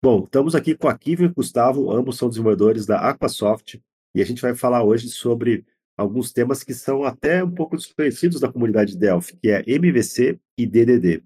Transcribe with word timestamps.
Bom, 0.00 0.22
estamos 0.22 0.54
aqui 0.54 0.76
com 0.76 0.86
a 0.86 0.96
Kivio 0.96 1.26
e 1.26 1.28
o 1.28 1.34
Gustavo, 1.34 1.90
ambos 1.90 2.16
são 2.16 2.28
desenvolvedores 2.28 2.86
da 2.86 3.00
Aquasoft, 3.00 3.82
e 4.14 4.22
a 4.22 4.24
gente 4.24 4.40
vai 4.40 4.54
falar 4.54 4.84
hoje 4.84 5.08
sobre 5.08 5.66
alguns 5.96 6.32
temas 6.32 6.62
que 6.62 6.72
são 6.72 7.02
até 7.02 7.42
um 7.42 7.50
pouco 7.50 7.76
desconhecidos 7.76 8.38
da 8.38 8.50
comunidade 8.50 8.96
Delphi, 8.96 9.36
que 9.36 9.50
é 9.50 9.64
MVC 9.66 10.38
e 10.56 10.66
DDD. 10.66 11.24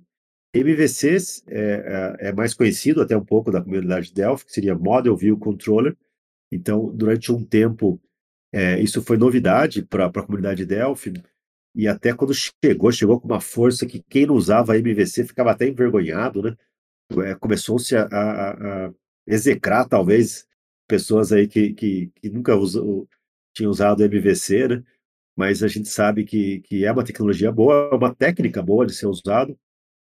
MVC 0.54 1.19
é, 1.48 2.16
é, 2.21 2.29
é, 2.29 2.32
mais 2.32 2.54
conhecido 2.54 3.03
até 3.03 3.14
um 3.14 3.24
pouco 3.24 3.50
da 3.50 3.61
comunidade 3.61 4.11
Delphi, 4.11 4.46
que 4.46 4.53
seria 4.53 4.75
Model 4.75 5.14
View 5.18 5.39
Controller. 5.39 5.95
Então, 6.50 6.91
durante 6.95 7.30
um 7.30 7.45
tempo, 7.45 8.00
é, 8.50 8.80
isso 8.80 9.02
foi 9.02 9.18
novidade 9.18 9.82
para 9.82 10.07
a 10.07 10.23
comunidade 10.23 10.64
Delphi, 10.64 11.12
e 11.75 11.86
até 11.86 12.14
quando 12.14 12.32
chegou, 12.32 12.91
chegou 12.91 13.20
com 13.20 13.29
uma 13.29 13.41
força 13.41 13.84
que 13.84 14.02
quem 14.09 14.25
não 14.25 14.34
usava 14.34 14.79
MVC 14.79 15.25
ficava 15.25 15.50
até 15.50 15.68
envergonhado, 15.68 16.41
né? 16.41 16.57
É, 17.20 17.34
começou-se 17.34 17.94
a, 17.96 18.04
a, 18.04 18.86
a, 18.86 18.92
execrar, 19.26 19.88
talvez, 19.88 20.46
pessoas 20.86 21.32
aí 21.32 21.46
que, 21.48 21.72
que, 21.75 22.12
que 22.16 22.30
nunca 22.30 22.57
usou, 22.57 23.08
tinham 23.54 23.70
usado 23.70 24.03
MVC, 24.04 24.68
né? 24.68 24.84
Mas 25.36 25.62
a 25.62 25.68
gente 25.68 25.89
sabe 25.89 26.25
que, 26.25 26.61
que 26.61 26.84
é 26.84 26.93
uma 26.93 27.04
tecnologia 27.04 27.50
boa, 27.50 27.90
é 27.93 27.94
uma 27.94 28.14
técnica 28.14 28.62
boa 28.62 28.86
de 28.86 28.94
ser 28.94 29.06
usado. 29.06 29.58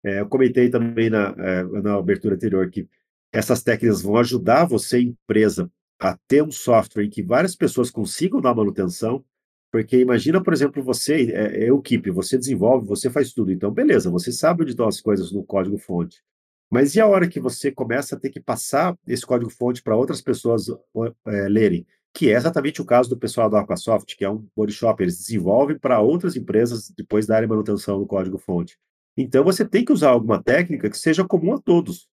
É, 0.04 0.20
eu 0.20 0.28
comentei 0.28 0.70
também 0.70 1.10
na, 1.10 1.36
é, 1.38 1.64
na 1.64 1.96
abertura 1.96 2.36
anterior 2.36 2.70
que 2.70 2.88
essas 3.32 3.64
técnicas 3.64 4.02
vão 4.02 4.18
ajudar 4.18 4.66
você, 4.66 5.00
empresa, 5.00 5.72
a 6.00 6.18
ter 6.28 6.44
um 6.44 6.52
software 6.52 7.06
em 7.06 7.10
que 7.10 7.22
várias 7.22 7.56
pessoas 7.56 7.92
consigam 7.92 8.42
dar 8.42 8.56
manutenção, 8.56 9.24
porque 9.72 10.00
imagina, 10.00 10.44
por 10.44 10.52
exemplo, 10.52 10.84
você 10.84 11.32
é, 11.32 11.66
é 11.66 11.74
equipe, 11.74 12.10
você 12.10 12.38
desenvolve, 12.38 12.88
você 12.88 13.10
faz 13.10 13.32
tudo, 13.32 13.52
então 13.52 13.72
beleza, 13.72 14.10
você 14.10 14.32
sabe 14.32 14.64
onde 14.64 14.72
estão 14.72 14.88
as 14.88 15.00
coisas 15.00 15.32
no 15.32 15.44
código-fonte. 15.44 16.22
Mas 16.72 16.96
e 16.96 17.02
a 17.02 17.06
hora 17.06 17.28
que 17.28 17.40
você 17.40 17.70
começa 17.70 18.16
a 18.16 18.20
ter 18.20 18.30
que 18.30 18.40
passar 18.40 18.98
esse 19.06 19.26
código-fonte 19.26 19.84
para 19.84 19.96
outras 19.96 20.22
pessoas 20.22 20.68
é, 21.28 21.50
lerem? 21.50 21.86
Que 22.14 22.30
é 22.30 22.38
exatamente 22.38 22.82
o 22.82 22.86
caso 22.86 23.10
do 23.10 23.18
pessoal 23.18 23.50
da 23.50 23.60
Aquasoft, 23.60 24.16
que 24.16 24.24
é 24.24 24.30
um 24.30 24.48
body 24.56 24.72
shop, 24.72 25.04
eles 25.04 25.18
desenvolvem 25.18 25.78
para 25.78 26.00
outras 26.00 26.38
empresas 26.38 26.90
depois 26.96 27.28
darem 27.28 27.50
manutenção 27.50 28.00
no 28.00 28.08
código-fonte. 28.08 28.78
Então 29.18 29.44
você 29.44 29.66
tem 29.66 29.84
que 29.84 29.92
usar 29.92 30.12
alguma 30.12 30.42
técnica 30.42 30.90
que 30.90 30.98
seja 30.98 31.26
comum 31.26 31.54
a 31.56 31.60
todos. 31.60 32.08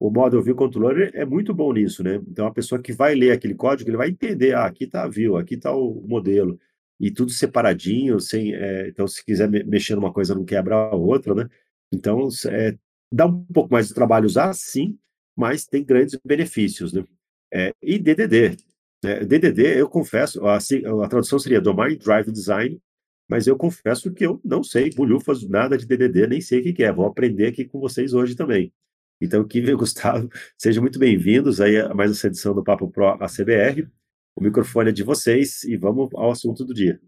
O 0.00 0.10
Model 0.10 0.42
View 0.42 0.56
Controller 0.56 1.10
é 1.12 1.26
muito 1.26 1.52
bom 1.52 1.70
nisso, 1.72 2.02
né? 2.02 2.20
Então 2.26 2.46
a 2.46 2.52
pessoa 2.52 2.80
que 2.80 2.92
vai 2.92 3.14
ler 3.14 3.32
aquele 3.32 3.54
código, 3.54 3.90
ele 3.90 3.96
vai 3.98 4.08
entender, 4.08 4.54
ah, 4.54 4.64
aqui 4.64 4.84
está 4.84 5.02
a 5.02 5.08
view, 5.08 5.36
aqui 5.36 5.54
está 5.54 5.74
o 5.74 6.02
modelo, 6.06 6.58
e 6.98 7.10
tudo 7.10 7.30
separadinho, 7.30 8.18
sem, 8.20 8.54
é, 8.54 8.88
então 8.88 9.06
se 9.06 9.24
quiser 9.24 9.48
mexer 9.66 9.96
numa 9.96 10.12
coisa 10.12 10.34
não 10.34 10.44
quebra 10.44 10.76
a 10.76 10.94
outra, 10.94 11.34
né? 11.34 11.48
Então, 11.92 12.28
é, 12.46 12.76
Dá 13.12 13.26
um 13.26 13.44
pouco 13.44 13.72
mais 13.72 13.88
de 13.88 13.94
trabalho 13.94 14.26
usar, 14.26 14.52
sim, 14.54 14.98
mas 15.36 15.66
tem 15.66 15.84
grandes 15.84 16.18
benefícios. 16.24 16.92
Né? 16.92 17.04
É, 17.52 17.74
e 17.82 17.98
DDD. 17.98 18.56
Né? 19.02 19.24
DDD, 19.24 19.78
eu 19.78 19.88
confesso, 19.88 20.46
a, 20.46 20.56
a 20.56 21.08
tradução 21.08 21.38
seria 21.38 21.60
Domain 21.60 21.96
Drive 21.96 22.30
Design, 22.30 22.80
mas 23.28 23.46
eu 23.46 23.56
confesso 23.56 24.12
que 24.12 24.26
eu 24.26 24.40
não 24.44 24.62
sei 24.62 24.90
bolhufas 24.90 25.46
nada 25.48 25.76
de 25.76 25.86
DDD, 25.86 26.26
nem 26.26 26.40
sei 26.40 26.60
o 26.60 26.62
que, 26.62 26.72
que 26.72 26.84
é. 26.84 26.92
Vou 26.92 27.06
aprender 27.06 27.48
aqui 27.48 27.64
com 27.64 27.78
vocês 27.78 28.14
hoje 28.14 28.34
também. 28.34 28.72
Então, 29.20 29.46
Kivi 29.46 29.70
e 29.72 29.74
Gustavo, 29.74 30.30
sejam 30.56 30.82
muito 30.82 30.98
bem-vindos 30.98 31.60
aí 31.60 31.78
a 31.78 31.94
mais 31.94 32.10
essa 32.10 32.26
edição 32.26 32.54
do 32.54 32.64
Papo 32.64 32.90
Pro 32.90 33.08
ACBR. 33.22 33.88
O 34.36 34.42
microfone 34.42 34.90
é 34.90 34.92
de 34.92 35.02
vocês 35.02 35.64
e 35.64 35.76
vamos 35.76 36.08
ao 36.14 36.30
assunto 36.30 36.64
do 36.64 36.72
dia. 36.72 37.00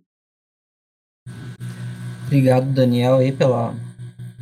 Obrigado, 2.26 2.72
Daniel, 2.72 3.16
aí 3.16 3.32
pela 3.32 3.74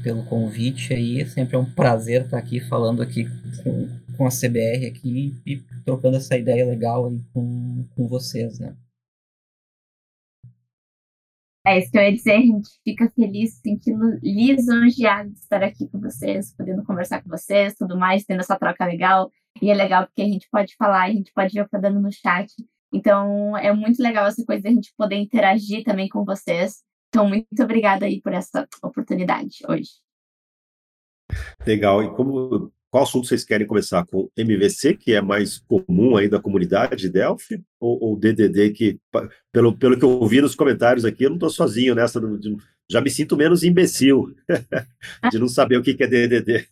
pelo 0.09 0.25
convite 0.25 0.95
aí. 0.95 1.27
Sempre 1.27 1.57
é 1.57 1.59
um 1.59 1.71
prazer 1.71 2.23
estar 2.23 2.39
aqui 2.39 2.61
falando 2.61 3.03
aqui 3.03 3.27
com, 3.63 4.17
com 4.17 4.27
a 4.27 4.31
CBR 4.31 4.87
aqui 4.87 5.35
e 5.45 5.59
trocando 5.85 6.17
essa 6.17 6.35
ideia 6.35 6.65
legal 6.65 7.09
aí 7.09 7.21
com, 7.31 7.87
com 7.95 8.09
vocês, 8.09 8.59
né? 8.59 8.75
É 11.67 11.79
isso 11.79 11.91
que 11.91 11.99
eu 11.99 12.03
ia 12.03 12.15
dizer, 12.15 12.33
a 12.33 12.41
gente 12.41 12.71
fica 12.83 13.11
feliz, 13.11 13.61
sentindo 13.61 14.19
lisonjeado 14.23 15.29
de 15.29 15.39
estar 15.39 15.63
aqui 15.63 15.87
com 15.87 16.01
vocês, 16.01 16.55
podendo 16.57 16.83
conversar 16.83 17.23
com 17.23 17.29
vocês, 17.29 17.75
tudo 17.75 17.99
mais, 17.99 18.25
tendo 18.25 18.41
essa 18.41 18.59
troca 18.59 18.87
legal. 18.87 19.31
E 19.61 19.71
é 19.71 19.75
legal 19.75 20.07
porque 20.07 20.23
a 20.23 20.27
gente 20.27 20.49
pode 20.51 20.75
falar, 20.77 21.03
a 21.03 21.13
gente 21.13 21.31
pode 21.35 21.53
ver 21.53 21.61
o 21.61 21.65
que 21.65 21.71
tá 21.71 21.79
dando 21.79 22.01
no 22.01 22.11
chat. 22.11 22.51
Então, 22.91 23.55
é 23.59 23.71
muito 23.75 24.03
legal 24.03 24.27
essa 24.27 24.43
coisa 24.47 24.63
de 24.63 24.69
a 24.69 24.73
gente 24.73 24.95
poder 24.97 25.17
interagir 25.17 25.85
também 25.85 26.09
com 26.09 26.25
vocês. 26.25 26.83
Então, 27.09 27.29
muito 27.29 27.47
obrigada 27.63 28.07
aí 28.07 28.21
por 28.21 28.33
essa 28.33 28.69
oportunidade 28.83 29.59
hoje. 29.67 29.91
Legal. 31.67 32.03
E 32.03 32.15
como 32.15 32.73
qual 32.91 33.05
assunto 33.05 33.27
vocês 33.27 33.45
querem 33.45 33.67
começar? 33.67 34.05
Com 34.07 34.31
MVC, 34.37 34.97
que 34.97 35.13
é 35.13 35.21
mais 35.21 35.59
comum 35.59 36.17
aí 36.17 36.29
da 36.29 36.41
comunidade 36.41 36.97
de 36.97 37.11
Delphi, 37.11 37.63
ou, 37.79 38.03
ou 38.03 38.17
DDD, 38.17 38.71
que, 38.71 38.99
pelo, 39.53 39.77
pelo 39.77 39.99
que 39.99 40.05
eu 40.05 40.11
ouvi 40.11 40.41
nos 40.41 40.55
comentários 40.55 41.05
aqui, 41.05 41.25
eu 41.25 41.31
não 41.31 41.37
estou 41.37 41.51
sozinho 41.51 41.95
nessa, 41.95 42.19
de, 42.21 42.57
já 42.91 43.01
me 43.01 43.11
sinto 43.11 43.37
menos 43.37 43.63
imbecil 43.63 44.35
de 45.31 45.39
não 45.39 45.49
saber 45.49 45.77
o 45.77 45.83
que, 45.83 45.95
que 45.95 46.05
é 46.05 46.07
DDD. 46.07 46.67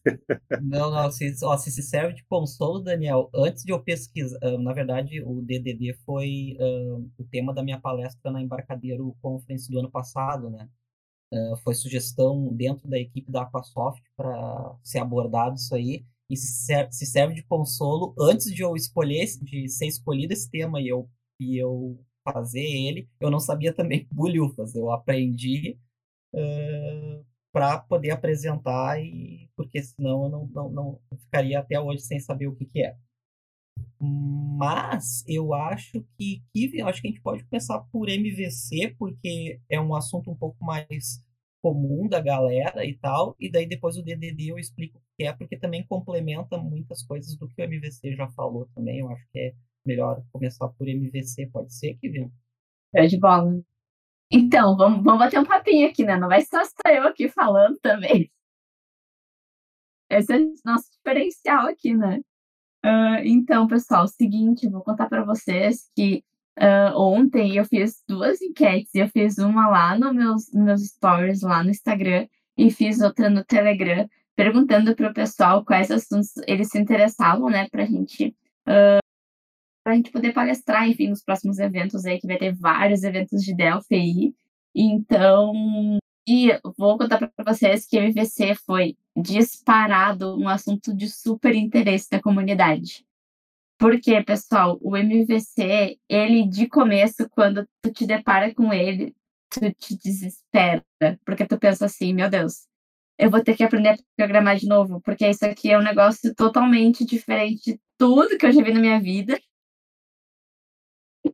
não, 0.62 0.91
não, 0.91 1.10
se, 1.10 1.34
ó, 1.43 1.56
se, 1.59 1.71
se 1.71 1.82
serve 1.82 2.15
de 2.15 2.25
consolo, 2.25 2.81
Daniel, 2.81 3.31
antes 3.34 3.62
de 3.62 3.72
eu 3.72 3.82
pesquisar, 3.82 4.38
uh, 4.43 4.59
na 4.59 4.72
verdade, 4.72 5.22
o 5.22 5.43
DDD 5.43 5.94
foi 6.06 6.56
uh, 6.59 7.10
o 7.19 7.25
tema 7.25 7.53
da 7.53 7.62
minha 7.62 7.78
palestra 7.78 8.31
na 8.31 8.41
Embarcadeiro 8.41 9.15
Conference 9.21 9.71
do 9.71 9.78
ano 9.78 9.91
passado, 9.91 10.49
né? 10.49 10.69
Uh, 11.32 11.56
foi 11.62 11.75
sugestão 11.75 12.55
dentro 12.55 12.88
da 12.88 12.99
equipe 12.99 13.31
da 13.31 13.43
Aquasoft 13.43 14.03
para 14.16 14.76
ser 14.82 15.00
abordado 15.00 15.56
isso 15.56 15.75
aí 15.75 16.05
e 16.31 16.37
se 16.37 16.65
serve, 16.65 16.93
se 16.93 17.05
serve 17.05 17.34
de 17.34 17.43
consolo 17.43 18.15
antes 18.19 18.53
de 18.53 18.62
eu 18.62 18.75
escolher 18.75 19.26
de 19.43 19.69
ser 19.69 19.87
escolhido 19.87 20.32
esse 20.32 20.49
tema 20.50 20.81
e 20.81 20.88
eu 20.88 21.09
e 21.41 21.60
eu 21.60 21.99
fazer 22.25 22.62
ele 22.62 23.09
eu 23.21 23.28
não 23.31 23.41
sabia 23.41 23.72
também 23.72 24.06
bulhufas 24.12 24.75
eu 24.76 24.91
aprendi 24.91 25.78
uh, 26.34 27.25
para 27.53 27.78
poder 27.78 28.10
apresentar 28.10 29.00
e 29.00 29.48
porque 29.56 29.82
senão 29.82 30.25
eu 30.25 30.28
não, 30.28 30.47
não, 30.48 30.70
não 30.70 31.19
ficaria 31.19 31.59
até 31.59 31.81
hoje 31.81 32.03
sem 32.03 32.20
saber 32.20 32.47
o 32.47 32.54
que, 32.54 32.66
que 32.66 32.82
é. 32.82 32.97
Mas 33.98 35.25
eu 35.26 35.54
acho 35.54 36.04
que 36.19 36.42
Kiwi, 36.53 36.82
acho 36.82 37.00
que 37.00 37.09
a 37.09 37.10
gente 37.10 37.22
pode 37.22 37.44
começar 37.44 37.81
por 37.91 38.09
MVC, 38.09 38.94
porque 38.98 39.60
é 39.69 39.81
um 39.81 39.94
assunto 39.94 40.31
um 40.31 40.37
pouco 40.37 40.62
mais 40.64 41.22
comum 41.62 42.06
da 42.09 42.20
galera 42.20 42.84
e 42.84 42.94
tal, 42.97 43.34
e 43.41 43.50
daí 43.50 43.66
depois 43.66 43.97
o 43.97 44.03
DDD 44.03 44.48
eu 44.50 44.58
explico 44.58 44.98
o 44.98 45.03
que 45.16 45.25
é, 45.25 45.32
porque 45.32 45.56
também 45.56 45.84
complementa 45.87 46.58
muitas 46.58 47.03
coisas 47.03 47.37
do 47.37 47.48
que 47.48 47.60
o 47.60 47.64
MVC 47.64 48.14
já 48.14 48.28
falou 48.28 48.69
também. 48.75 49.00
Eu 49.00 49.10
acho 49.10 49.26
que 49.32 49.38
é 49.38 49.54
melhor 49.84 50.22
começar 50.32 50.69
por 50.69 50.87
MVC, 50.87 51.47
pode 51.47 51.75
ser, 51.75 51.94
Kiwi? 51.94 52.31
É 52.94 53.06
de 53.06 53.19
bola. 53.19 53.60
Então, 54.31 54.76
vamos, 54.76 55.03
vamos 55.04 55.20
bater 55.20 55.38
um 55.38 55.44
papinho 55.44 55.88
aqui, 55.88 56.04
né? 56.04 56.16
Não 56.16 56.28
vai 56.28 56.42
só 56.42 56.60
estar 56.60 56.92
eu 56.92 57.04
aqui 57.06 57.28
falando 57.28 57.78
também. 57.78 58.31
Esse 60.10 60.32
é 60.32 60.38
o 60.38 60.54
nosso 60.64 60.91
diferencial 60.92 61.66
aqui, 61.66 61.94
né? 61.94 62.20
Uh, 62.84 63.19
então, 63.25 63.66
pessoal, 63.66 64.06
seguinte, 64.06 64.69
vou 64.69 64.82
contar 64.82 65.09
para 65.09 65.25
vocês 65.25 65.91
que 65.94 66.25
uh, 66.59 66.97
ontem 66.97 67.56
eu 67.56 67.64
fiz 67.64 68.03
duas 68.09 68.41
enquetes. 68.41 68.94
Eu 68.94 69.09
fiz 69.09 69.38
uma 69.38 69.69
lá 69.69 69.98
no 69.98 70.12
meus, 70.12 70.53
nos 70.53 70.64
meus 70.64 70.87
stories, 70.87 71.43
lá 71.43 71.62
no 71.62 71.70
Instagram, 71.70 72.28
e 72.56 72.70
fiz 72.70 73.00
outra 73.00 73.28
no 73.31 73.44
Telegram, 73.44 74.08
perguntando 74.34 74.94
para 74.94 75.10
o 75.10 75.14
pessoal 75.14 75.64
quais 75.64 75.91
assuntos 75.91 76.37
eles 76.47 76.69
se 76.69 76.78
interessavam, 76.78 77.48
né, 77.50 77.69
para 77.69 77.82
a 77.82 77.87
gente 77.87 78.37
uh, 78.69 79.06
para 79.86 79.92
a 79.92 79.97
gente 79.97 80.10
poder 80.10 80.32
palestrar, 80.32 80.88
enfim, 80.88 81.10
nos 81.10 81.22
próximos 81.22 81.60
eventos 81.60 82.04
aí, 82.04 82.19
que 82.19 82.26
vai 82.26 82.36
ter 82.36 82.52
vários 82.52 83.04
eventos 83.04 83.41
de 83.44 83.54
Delphi 83.54 83.94
aí. 83.94 84.34
Então, 84.74 85.52
e 86.26 86.48
vou 86.76 86.98
contar 86.98 87.19
para 87.19 87.44
vocês 87.44 87.86
que 87.86 87.96
MVC 87.96 88.56
foi 88.66 88.96
disparado 89.16 90.36
um 90.36 90.48
assunto 90.48 90.92
de 90.92 91.08
super 91.08 91.54
interesse 91.54 92.10
da 92.10 92.20
comunidade. 92.20 93.06
Porque, 93.78 94.20
pessoal, 94.25 94.76
o 94.82 94.96
MVC, 94.96 96.00
ele 96.08 96.49
de 96.49 96.66
começo, 96.66 97.31
quando 97.31 97.64
tu 97.81 97.93
te 97.93 98.05
depara 98.05 98.52
com 98.52 98.72
ele, 98.72 99.14
tu 99.49 99.72
te 99.72 99.96
desespera. 99.96 100.84
Porque 101.25 101.46
tu 101.46 101.56
pensa 101.61 101.87
assim, 101.87 102.12
meu 102.12 102.28
Deus, 102.28 102.66
eu 103.16 103.31
vou 103.31 103.40
ter 103.40 103.56
que 103.56 103.62
aprender 103.62 103.90
a 103.90 103.96
programar 104.16 104.56
de 104.56 104.66
novo, 104.66 105.00
porque 105.00 105.31
isso 105.31 105.46
aqui 105.46 105.70
é 105.70 105.78
um 105.78 105.82
negócio 105.84 106.34
totalmente 106.34 107.05
diferente 107.05 107.75
de 107.75 107.81
tudo 107.96 108.37
que 108.37 108.46
eu 108.46 108.50
já 108.50 108.64
vi 108.64 108.72
na 108.72 108.81
minha 108.81 109.00
vida. 109.00 109.38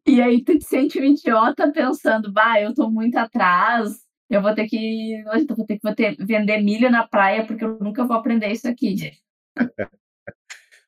E 0.07 0.21
aí 0.21 0.43
tu 0.43 0.59
te 0.59 0.65
sente 0.65 1.01
um 1.01 1.05
idiota 1.05 1.71
pensando, 1.73 2.33
bah, 2.33 2.61
eu 2.61 2.75
tô 2.75 2.91
muito 2.91 3.17
atrás, 3.17 4.01
eu 4.31 4.41
vou 4.41 4.55
ter 4.55 4.67
que. 4.67 5.15
Eu 5.15 5.57
vou 5.57 5.67
ter 5.67 5.77
que 5.77 5.83
vou 5.83 5.95
ter, 5.95 6.17
vender 6.19 6.63
milho 6.63 6.91
na 6.91 7.07
praia, 7.07 7.47
porque 7.47 7.65
eu 7.65 7.79
nunca 7.79 8.05
vou 8.05 8.17
aprender 8.17 8.51
isso 8.51 8.69
aqui. 8.69 9.13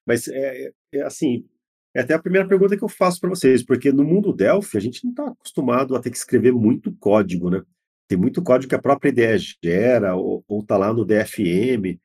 Mas 0.06 0.29
é, 0.29 0.71
é, 0.93 1.03
assim, 1.03 1.47
é 1.95 2.01
até 2.01 2.15
a 2.15 2.19
primeira 2.19 2.47
pergunta 2.47 2.77
que 2.77 2.85
eu 2.85 2.89
faço 2.89 3.21
para 3.21 3.31
vocês, 3.31 3.62
porque 3.62 3.93
no 3.93 4.05
mundo 4.05 4.33
Delphi 4.33 4.77
a 4.77 4.81
gente 4.81 5.05
não 5.05 5.11
está 5.11 5.27
acostumado 5.29 5.97
a 5.97 6.01
ter 6.01 6.11
que 6.11 6.17
escrever 6.17 6.53
muito 6.53 6.95
código, 6.97 7.51
né? 7.51 7.62
Tem 8.09 8.19
muito 8.19 8.43
código 8.43 8.69
que 8.69 8.75
a 8.75 8.83
própria 8.83 9.09
IDE 9.09 9.39
gera, 9.62 10.15
ou 10.15 10.45
está 10.61 10.77
lá 10.77 10.93
no 10.93 11.06
DFM, 11.06 11.99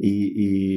e, 0.00 0.08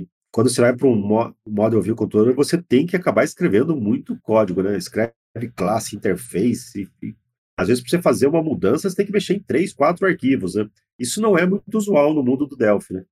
e 0.03 0.07
quando 0.31 0.50
você 0.50 0.62
vai 0.62 0.75
para 0.75 0.88
um 0.88 1.33
Model 1.47 1.81
View 1.81 1.95
Controller, 1.95 2.35
você 2.35 2.62
tem 2.62 2.85
que 2.85 2.95
acabar 2.95 3.24
escrevendo 3.24 3.75
muito 3.75 4.19
código, 4.21 4.62
né? 4.62 4.77
Escreve 4.77 5.13
classe, 5.56 5.95
interface, 5.95 6.89
e, 7.01 7.16
às 7.57 7.68
vezes 7.68 7.81
para 7.81 7.89
você 7.89 8.01
fazer 8.01 8.28
uma 8.28 8.42
mudança, 8.42 8.89
você 8.89 8.95
tem 8.95 9.06
que 9.06 9.12
mexer 9.12 9.36
em 9.36 9.39
três, 9.39 9.74
quatro 9.74 10.06
arquivos, 10.06 10.56
né? 10.56 10.69
Isso 11.00 11.22
não 11.22 11.38
é 11.38 11.45
muito 11.45 11.78
usual 11.78 12.13
no 12.13 12.24
mundo 12.24 12.45
do 12.45 12.56
Delphi, 12.56 12.94
né? 12.94 13.06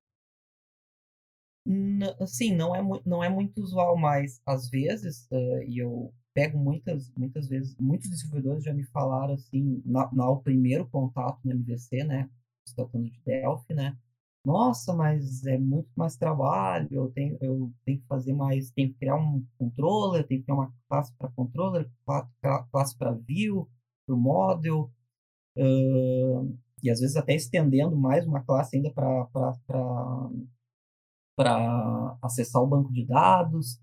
sim, 2.27 2.55
não 2.55 2.75
é, 2.75 3.01
não 3.05 3.23
é 3.23 3.29
muito 3.29 3.59
usual, 3.59 3.97
mas 3.97 4.39
às 4.45 4.69
vezes, 4.69 5.27
uh, 5.31 5.63
e 5.67 5.79
eu 5.79 6.13
pego 6.33 6.57
muitas, 6.57 7.11
muitas 7.17 7.47
vezes, 7.47 7.75
muitos 7.79 8.09
desenvolvedores 8.09 8.63
já 8.63 8.73
me 8.73 8.83
falaram 8.83 9.33
assim, 9.33 9.81
na, 9.85 10.11
na 10.13 10.35
primeiro 10.35 10.85
contato 10.87 11.39
no 11.43 11.51
MVC, 11.51 12.03
né? 12.03 12.29
Se 12.67 12.75
tratando 12.75 13.09
de 13.09 13.19
Delphi, 13.25 13.73
né? 13.73 13.97
Nossa, 14.45 14.93
mas 14.93 15.43
é 15.45 15.57
muito 15.57 15.89
mais 15.95 16.15
trabalho, 16.15 16.87
eu 16.91 17.09
tenho, 17.11 17.35
eu 17.41 17.71
tenho 17.83 17.99
que 17.99 18.05
fazer 18.07 18.31
mais, 18.31 18.69
tenho 18.71 18.89
que 18.93 18.99
criar 18.99 19.15
um 19.15 19.43
controller, 19.57 20.25
tenho 20.27 20.41
que 20.41 20.45
criar 20.45 20.55
uma 20.55 20.73
classe 20.87 21.11
para 21.17 21.29
controller, 21.31 21.89
classe 22.71 22.95
para 22.95 23.11
view, 23.13 23.67
para 24.05 24.15
o 24.15 24.19
model, 24.19 24.91
uh, 25.57 26.57
e 26.83 26.91
às 26.91 26.99
vezes 26.99 27.15
até 27.15 27.33
estendendo 27.33 27.95
mais 27.97 28.27
uma 28.27 28.43
classe 28.43 28.75
ainda 28.77 28.91
para 28.93 29.27
acessar 32.21 32.61
o 32.61 32.67
banco 32.67 32.93
de 32.93 33.03
dados, 33.03 33.79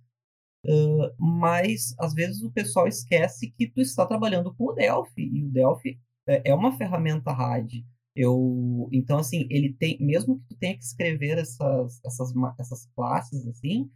uh, 0.65 1.12
mas 1.19 1.93
às 1.99 2.15
vezes 2.15 2.41
o 2.43 2.53
pessoal 2.53 2.87
esquece 2.87 3.50
que 3.50 3.69
tu 3.69 3.81
está 3.81 4.06
trabalhando 4.06 4.55
com 4.55 4.67
o 4.67 4.73
Delphi, 4.73 5.23
e 5.23 5.44
o 5.44 5.50
Delphi 5.50 6.00
é, 6.29 6.50
é 6.50 6.55
uma 6.55 6.73
ferramenta 6.79 7.32
RAD. 7.32 7.85
Eu, 8.14 8.88
então, 8.93 9.19
assim, 9.19 9.47
ele 9.50 9.73
tem, 9.73 9.97
mesmo 10.00 10.38
que 10.38 10.49
tu 10.49 10.56
tenha 10.56 10.76
que 10.76 10.85
escrever 10.85 11.38
essas, 11.38 12.00
essas, 12.05 12.32
essas 12.59 12.87
classes, 12.94 13.47
assim, 13.47 13.91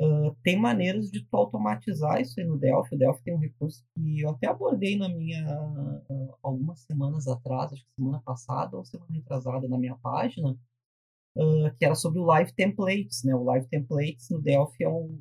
uh, 0.00 0.34
tem 0.42 0.58
maneiras 0.58 1.10
de 1.10 1.24
tu 1.24 1.36
automatizar 1.36 2.20
isso 2.20 2.40
aí 2.40 2.46
no 2.46 2.58
Delphi. 2.58 2.94
O 2.94 2.98
Delphi 2.98 3.22
tem 3.22 3.34
um 3.34 3.38
recurso 3.38 3.84
que 3.94 4.20
eu 4.20 4.30
até 4.30 4.48
abordei 4.48 4.96
na 4.96 5.08
minha, 5.08 5.46
uh, 5.62 6.34
algumas 6.42 6.80
semanas 6.80 7.28
atrás, 7.28 7.72
acho 7.72 7.84
que 7.84 7.94
semana 7.94 8.20
passada 8.24 8.76
ou 8.76 8.84
semana 8.84 9.12
retrasada 9.12 9.68
na 9.68 9.78
minha 9.78 9.96
página, 9.96 10.58
uh, 11.36 11.76
que 11.78 11.84
era 11.84 11.94
sobre 11.94 12.18
o 12.18 12.24
Live 12.24 12.52
Templates, 12.54 13.22
né? 13.22 13.34
O 13.34 13.44
Live 13.44 13.68
Templates 13.68 14.28
no 14.30 14.40
Delphi 14.40 14.84
é 14.84 14.88
um... 14.88 15.20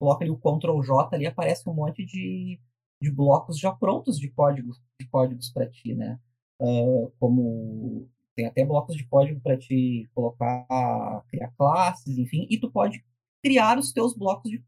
Coloca 0.00 0.24
ali 0.24 0.30
o 0.30 0.38
Ctrl 0.38 0.80
J 0.80 1.16
ali, 1.16 1.26
aparece 1.26 1.68
um 1.68 1.74
monte 1.74 2.06
de, 2.06 2.60
de 3.02 3.10
blocos 3.10 3.58
já 3.58 3.72
prontos 3.72 4.16
de 4.16 4.30
códigos, 4.30 4.80
de 5.00 5.08
códigos 5.08 5.50
para 5.50 5.68
ti, 5.68 5.92
né? 5.94 6.20
Uh, 6.60 7.12
como 7.20 8.08
tem 8.34 8.46
até 8.46 8.64
blocos 8.64 8.96
de 8.96 9.04
código 9.04 9.40
para 9.40 9.56
te 9.56 10.08
colocar, 10.14 11.24
criar 11.28 11.52
classes, 11.56 12.18
enfim, 12.18 12.46
e 12.48 12.58
tu 12.58 12.70
pode 12.70 13.04
criar 13.42 13.78
os 13.78 13.92
teus 13.92 14.16
blocos 14.16 14.50
de, 14.50 14.62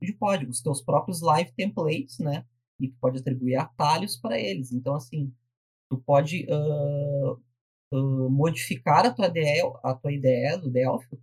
de, 0.00 0.12
código, 0.14 0.50
os 0.50 0.60
teus 0.60 0.82
próprios 0.82 1.20
live 1.20 1.52
templates, 1.52 2.18
né? 2.18 2.44
E 2.80 2.88
tu 2.88 2.96
pode 3.00 3.18
atribuir 3.18 3.56
atalhos 3.56 4.16
para 4.16 4.38
eles. 4.38 4.72
Então, 4.72 4.94
assim, 4.94 5.32
tu 5.88 5.98
pode 5.98 6.46
uh, 6.50 8.30
modificar 8.30 9.06
a 9.06 9.12
tua 9.12 9.26
ideia, 9.26 9.64
a 9.82 9.94
tua 9.94 10.10
do 10.58 10.70
Delphi, 10.70 11.18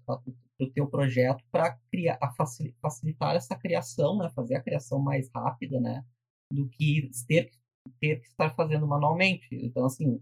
do 0.59 0.69
teu 0.71 0.87
projeto 0.87 1.43
para 1.51 1.77
facilitar 2.81 3.35
essa 3.35 3.55
criação, 3.55 4.17
né? 4.17 4.29
Fazer 4.35 4.55
a 4.55 4.61
criação 4.61 4.99
mais 4.99 5.29
rápida, 5.33 5.79
né? 5.79 6.05
Do 6.51 6.67
que 6.69 7.09
ter, 7.27 7.51
ter 7.99 8.17
que 8.21 8.27
estar 8.27 8.53
fazendo 8.55 8.87
manualmente. 8.87 9.47
Então, 9.51 9.85
assim, 9.85 10.19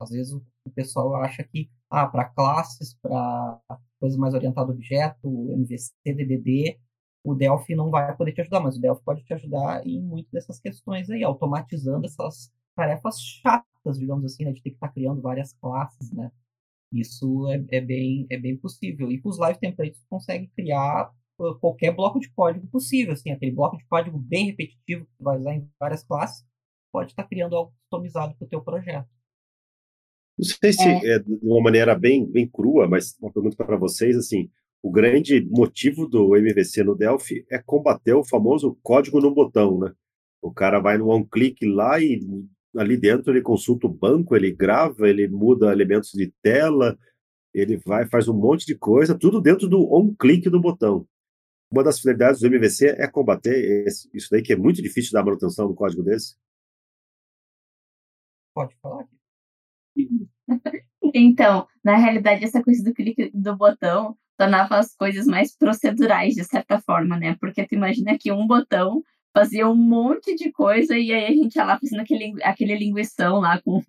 às 0.00 0.10
vezes 0.10 0.32
o 0.32 0.70
pessoal 0.74 1.14
acha 1.16 1.44
que, 1.44 1.70
ah, 1.90 2.06
para 2.06 2.24
classes, 2.24 2.94
para 3.00 3.60
coisas 4.00 4.18
mais 4.18 4.34
orientadas 4.34 4.70
a 4.70 4.72
objeto, 4.74 5.52
MVC, 5.52 5.92
DDD, 6.04 6.78
o 7.24 7.34
Delphi 7.34 7.74
não 7.74 7.90
vai 7.90 8.16
poder 8.16 8.32
te 8.32 8.40
ajudar, 8.40 8.60
mas 8.60 8.76
o 8.76 8.80
Delphi 8.80 9.02
pode 9.04 9.24
te 9.24 9.34
ajudar 9.34 9.86
em 9.86 10.00
muitas 10.00 10.30
dessas 10.30 10.60
questões 10.60 11.10
aí, 11.10 11.24
automatizando 11.24 12.06
essas 12.06 12.52
tarefas 12.74 13.20
chatas, 13.20 13.98
digamos 13.98 14.24
assim, 14.24 14.44
né, 14.44 14.52
de 14.52 14.62
ter 14.62 14.70
que 14.70 14.76
estar 14.76 14.88
criando 14.90 15.20
várias 15.20 15.52
classes, 15.54 16.12
né? 16.12 16.30
Isso 16.92 17.48
é, 17.50 17.64
é, 17.72 17.80
bem, 17.80 18.26
é 18.30 18.38
bem 18.38 18.56
possível. 18.56 19.10
E 19.10 19.20
com 19.20 19.28
os 19.28 19.38
live 19.38 19.58
templates 19.58 20.00
você 20.00 20.06
consegue 20.08 20.46
criar 20.54 21.10
qualquer 21.60 21.94
bloco 21.94 22.18
de 22.18 22.30
código 22.30 22.66
possível, 22.68 23.12
assim, 23.12 23.30
aquele 23.30 23.52
bloco 23.52 23.76
de 23.76 23.84
código 23.86 24.18
bem 24.18 24.46
repetitivo 24.46 25.04
que 25.04 25.12
você 25.16 25.22
vai 25.22 25.38
usar 25.38 25.54
em 25.54 25.68
várias 25.78 26.02
classes, 26.04 26.44
pode 26.92 27.12
estar 27.12 27.22
tá 27.22 27.28
criando 27.28 27.56
algo 27.56 27.74
customizado 27.82 28.34
para 28.36 28.46
o 28.46 28.48
teu 28.48 28.60
projeto. 28.62 29.08
Não 30.38 30.44
sei 30.44 30.72
se 30.72 30.82
é. 30.82 31.14
é. 31.14 31.18
de 31.18 31.38
uma 31.42 31.62
maneira 31.62 31.94
bem, 31.94 32.26
bem 32.26 32.48
crua, 32.48 32.86
mas 32.86 33.16
uma 33.20 33.32
pergunta 33.32 33.56
para 33.56 33.76
vocês, 33.76 34.16
assim, 34.16 34.50
o 34.82 34.90
grande 34.90 35.46
motivo 35.50 36.06
do 36.06 36.36
MVC 36.36 36.84
no 36.84 36.94
Delphi 36.94 37.44
é 37.50 37.58
combater 37.58 38.14
o 38.14 38.24
famoso 38.24 38.78
código 38.82 39.20
no 39.20 39.34
botão, 39.34 39.78
né? 39.78 39.92
O 40.40 40.52
cara 40.52 40.78
vai 40.78 40.98
no 40.98 41.08
one-click 41.08 41.66
lá 41.66 42.00
e 42.00 42.20
ali 42.76 42.96
dentro 42.96 43.32
ele 43.32 43.40
consulta 43.40 43.86
o 43.86 43.92
banco, 43.92 44.36
ele 44.36 44.52
grava, 44.52 45.08
ele 45.08 45.26
muda 45.26 45.72
elementos 45.72 46.12
de 46.12 46.32
tela, 46.42 46.96
ele 47.52 47.78
vai, 47.78 48.06
faz 48.06 48.28
um 48.28 48.34
monte 48.34 48.66
de 48.66 48.74
coisa, 48.74 49.18
tudo 49.18 49.40
dentro 49.40 49.66
do 49.66 49.92
on-click 49.92 50.48
do 50.50 50.60
botão. 50.60 51.06
Uma 51.70 51.82
das 51.82 52.00
finalidades 52.00 52.40
do 52.40 52.46
MVC 52.46 52.96
é 52.98 53.08
combater 53.08 53.86
esse, 53.86 54.08
isso 54.14 54.28
daí 54.30 54.42
que 54.42 54.52
é 54.52 54.56
muito 54.56 54.80
difícil 54.80 55.12
dar 55.12 55.24
manutenção 55.24 55.68
no 55.68 55.74
código 55.74 56.02
desse. 56.02 56.36
Pode 58.54 58.74
falar 58.76 59.02
aqui. 59.02 60.28
Então, 61.14 61.66
na 61.84 61.96
realidade, 61.96 62.44
essa 62.44 62.62
coisa 62.62 62.82
do 62.82 62.92
clique 62.92 63.30
do 63.32 63.56
botão 63.56 64.16
tornava 64.36 64.76
as 64.76 64.94
coisas 64.94 65.26
mais 65.26 65.56
procedurais, 65.56 66.34
de 66.34 66.44
certa 66.44 66.80
forma, 66.80 67.16
né? 67.16 67.36
Porque 67.40 67.66
tu 67.66 67.74
imagina 67.74 68.18
que 68.18 68.30
um 68.30 68.46
botão 68.46 69.02
fazia 69.34 69.68
um 69.68 69.74
monte 69.74 70.34
de 70.34 70.52
coisa 70.52 70.96
e 70.96 71.12
aí 71.12 71.24
a 71.24 71.42
gente 71.42 71.56
ia 71.56 71.64
lá 71.64 71.78
fazendo 71.78 72.00
aquele, 72.00 72.34
aquele 72.42 72.76
linguição 72.76 73.40
lá 73.40 73.60
com 73.62 73.82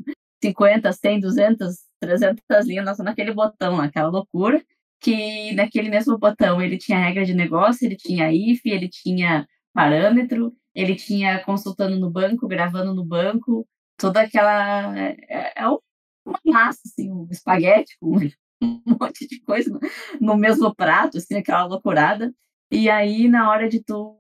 50, 0.44 0.92
100, 0.92 1.20
200, 1.20 1.76
300 2.00 2.68
linhas 2.68 2.98
naquele 3.00 3.34
botão, 3.34 3.80
aquela 3.80 4.10
loucura, 4.10 4.64
que 5.00 5.54
naquele 5.54 5.90
mesmo 5.90 6.18
botão 6.18 6.62
ele 6.62 6.78
tinha 6.78 7.00
regra 7.00 7.26
de 7.26 7.34
negócio, 7.34 7.86
ele 7.86 7.96
tinha 7.96 8.32
if, 8.32 8.62
ele 8.66 8.90
tinha 8.90 9.48
parâmetro, 9.74 10.54
ele 10.74 10.96
tinha 10.96 11.44
consultando 11.44 12.00
no 12.00 12.10
banco, 12.10 12.48
gravando 12.48 12.94
no 12.94 13.06
banco, 13.06 13.68
toda 13.98 14.22
aquela... 14.22 14.98
É, 14.98 15.16
é, 15.30 15.54
é 15.64 15.68
uma 15.68 16.40
massa, 16.46 16.82
assim, 16.86 17.12
um 17.12 17.28
espaguete 17.32 17.98
com 18.00 18.18
um 18.62 18.82
monte 19.00 19.28
de 19.28 19.40
coisa 19.42 19.70
no, 19.72 19.80
no 20.20 20.38
mesmo 20.38 20.74
prato, 20.76 21.18
assim, 21.18 21.36
aquela 21.36 21.66
loucurada. 21.66 22.34
E 22.72 22.90
aí, 22.90 23.28
na 23.30 23.50
hora 23.50 23.70
de 23.70 23.82
tu 23.82 24.18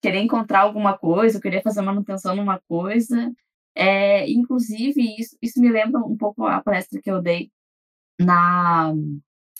querer 0.00 0.20
encontrar 0.20 0.60
alguma 0.60 0.96
coisa, 0.96 1.40
querer 1.40 1.62
fazer 1.62 1.82
manutenção 1.82 2.34
numa 2.34 2.58
coisa, 2.68 3.30
é, 3.74 4.30
inclusive, 4.30 5.14
isso, 5.18 5.36
isso 5.42 5.60
me 5.60 5.70
lembra 5.70 6.00
um 6.00 6.16
pouco 6.16 6.46
a 6.46 6.62
palestra 6.62 7.00
que 7.02 7.10
eu 7.10 7.20
dei 7.20 7.50
na, 8.18 8.92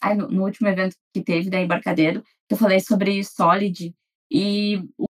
ai, 0.02 0.14
no, 0.14 0.28
no, 0.28 0.44
último 0.44 0.68
evento 0.68 0.96
que 1.14 1.22
teve 1.22 1.48
da 1.48 1.60
Embarcadeiro, 1.60 2.22
que 2.48 2.54
eu 2.54 2.58
falei 2.58 2.80
sobre 2.80 3.22
Solid, 3.24 3.94
e 4.30 4.78
o, 4.98 5.06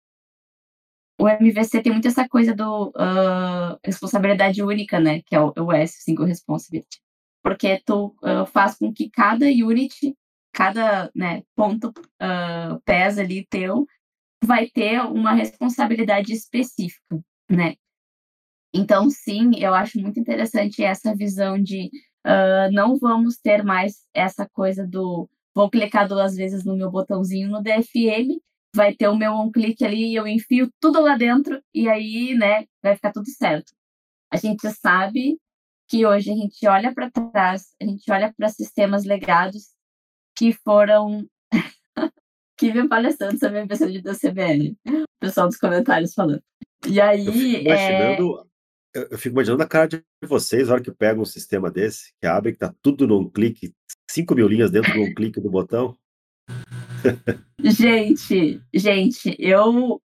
o 1.21 1.29
MVC 1.29 1.83
tem 1.83 1.93
muito 1.93 2.09
essa 2.09 2.29
coisa 2.29 2.55
do 2.55 2.89
uh, 2.91 3.79
responsabilidade 3.85 4.63
única, 4.63 5.01
né, 5.01 5.23
que 5.27 5.35
é 5.35 5.41
o, 5.41 5.53
o 5.59 5.73
S, 5.73 6.03
Single 6.03 6.27
Responsibility, 6.27 7.01
porque 7.43 7.83
tu 7.85 8.15
uh, 8.23 8.47
faz 8.47 8.77
com 8.79 8.93
que 8.93 9.11
cada 9.11 9.47
unit 9.47 10.15
cada 10.57 11.11
né, 11.15 11.43
ponto 11.55 11.89
uh, 11.91 12.81
pesa 12.87 13.21
ali 13.21 13.47
teu 13.51 13.87
vai 14.43 14.67
ter 14.67 15.01
uma 15.03 15.35
responsabilidade 15.35 16.33
específica, 16.33 17.21
né? 17.51 17.75
Então, 18.75 19.11
sim, 19.11 19.53
eu 19.59 19.75
acho 19.75 20.01
muito 20.01 20.19
interessante 20.19 20.83
essa 20.83 21.15
visão 21.15 21.63
de 21.63 21.91
uh, 22.27 22.73
não 22.73 22.97
vamos 22.99 23.39
ter 23.39 23.63
mais 23.63 24.05
essa 24.13 24.49
coisa 24.49 24.87
do 24.87 25.29
vou 25.55 25.71
clicar 25.71 26.07
duas 26.07 26.37
vezes 26.37 26.65
no 26.65 26.77
meu 26.77 26.91
botãozinho 26.91 27.49
no 27.49 27.63
DFM, 27.63 28.39
vai 28.75 28.95
ter 28.95 29.09
o 29.09 29.17
meu 29.17 29.33
um 29.33 29.51
clique 29.51 29.87
ali 29.87 30.13
e 30.13 30.15
eu 30.15 30.27
enfio 30.27 30.71
tudo 30.79 31.01
lá 31.01 31.17
dentro 31.17 31.63
e 31.73 31.89
aí, 31.89 32.35
né, 32.35 32.67
vai 32.83 32.95
ficar 32.95 33.11
tudo 33.11 33.27
certo. 33.31 33.73
A 34.31 34.37
gente 34.37 34.69
sabe 34.71 35.39
que 35.89 36.05
hoje 36.05 36.31
a 36.31 36.35
gente 36.35 36.67
olha 36.67 36.93
para 36.93 37.11
trás, 37.11 37.75
a 37.81 37.85
gente 37.85 38.11
olha 38.11 38.35
para 38.37 38.49
sistemas 38.49 39.05
legados 39.05 39.69
que 40.37 40.53
foram. 40.53 41.27
que 42.59 42.71
vem 42.71 42.89
palestrando 42.89 43.39
sobre 43.39 43.61
a 43.61 43.65
invenção 43.65 43.91
de 43.91 44.03
DCBL. 44.03 44.77
O 44.87 45.07
pessoal 45.21 45.47
dos 45.47 45.57
comentários 45.57 46.13
falando. 46.13 46.43
E 46.87 47.01
aí. 47.01 47.27
Eu 47.27 47.33
fico 47.33 47.63
imaginando, 47.63 48.47
eu 49.11 49.19
fico 49.19 49.35
imaginando 49.35 49.63
a 49.63 49.69
cara 49.69 49.89
de 49.89 50.03
vocês, 50.23 50.69
na 50.69 50.75
hora 50.75 50.83
que 50.83 50.91
pega 50.91 51.21
um 51.21 51.25
sistema 51.25 51.71
desse, 51.71 52.13
que 52.21 52.27
abre, 52.27 52.53
que 52.53 52.59
tá 52.59 52.75
tudo 52.81 53.07
num 53.07 53.29
clique, 53.29 53.73
5 54.11 54.35
mil 54.35 54.49
linhas 54.49 54.71
dentro 54.71 54.93
de 54.93 54.99
um 54.99 55.15
clique 55.15 55.41
do 55.41 55.51
botão. 55.51 55.97
gente, 57.63 58.61
gente, 58.73 59.37
eu. 59.39 60.01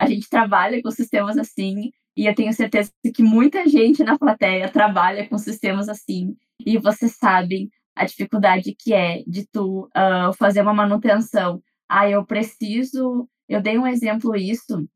A 0.00 0.08
gente 0.08 0.28
trabalha 0.28 0.82
com 0.82 0.90
sistemas 0.90 1.38
assim, 1.38 1.92
e 2.16 2.26
eu 2.26 2.34
tenho 2.34 2.52
certeza 2.52 2.90
que 3.14 3.22
muita 3.22 3.66
gente 3.68 4.02
na 4.02 4.18
plateia 4.18 4.70
trabalha 4.70 5.28
com 5.28 5.38
sistemas 5.38 5.88
assim. 5.88 6.36
E 6.64 6.78
vocês 6.78 7.16
sabem 7.16 7.70
a 7.94 8.04
dificuldade 8.04 8.74
que 8.76 8.92
é 8.92 9.22
de 9.26 9.46
tu 9.46 9.88
uh, 9.96 10.32
fazer 10.36 10.62
uma 10.62 10.74
manutenção. 10.74 11.62
Ah, 11.88 12.08
eu 12.08 12.24
preciso. 12.24 13.28
Eu 13.48 13.60
dei 13.60 13.78
um 13.78 13.86
exemplo 13.86 14.34
isso. 14.34 14.88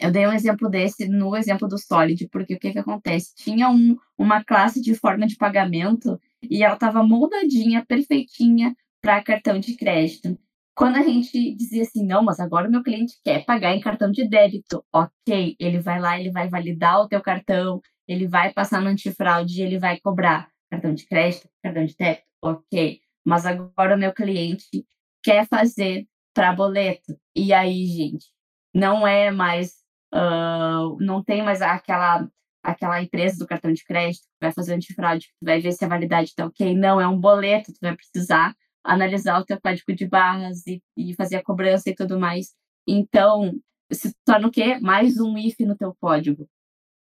Eu 0.00 0.10
dei 0.10 0.26
um 0.26 0.32
exemplo 0.32 0.68
desse 0.68 1.08
no 1.08 1.36
exemplo 1.36 1.68
do 1.68 1.78
Solid, 1.78 2.28
porque 2.28 2.54
o 2.54 2.58
que, 2.58 2.72
que 2.72 2.78
acontece? 2.78 3.34
Tinha 3.36 3.70
um, 3.70 3.96
uma 4.18 4.42
classe 4.44 4.80
de 4.80 4.94
forma 4.94 5.26
de 5.26 5.36
pagamento 5.36 6.20
e 6.42 6.62
ela 6.64 6.74
estava 6.74 7.02
moldadinha, 7.02 7.84
perfeitinha 7.86 8.74
para 9.00 9.22
cartão 9.22 9.58
de 9.58 9.76
crédito. 9.76 10.38
Quando 10.74 10.96
a 10.96 11.02
gente 11.02 11.54
dizia 11.54 11.82
assim, 11.82 12.04
não, 12.04 12.22
mas 12.24 12.40
agora 12.40 12.68
o 12.68 12.70
meu 12.70 12.82
cliente 12.82 13.14
quer 13.24 13.44
pagar 13.44 13.74
em 13.74 13.80
cartão 13.80 14.10
de 14.10 14.28
débito, 14.28 14.84
ok, 14.92 15.54
ele 15.60 15.78
vai 15.78 16.00
lá, 16.00 16.18
ele 16.18 16.32
vai 16.32 16.48
validar 16.48 17.00
o 17.00 17.08
teu 17.08 17.20
cartão, 17.20 17.80
ele 18.08 18.26
vai 18.26 18.52
passar 18.52 18.80
no 18.80 18.88
antifraude, 18.88 19.62
ele 19.62 19.78
vai 19.78 20.00
cobrar 20.00 20.48
cartão 20.68 20.92
de 20.92 21.06
crédito, 21.06 21.48
cartão 21.62 21.84
de 21.84 21.94
débito, 21.96 22.24
ok. 22.42 23.00
Mas 23.24 23.46
agora 23.46 23.94
o 23.94 23.98
meu 23.98 24.12
cliente 24.12 24.84
quer 25.22 25.46
fazer 25.46 26.06
para 26.34 26.52
boleto. 26.52 27.16
E 27.36 27.52
aí, 27.52 27.86
gente, 27.86 28.26
não 28.74 29.06
é 29.06 29.30
mais, 29.30 29.74
uh, 30.14 30.96
não 31.00 31.22
tem 31.22 31.42
mais 31.42 31.60
aquela 31.60 32.28
aquela 32.62 33.02
empresa 33.02 33.38
do 33.38 33.46
cartão 33.46 33.70
de 33.70 33.84
crédito 33.84 34.22
que 34.22 34.40
vai 34.40 34.50
fazer 34.50 34.72
antifraude, 34.72 35.26
que 35.26 35.44
vai 35.44 35.60
ver 35.60 35.72
se 35.72 35.84
a 35.84 35.88
validade 35.88 36.30
está 36.30 36.46
ok. 36.46 36.74
Não, 36.74 36.98
é 36.98 37.06
um 37.06 37.20
boleto, 37.20 37.70
tu 37.74 37.78
vai 37.82 37.94
precisar 37.94 38.54
analisar 38.82 39.38
o 39.38 39.44
teu 39.44 39.60
código 39.60 39.94
de 39.94 40.06
barras 40.06 40.66
e, 40.66 40.82
e 40.96 41.14
fazer 41.14 41.36
a 41.36 41.42
cobrança 41.42 41.90
e 41.90 41.94
tudo 41.94 42.18
mais. 42.18 42.54
Então, 42.86 43.54
se 43.92 44.14
torna 44.24 44.48
o 44.48 44.50
quê? 44.50 44.78
Mais 44.80 45.20
um 45.20 45.36
if 45.36 45.58
no 45.60 45.76
teu 45.76 45.94
código. 46.00 46.48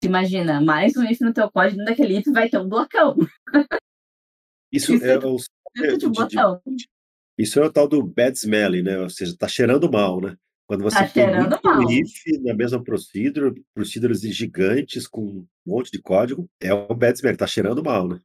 Imagina, 0.02 0.60
mais 0.60 0.96
um 0.96 1.04
if 1.04 1.20
no 1.20 1.32
teu 1.32 1.48
código, 1.48 1.84
daquele 1.84 2.18
if 2.18 2.26
vai 2.32 2.48
ter 2.48 2.58
um 2.58 2.68
blocão. 2.68 3.16
Isso, 4.72 4.94
Isso 4.94 5.04
é, 5.04 5.14
é 5.14 5.18
o 5.18 5.36
de, 5.76 5.96
de, 5.98 6.08
botão. 6.08 6.60
De, 6.66 6.88
isso 7.38 7.60
é 7.60 7.64
o 7.64 7.72
tal 7.72 7.86
do 7.86 8.02
bad 8.02 8.36
smelling, 8.36 8.82
né? 8.82 8.98
Ou 8.98 9.10
seja, 9.10 9.36
tá 9.36 9.46
cheirando 9.46 9.90
mal, 9.90 10.20
né? 10.20 10.36
Quando 10.72 10.84
você 10.84 11.00
tá 11.00 11.08
tem 11.08 11.36
muito 11.36 11.60
mal. 11.62 11.82
if 11.90 12.24
na 12.40 12.54
mesma 12.54 12.82
procedure, 12.82 13.62
procedures 13.74 14.22
gigantes 14.22 15.06
com 15.06 15.20
um 15.20 15.46
monte 15.66 15.90
de 15.90 16.00
código, 16.00 16.48
é 16.58 16.72
o 16.72 16.94
bad 16.94 17.14
smelling, 17.14 17.36
tá 17.36 17.46
cheirando 17.46 17.84
mal, 17.84 18.08
né? 18.08 18.18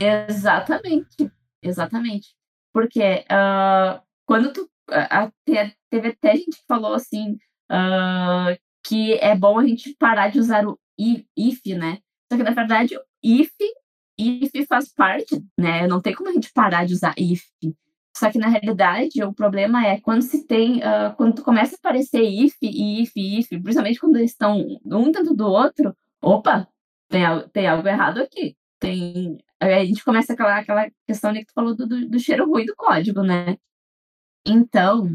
Exatamente, 0.00 1.30
exatamente. 1.62 2.34
Porque 2.72 3.26
uh, 3.30 4.00
quando 4.24 4.54
tu. 4.54 4.62
Uh, 4.88 5.30
teve 5.90 6.08
até 6.08 6.34
gente 6.34 6.56
que 6.56 6.64
falou 6.66 6.94
assim 6.94 7.32
uh, 7.70 8.58
que 8.82 9.14
é 9.14 9.36
bom 9.36 9.58
a 9.58 9.66
gente 9.66 9.94
parar 9.98 10.28
de 10.28 10.38
usar 10.38 10.66
o 10.66 10.78
if, 10.98 11.60
né? 11.76 11.98
Só 12.32 12.38
que 12.38 12.42
na 12.42 12.52
verdade, 12.52 12.98
if, 13.22 13.52
if 14.18 14.66
faz 14.66 14.90
parte, 14.90 15.44
né? 15.60 15.86
Não 15.86 16.00
tem 16.00 16.14
como 16.14 16.30
a 16.30 16.32
gente 16.32 16.50
parar 16.54 16.86
de 16.86 16.94
usar 16.94 17.14
if. 17.18 17.44
Só 18.16 18.30
que 18.30 18.38
na 18.38 18.48
realidade 18.48 19.22
o 19.24 19.34
problema 19.34 19.86
é 19.86 20.00
quando 20.00 20.22
se 20.22 20.46
tem, 20.46 20.78
uh, 20.78 21.14
quando 21.16 21.42
começa 21.42 21.74
a 21.74 21.78
aparecer 21.78 22.22
if, 22.22 22.54
if, 22.62 23.12
if, 23.16 23.48
principalmente 23.48 23.98
quando 23.98 24.16
eles 24.16 24.30
estão 24.30 24.56
um 24.86 25.10
dentro 25.10 25.34
do 25.34 25.46
outro, 25.46 25.96
opa, 26.22 26.68
tem, 27.08 27.22
tem 27.52 27.66
algo 27.66 27.86
errado 27.88 28.18
aqui. 28.18 28.56
Tem, 28.78 29.38
a 29.60 29.84
gente 29.84 30.04
começa 30.04 30.32
aquela, 30.32 30.58
aquela 30.58 30.90
questão 31.06 31.32
que 31.32 31.44
tu 31.44 31.52
falou 31.52 31.74
do, 31.74 31.86
do, 31.86 32.08
do 32.08 32.18
cheiro 32.20 32.48
ruim 32.48 32.64
do 32.66 32.76
código, 32.76 33.22
né? 33.22 33.56
Então, 34.46 35.08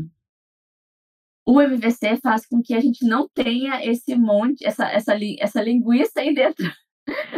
o 1.46 1.62
MVC 1.62 2.18
faz 2.18 2.46
com 2.46 2.62
que 2.62 2.74
a 2.74 2.80
gente 2.82 3.06
não 3.06 3.30
tenha 3.30 3.84
esse 3.86 4.16
monte, 4.16 4.66
essa, 4.66 4.90
essa, 4.92 5.14
essa 5.40 5.62
linguiça 5.62 6.20
aí 6.20 6.34
dentro 6.34 6.70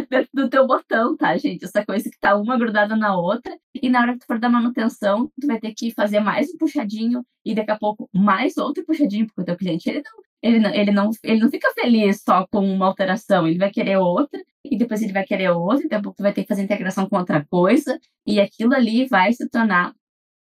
dentro 0.09 0.29
do 0.33 0.49
teu 0.49 0.67
botão, 0.67 1.15
tá, 1.15 1.37
gente? 1.37 1.65
Essa 1.65 1.85
coisa 1.85 2.09
que 2.09 2.19
tá 2.19 2.35
uma 2.35 2.57
grudada 2.57 2.95
na 2.95 3.17
outra, 3.17 3.57
e 3.73 3.89
na 3.89 4.01
hora 4.01 4.13
que 4.13 4.19
tu 4.19 4.25
for 4.25 4.39
dar 4.39 4.49
manutenção, 4.49 5.31
tu 5.39 5.47
vai 5.47 5.59
ter 5.59 5.73
que 5.73 5.91
fazer 5.91 6.19
mais 6.19 6.53
um 6.53 6.57
puxadinho, 6.57 7.25
e 7.45 7.55
daqui 7.55 7.71
a 7.71 7.77
pouco 7.77 8.09
mais 8.13 8.57
outro 8.57 8.85
puxadinho, 8.85 9.27
porque 9.27 9.41
o 9.41 9.45
teu 9.45 9.57
cliente, 9.57 9.89
ele 9.89 10.01
não, 10.01 10.11
ele 10.41 10.59
não, 10.59 10.73
ele 10.73 10.91
não, 10.91 11.09
ele 11.23 11.39
não 11.39 11.49
fica 11.49 11.71
feliz 11.73 12.21
só 12.23 12.45
com 12.51 12.59
uma 12.59 12.87
alteração, 12.87 13.47
ele 13.47 13.57
vai 13.57 13.71
querer 13.71 13.97
outra, 13.97 14.41
e 14.63 14.77
depois 14.77 15.01
ele 15.01 15.13
vai 15.13 15.23
querer 15.25 15.49
outra, 15.51 15.79
e 15.79 15.83
daqui 15.83 15.95
a 15.95 16.01
pouco 16.01 16.17
tu 16.17 16.23
vai 16.23 16.33
ter 16.33 16.43
que 16.43 16.47
fazer 16.47 16.63
integração 16.63 17.07
com 17.09 17.17
outra 17.17 17.45
coisa, 17.49 17.99
e 18.25 18.39
aquilo 18.39 18.73
ali 18.73 19.07
vai 19.07 19.33
se 19.33 19.47
tornar 19.49 19.93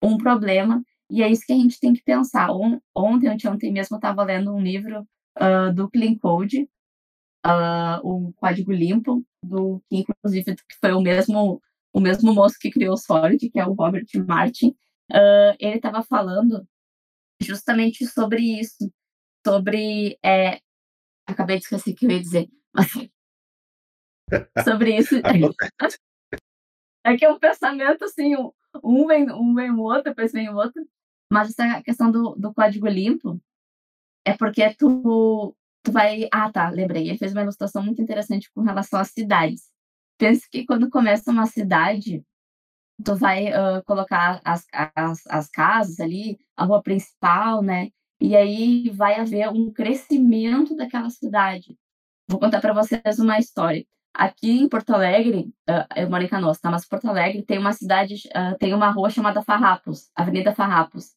um 0.03 0.17
problema, 0.17 0.83
e 1.11 1.23
é 1.23 1.29
isso 1.29 1.45
que 1.45 1.53
a 1.53 1.57
gente 1.57 1.81
tem 1.81 1.93
que 1.93 2.03
pensar. 2.05 2.51
Ontem, 2.95 3.29
ontem 3.49 3.73
mesmo, 3.73 3.97
eu 3.97 3.99
estava 3.99 4.23
lendo 4.23 4.55
um 4.55 4.61
livro 4.61 5.05
uh, 5.39 5.75
do 5.75 5.91
Clean 5.91 6.17
Code, 6.17 6.69
uh, 7.47 8.01
o 8.03 8.33
código 8.35 8.73
limpo, 8.73 9.25
do 9.43 9.83
que 9.89 9.99
inclusive 9.99 10.57
foi 10.81 10.93
o 10.93 11.01
mesmo 11.01 11.63
o 11.93 12.01
mesmo 12.01 12.33
moço 12.33 12.57
que 12.61 12.71
criou 12.71 12.95
o 12.95 12.97
Solid, 12.97 13.51
que 13.51 13.59
é 13.59 13.67
o 13.67 13.73
Robert 13.73 14.07
Martin, 14.27 14.69
uh, 15.11 15.57
ele 15.59 15.77
estava 15.77 16.03
falando 16.05 16.67
justamente 17.43 18.07
sobre 18.07 18.61
isso, 18.61 18.93
sobre 19.45 20.17
é, 20.25 20.61
acabei 21.27 21.59
de 21.59 21.65
esquecer 21.65 21.93
o 21.93 21.97
que 21.97 22.07
eu 22.07 22.11
ia 22.11 22.21
dizer, 22.21 22.49
mas 22.73 22.87
sobre 24.65 24.97
isso. 24.97 25.17
É 27.03 27.17
que 27.17 27.25
é 27.25 27.31
um 27.31 27.39
pensamento 27.39 28.05
assim, 28.05 28.37
um 28.85 29.07
vem 29.07 29.31
um 29.33 29.55
vem 29.55 29.71
o 29.71 29.81
outro, 29.81 30.05
depois 30.05 30.33
vem 30.33 30.51
o 30.51 30.57
outro, 30.57 30.87
mas 31.33 31.49
essa 31.49 31.83
questão 31.83 32.11
do, 32.11 32.35
do 32.35 32.53
código 32.53 32.87
limpo 32.87 33.41
é 34.23 34.37
porque 34.37 34.75
tu 34.75 35.57
Tu 35.83 35.93
vai. 35.93 36.29
Ah, 36.33 36.51
tá, 36.53 36.69
lembrei. 36.71 37.09
Ele 37.09 37.19
fez 37.19 37.33
uma 37.33 37.43
ilustração 37.43 37.83
muito 37.83 38.03
interessante 38.03 38.51
com 38.55 38.63
relação 38.63 39.01
às 39.01 39.11
cidades. 39.11 39.63
Pensa 40.19 40.47
que 40.51 40.67
quando 40.67 40.91
começa 40.91 41.31
uma 41.31 41.47
cidade, 41.47 42.23
tu 43.05 43.17
vai 43.17 43.49
uh, 43.49 43.83
colocar 43.87 44.41
as, 44.45 44.67
as, 44.95 45.27
as 45.27 45.49
casas 45.51 46.01
ali, 46.01 46.39
a 46.57 46.65
rua 46.65 46.83
principal, 46.83 47.63
né? 47.63 47.89
E 48.21 48.37
aí 48.37 48.91
vai 48.91 49.15
haver 49.19 49.49
um 49.49 49.73
crescimento 49.73 50.77
daquela 50.77 51.09
cidade. 51.09 51.77
Vou 52.29 52.39
contar 52.39 52.61
para 52.61 52.75
vocês 52.75 53.19
uma 53.19 53.39
história. 53.39 53.85
Aqui 54.13 54.51
em 54.61 54.69
Porto 54.69 54.91
Alegre, 54.91 55.53
uh, 55.69 55.87
eu 55.97 56.11
moro 56.11 56.23
em 56.23 56.29
Canoas, 56.29 56.61
tá? 56.61 56.71
Mas 56.71 56.87
Porto 56.87 57.09
Alegre 57.09 57.43
tem 57.43 57.59
uma 57.59 57.73
cidade, 57.73 58.15
uh, 58.29 58.59
tem 58.59 58.75
uma 58.75 58.91
rua 58.91 59.09
chamada 59.09 59.43
Farrapos, 59.43 60.11
Avenida 60.15 60.53
Farrapos. 60.53 61.13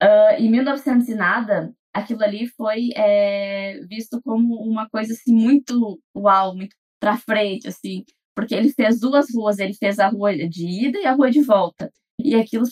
Uh, 0.00 0.38
em 0.38 0.48
1900 0.50 1.08
e 1.08 1.14
nada, 1.14 1.74
aquilo 1.98 2.22
ali 2.22 2.46
foi 2.48 2.90
é, 2.96 3.80
visto 3.86 4.20
como 4.22 4.56
uma 4.56 4.88
coisa 4.88 5.12
assim 5.12 5.34
muito 5.34 6.00
uau, 6.16 6.56
muito 6.56 6.76
para 7.00 7.16
frente, 7.16 7.68
assim, 7.68 8.04
porque 8.34 8.54
ele 8.54 8.72
fez 8.72 9.00
duas 9.00 9.26
ruas, 9.34 9.58
ele 9.58 9.74
fez 9.74 9.98
a 9.98 10.08
rua 10.08 10.34
de 10.36 10.66
ida 10.66 10.98
e 10.98 11.06
a 11.06 11.12
rua 11.12 11.30
de 11.30 11.42
volta. 11.42 11.92
E 12.20 12.34
aquilo 12.34 12.64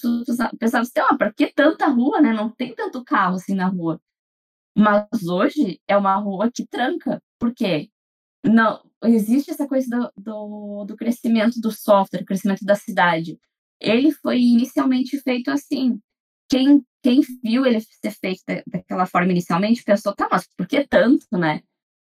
pensava 0.59 0.83
assim, 0.83 0.92
ah, 0.99 1.16
para 1.16 1.33
que 1.33 1.52
tanta 1.52 1.87
rua, 1.88 2.21
né? 2.21 2.33
Não 2.33 2.50
tem 2.50 2.75
tanto 2.75 3.04
carro 3.04 3.37
assim 3.37 3.54
na 3.54 3.68
rua. 3.68 4.00
Mas 4.76 5.06
hoje 5.28 5.80
é 5.88 5.97
uma 5.97 6.16
rua 6.16 6.50
que 6.52 6.66
tranca. 6.66 7.23
Por 7.38 7.54
quê? 7.54 7.88
Não, 8.45 8.83
existe 9.04 9.50
essa 9.50 9.66
coisa 9.66 9.88
do, 9.88 10.23
do, 10.23 10.85
do 10.87 10.97
crescimento 10.97 11.61
do 11.61 11.71
software, 11.73 12.25
crescimento 12.25 12.64
da 12.64 12.75
cidade. 12.75 13.38
Ele 13.80 14.12
foi 14.12 14.40
inicialmente 14.40 15.21
feito 15.21 15.50
assim. 15.50 16.00
Quem 16.49 16.85
quem 17.07 17.21
viu 17.41 17.65
ele 17.65 17.81
ser 17.81 18.11
feito 18.11 18.43
daquela 18.67 19.07
forma 19.07 19.31
inicialmente 19.31 19.85
pensou, 19.85 20.13
tá, 20.13 20.29
mas 20.29 20.45
por 20.57 20.67
que 20.67 20.85
tanto, 20.89 21.25
né? 21.39 21.63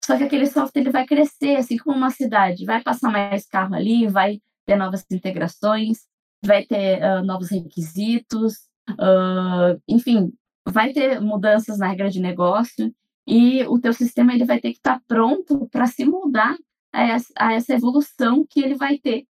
Só 0.02 0.16
que 0.16 0.24
aquele 0.24 0.46
software 0.46 0.80
ele 0.80 0.90
vai 0.90 1.04
crescer, 1.06 1.56
assim 1.56 1.76
como 1.76 1.98
uma 1.98 2.10
cidade, 2.10 2.64
vai 2.64 2.82
passar 2.82 3.12
mais 3.12 3.46
carro 3.46 3.74
ali, 3.74 4.06
vai 4.06 4.40
ter 4.64 4.74
novas 4.74 5.04
integrações, 5.10 6.06
vai 6.42 6.64
ter 6.64 7.02
uh, 7.02 7.22
novos 7.22 7.50
requisitos, 7.50 8.54
uh, 8.92 9.78
enfim, 9.86 10.32
vai 10.66 10.94
ter 10.94 11.20
mudanças 11.20 11.76
na 11.76 11.88
regra 11.88 12.08
de 12.08 12.18
negócio 12.18 12.90
e 13.26 13.64
o 13.64 13.78
teu 13.78 13.92
sistema 13.92 14.32
ele 14.32 14.46
vai 14.46 14.60
ter 14.60 14.70
que 14.70 14.78
estar 14.78 14.98
tá 14.98 15.02
pronto 15.06 15.68
para 15.68 15.86
se 15.86 16.06
mudar 16.06 16.56
a 16.90 17.02
essa, 17.02 17.34
a 17.36 17.52
essa 17.52 17.74
evolução 17.74 18.46
que 18.48 18.60
ele 18.60 18.76
vai 18.76 18.98
ter. 18.98 19.26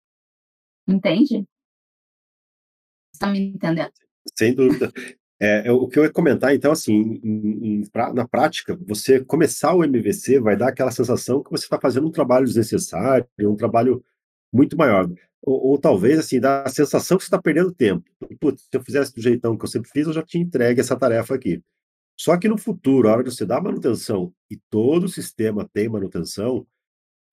Entende? 0.85 1.47
Está 3.13 3.27
me 3.27 3.39
entendendo? 3.39 3.93
Sem 4.35 4.53
dúvida. 4.53 4.91
É, 5.45 5.69
o 5.73 5.89
que 5.89 5.99
eu 5.99 6.05
ia 6.05 6.09
comentar, 6.09 6.55
então, 6.55 6.71
assim, 6.71 7.19
em, 7.21 7.81
em, 7.81 7.85
pra, 7.89 8.13
na 8.13 8.25
prática, 8.25 8.79
você 8.87 9.19
começar 9.25 9.73
o 9.73 9.83
MVC 9.83 10.39
vai 10.39 10.55
dar 10.55 10.69
aquela 10.69 10.89
sensação 10.89 11.43
que 11.43 11.51
você 11.51 11.65
está 11.65 11.77
fazendo 11.77 12.07
um 12.07 12.11
trabalho 12.11 12.45
desnecessário, 12.45 13.27
um 13.41 13.57
trabalho 13.57 14.01
muito 14.53 14.77
maior. 14.77 15.05
Ou, 15.41 15.71
ou 15.71 15.77
talvez, 15.77 16.17
assim, 16.17 16.39
dá 16.39 16.63
a 16.63 16.69
sensação 16.69 17.17
que 17.17 17.25
você 17.25 17.27
está 17.27 17.41
perdendo 17.41 17.73
tempo. 17.73 18.09
Putz, 18.39 18.61
se 18.63 18.69
eu 18.71 18.81
fizesse 18.81 19.13
do 19.13 19.21
jeitão 19.21 19.57
que 19.57 19.65
eu 19.65 19.67
sempre 19.67 19.89
fiz, 19.91 20.07
eu 20.07 20.13
já 20.13 20.23
tinha 20.23 20.41
entregue 20.41 20.79
essa 20.79 20.95
tarefa 20.95 21.35
aqui. 21.35 21.61
Só 22.17 22.37
que 22.37 22.47
no 22.47 22.57
futuro, 22.57 23.09
a 23.09 23.11
hora 23.11 23.23
de 23.25 23.35
você 23.35 23.45
dar 23.45 23.61
manutenção, 23.61 24.33
e 24.49 24.55
todo 24.69 25.05
o 25.05 25.09
sistema 25.09 25.69
tem 25.73 25.89
manutenção, 25.89 26.65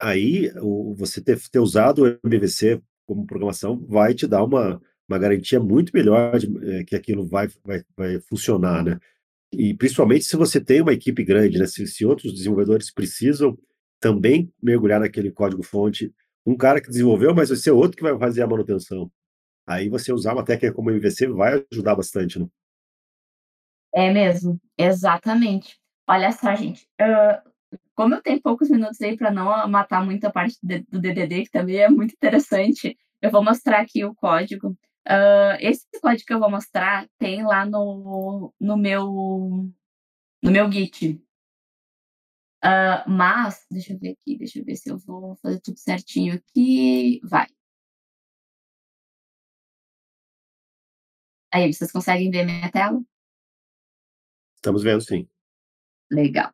aí 0.00 0.50
o, 0.60 0.96
você 0.96 1.20
ter, 1.20 1.38
ter 1.48 1.60
usado 1.60 2.02
o 2.24 2.28
MVC 2.28 2.82
como 3.06 3.24
programação 3.24 3.78
vai 3.88 4.14
te 4.14 4.26
dar 4.26 4.42
uma, 4.42 4.82
uma 5.10 5.18
garantia 5.18 5.58
muito 5.58 5.90
melhor 5.92 6.38
de, 6.38 6.48
é, 6.70 6.84
que 6.84 6.94
aquilo 6.94 7.26
vai, 7.26 7.48
vai, 7.64 7.82
vai 7.96 8.20
funcionar, 8.20 8.84
né? 8.84 8.98
E 9.52 9.74
principalmente 9.74 10.24
se 10.24 10.36
você 10.36 10.60
tem 10.60 10.80
uma 10.80 10.92
equipe 10.92 11.24
grande, 11.24 11.58
né? 11.58 11.66
Se, 11.66 11.86
se 11.86 12.06
outros 12.06 12.32
desenvolvedores 12.32 12.92
precisam 12.92 13.58
também 14.00 14.52
mergulhar 14.62 15.00
naquele 15.00 15.30
código-fonte, 15.30 16.14
um 16.46 16.56
cara 16.56 16.80
que 16.80 16.88
desenvolveu, 16.88 17.34
mas 17.34 17.48
vai 17.48 17.58
ser 17.58 17.72
outro 17.72 17.96
que 17.96 18.02
vai 18.02 18.16
fazer 18.18 18.42
a 18.42 18.46
manutenção. 18.46 19.10
aí 19.66 19.88
você 19.88 20.12
usar 20.12 20.32
uma 20.32 20.44
técnica 20.44 20.74
como 20.74 20.90
MVC 20.90 21.28
vai 21.28 21.64
ajudar 21.72 21.96
bastante, 21.96 22.38
né? 22.38 22.46
É 23.92 24.12
mesmo, 24.12 24.60
exatamente. 24.78 25.78
Olha 26.08 26.30
só, 26.32 26.54
gente, 26.54 26.86
hã, 27.00 27.42
como 27.94 28.14
eu 28.14 28.22
tenho 28.22 28.40
poucos 28.40 28.70
minutos 28.70 29.00
aí 29.00 29.16
para 29.16 29.30
não 29.30 29.68
matar 29.68 30.04
muita 30.04 30.30
parte 30.30 30.56
do 30.62 31.00
DDD, 31.00 31.44
que 31.44 31.50
também 31.50 31.76
é 31.78 31.88
muito 31.88 32.14
interessante, 32.14 32.96
eu 33.20 33.30
vou 33.30 33.44
mostrar 33.44 33.80
aqui 33.80 34.04
o 34.04 34.14
código. 34.14 34.76
Hã, 35.10 35.56
esse 35.60 35.86
código 36.00 36.24
que 36.26 36.32
eu 36.34 36.38
vou 36.40 36.48
mostrar 36.50 37.08
tem 37.18 37.42
lá 37.44 37.66
no 37.66 38.54
no 38.60 38.76
meu 38.76 39.04
no 40.42 40.50
meu 40.52 40.70
Git. 40.72 41.22
Hã, 42.62 43.02
mas 43.08 43.64
deixa 43.70 43.92
eu 43.94 43.98
ver 43.98 44.10
aqui, 44.10 44.36
deixa 44.36 44.58
eu 44.58 44.64
ver 44.64 44.76
se 44.76 44.90
eu 44.90 44.98
vou 44.98 45.34
fazer 45.36 45.60
tudo 45.60 45.78
certinho 45.78 46.34
aqui. 46.34 47.18
Vai. 47.24 47.46
Aí, 51.52 51.72
vocês 51.72 51.90
conseguem 51.90 52.30
ver 52.30 52.44
minha 52.44 52.70
tela? 52.70 53.00
Estamos 54.56 54.82
vendo 54.82 55.00
sim. 55.00 55.26
Legal. 56.10 56.52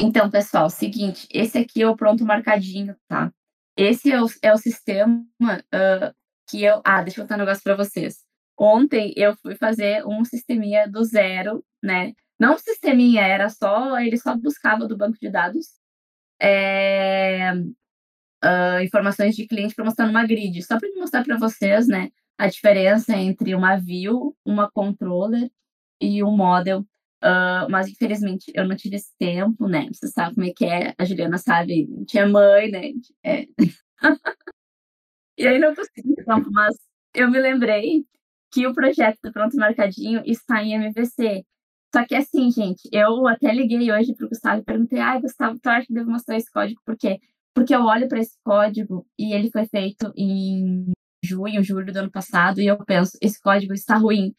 Então, 0.00 0.30
pessoal, 0.30 0.70
seguinte, 0.70 1.28
esse 1.32 1.58
aqui 1.58 1.82
é 1.82 1.88
o 1.88 1.96
pronto 1.96 2.24
marcadinho, 2.24 2.96
tá? 3.08 3.32
Esse 3.76 4.12
é 4.12 4.22
o 4.22 4.26
é 4.42 4.52
o 4.52 4.58
sistema, 4.58 5.26
hã, 5.72 6.14
que 6.48 6.64
eu 6.64 6.80
ah, 6.84 7.02
deixa 7.02 7.20
eu 7.20 7.24
contar 7.24 7.36
um 7.36 7.38
negócio 7.40 7.62
para 7.64 7.76
vocês. 7.76 8.18
Ontem 8.58 9.12
eu 9.16 9.36
fui 9.38 9.54
fazer 9.56 10.04
um 10.06 10.24
sisteminha 10.24 10.88
do 10.88 11.04
zero, 11.04 11.64
né, 11.82 12.12
não 12.40 12.54
um 12.54 12.58
sisteminha, 12.58 13.22
era 13.22 13.48
só 13.50 13.98
ele 14.00 14.16
só 14.18 14.36
buscava 14.36 14.86
do 14.88 14.96
banco 14.96 15.18
de 15.20 15.30
dados, 15.30 15.66
eh, 16.42 17.52
hã, 18.44 18.82
informações 18.84 19.36
de 19.36 19.46
cliente 19.48 19.74
para 19.76 19.84
mostrar 19.86 20.06
numa 20.06 20.26
grid, 20.26 20.62
só 20.64 20.78
para 20.80 20.88
mostrar 20.96 21.24
para 21.24 21.38
vocês, 21.38 21.88
né, 21.88 22.10
a 22.38 22.48
diferença 22.48 23.16
entre 23.16 23.54
uma 23.54 23.76
view, 23.78 24.36
uma 24.46 24.70
controller 24.70 25.50
e 26.00 26.22
um 26.24 26.36
model. 26.36 26.84
Hã, 27.22 27.68
mas 27.70 27.88
infelizmente 27.88 28.52
eu 28.54 28.66
não 28.68 28.76
tive 28.76 28.96
esse 28.96 29.12
tempo, 29.18 29.68
né, 29.68 29.88
você 29.92 30.08
sabe 30.08 30.34
como 30.36 30.46
é 30.48 30.52
que 30.56 30.64
é, 30.66 30.94
a 30.98 31.04
Juliana 31.06 31.38
sabe, 31.38 31.88
tinha 32.06 32.26
mãe, 32.28 32.70
né, 32.70 32.92
é. 33.24 33.46
E 35.38 35.46
aí 35.46 35.58
não 35.58 35.74
consegui 35.74 36.14
tempo, 36.16 36.50
mas 36.50 36.74
eu 37.14 37.30
me 37.30 37.38
lembrei 37.38 38.04
que 38.52 38.66
o 38.66 38.72
projeto 38.72 39.18
do 39.22 39.32
Pronto 39.32 39.56
Marcadinho 39.56 40.22
está 40.24 40.62
em 40.62 40.72
MVC. 40.74 41.42
Só 41.94 42.04
que 42.06 42.14
assim, 42.14 42.50
gente, 42.50 42.88
eu 42.92 43.26
até 43.26 43.52
liguei 43.52 43.90
hoje 43.92 44.14
para 44.14 44.26
o 44.26 44.28
Gustavo 44.30 44.60
e 44.60 44.64
perguntei: 44.64 44.98
"Ai, 45.00 45.20
Gustavo, 45.20 45.58
tu 45.60 45.66
acha 45.68 45.86
que 45.86 45.92
devo 45.94 46.10
mostrar 46.10 46.36
esse 46.36 46.50
código 46.50 46.80
por 46.84 46.96
quê?" 46.96 47.18
Porque 47.54 47.74
eu 47.74 47.82
olho 47.84 48.08
para 48.08 48.18
esse 48.20 48.36
código 48.44 49.06
e 49.18 49.34
ele 49.34 49.50
foi 49.50 49.66
feito 49.66 50.12
em 50.16 50.92
junho, 51.24 51.62
julho 51.62 51.92
do 51.92 51.98
ano 51.98 52.10
passado 52.10 52.60
e 52.60 52.66
eu 52.66 52.76
penso: 52.84 53.16
"Esse 53.22 53.40
código 53.40 53.74
está 53.74 53.96
ruim. 53.96 54.34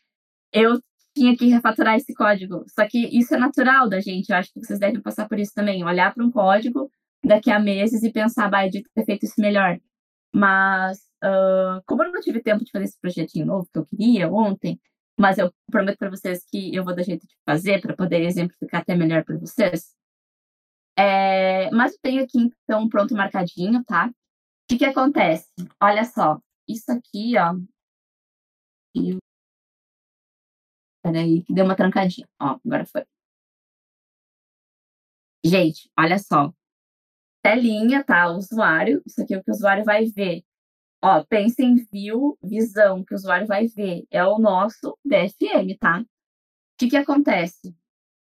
Eu 0.53 0.79
tinha 1.17 1.35
que 1.37 1.47
refatorar 1.47 1.95
esse 1.97 2.13
código". 2.15 2.65
Só 2.69 2.87
que 2.87 2.99
isso 3.17 3.35
é 3.35 3.39
natural 3.39 3.89
da 3.89 3.99
gente, 4.01 4.29
eu 4.31 4.37
acho 4.37 4.51
que 4.53 4.59
vocês 4.65 4.79
devem 4.79 5.01
passar 5.01 5.27
por 5.29 5.39
isso 5.39 5.53
também, 5.55 5.83
olhar 5.85 6.13
para 6.13 6.25
um 6.25 6.31
código 6.31 6.89
daqui 7.25 7.51
a 7.51 7.59
meses 7.59 8.03
e 8.03 8.11
pensar: 8.11 8.49
"Bah, 8.49 8.65
eu 8.65 8.71
devia 8.71 8.89
ter 8.95 9.05
feito 9.05 9.25
isso 9.25 9.41
melhor". 9.41 9.79
Mas, 10.37 10.99
hã, 11.23 11.81
como 11.87 12.03
eu 12.03 12.11
não 12.11 12.21
tive 12.21 12.41
tempo 12.43 12.63
de 12.63 12.71
fazer 12.71 12.85
esse 12.85 12.99
projetinho 13.01 13.45
novo 13.47 13.67
que 13.73 13.79
eu 13.79 13.85
queria 13.85 14.31
ontem, 14.31 14.79
mas 15.19 15.37
eu 15.39 15.51
prometo 15.71 15.97
para 15.97 16.09
vocês 16.11 16.43
que 16.47 16.75
eu 16.75 16.83
vou 16.83 16.95
dar 16.95 17.03
jeito 17.03 17.25
de 17.27 17.35
fazer 17.45 17.81
para 17.81 17.95
poder 17.95 18.21
exemplificar 18.21 18.81
até 18.81 18.95
melhor 18.95 19.23
para 19.25 19.37
vocês. 19.37 19.85
Eh, 20.99 21.69
mas 21.71 21.93
eu 21.93 21.99
tenho 22.01 22.23
aqui 22.23 22.39
então 22.63 22.87
pronto 22.89 23.13
marcadinho, 23.15 23.83
tá. 23.85 24.07
O 24.07 24.13
Que 24.69 24.77
que 24.79 24.85
acontece? 24.85 25.47
Olha 25.81 26.05
só, 26.05 26.39
isso 26.67 26.91
aqui, 26.91 27.37
ó 27.37 27.55
eu 28.95 29.17
Espera 31.03 31.19
aí 31.23 31.43
que 31.43 31.53
deu 31.53 31.65
uma 31.65 31.75
trancadinha. 31.75 32.27
Ó, 32.39 32.59
agora 32.65 32.85
foi. 32.85 33.03
Gente, 35.43 35.89
olha 35.97 36.17
só. 36.19 36.53
Telinha, 37.47 38.03
tá, 38.03 38.29
usuário, 38.29 39.01
isso 39.05 39.21
aqui 39.21 39.33
é 39.33 39.37
o 39.37 39.43
que 39.43 39.49
o 39.49 39.53
usuário 39.53 39.85
vai 39.85 40.03
ver. 40.07 40.43
Ó, 41.03 41.23
pensa 41.25 41.63
em 41.63 41.75
view, 41.75 42.37
visão, 42.43 43.03
que 43.05 43.13
o 43.13 43.17
usuário 43.17 43.47
vai 43.47 43.67
ver, 43.67 44.05
é 44.11 44.25
o 44.25 44.39
nosso 44.39 44.97
DFM, 45.05 45.77
tá. 45.79 46.01
O 46.01 46.05
Que 46.79 46.89
que 46.89 46.97
acontece? 46.97 47.75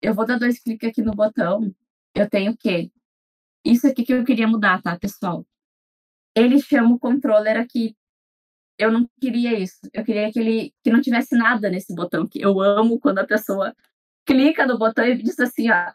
Eu 0.02 0.14
vou 0.16 0.26
dar 0.26 0.40
2 0.40 0.60
cliques 0.60 0.90
aqui 0.90 1.02
no 1.02 1.14
botão, 1.14 1.74
eu 2.16 2.30
tenho 2.30 2.54
o 2.54 2.58
quê? 2.58 2.92
Isso 3.66 3.88
aqui 3.88 4.06
que 4.06 4.14
eu 4.14 4.26
queria 4.26 4.48
mudar, 4.48 4.82
tá, 4.82 5.00
pessoal. 5.00 5.46
Ele 6.36 6.60
chama 6.62 6.96
o 6.96 7.00
controller 7.00 7.58
aqui. 7.58 7.96
Eu 8.80 8.92
não 8.92 9.08
queria 9.22 9.60
isso, 9.60 9.80
eu 9.94 10.04
queria 10.06 10.32
que 10.32 10.40
ele 10.40 10.74
que 10.84 10.92
não 10.92 11.02
tivesse 11.02 11.38
nada 11.38 11.70
nesse 11.70 11.96
botão, 11.96 12.28
que 12.28 12.42
eu 12.42 12.62
amo 12.62 13.00
quando 13.00 13.20
a 13.20 13.28
pessoa 13.28 13.76
clica 14.28 14.66
no 14.68 14.78
botão 14.80 15.06
e 15.06 15.18
diz 15.22 15.40
assim: 15.40 15.70
"Ah, 15.70 15.94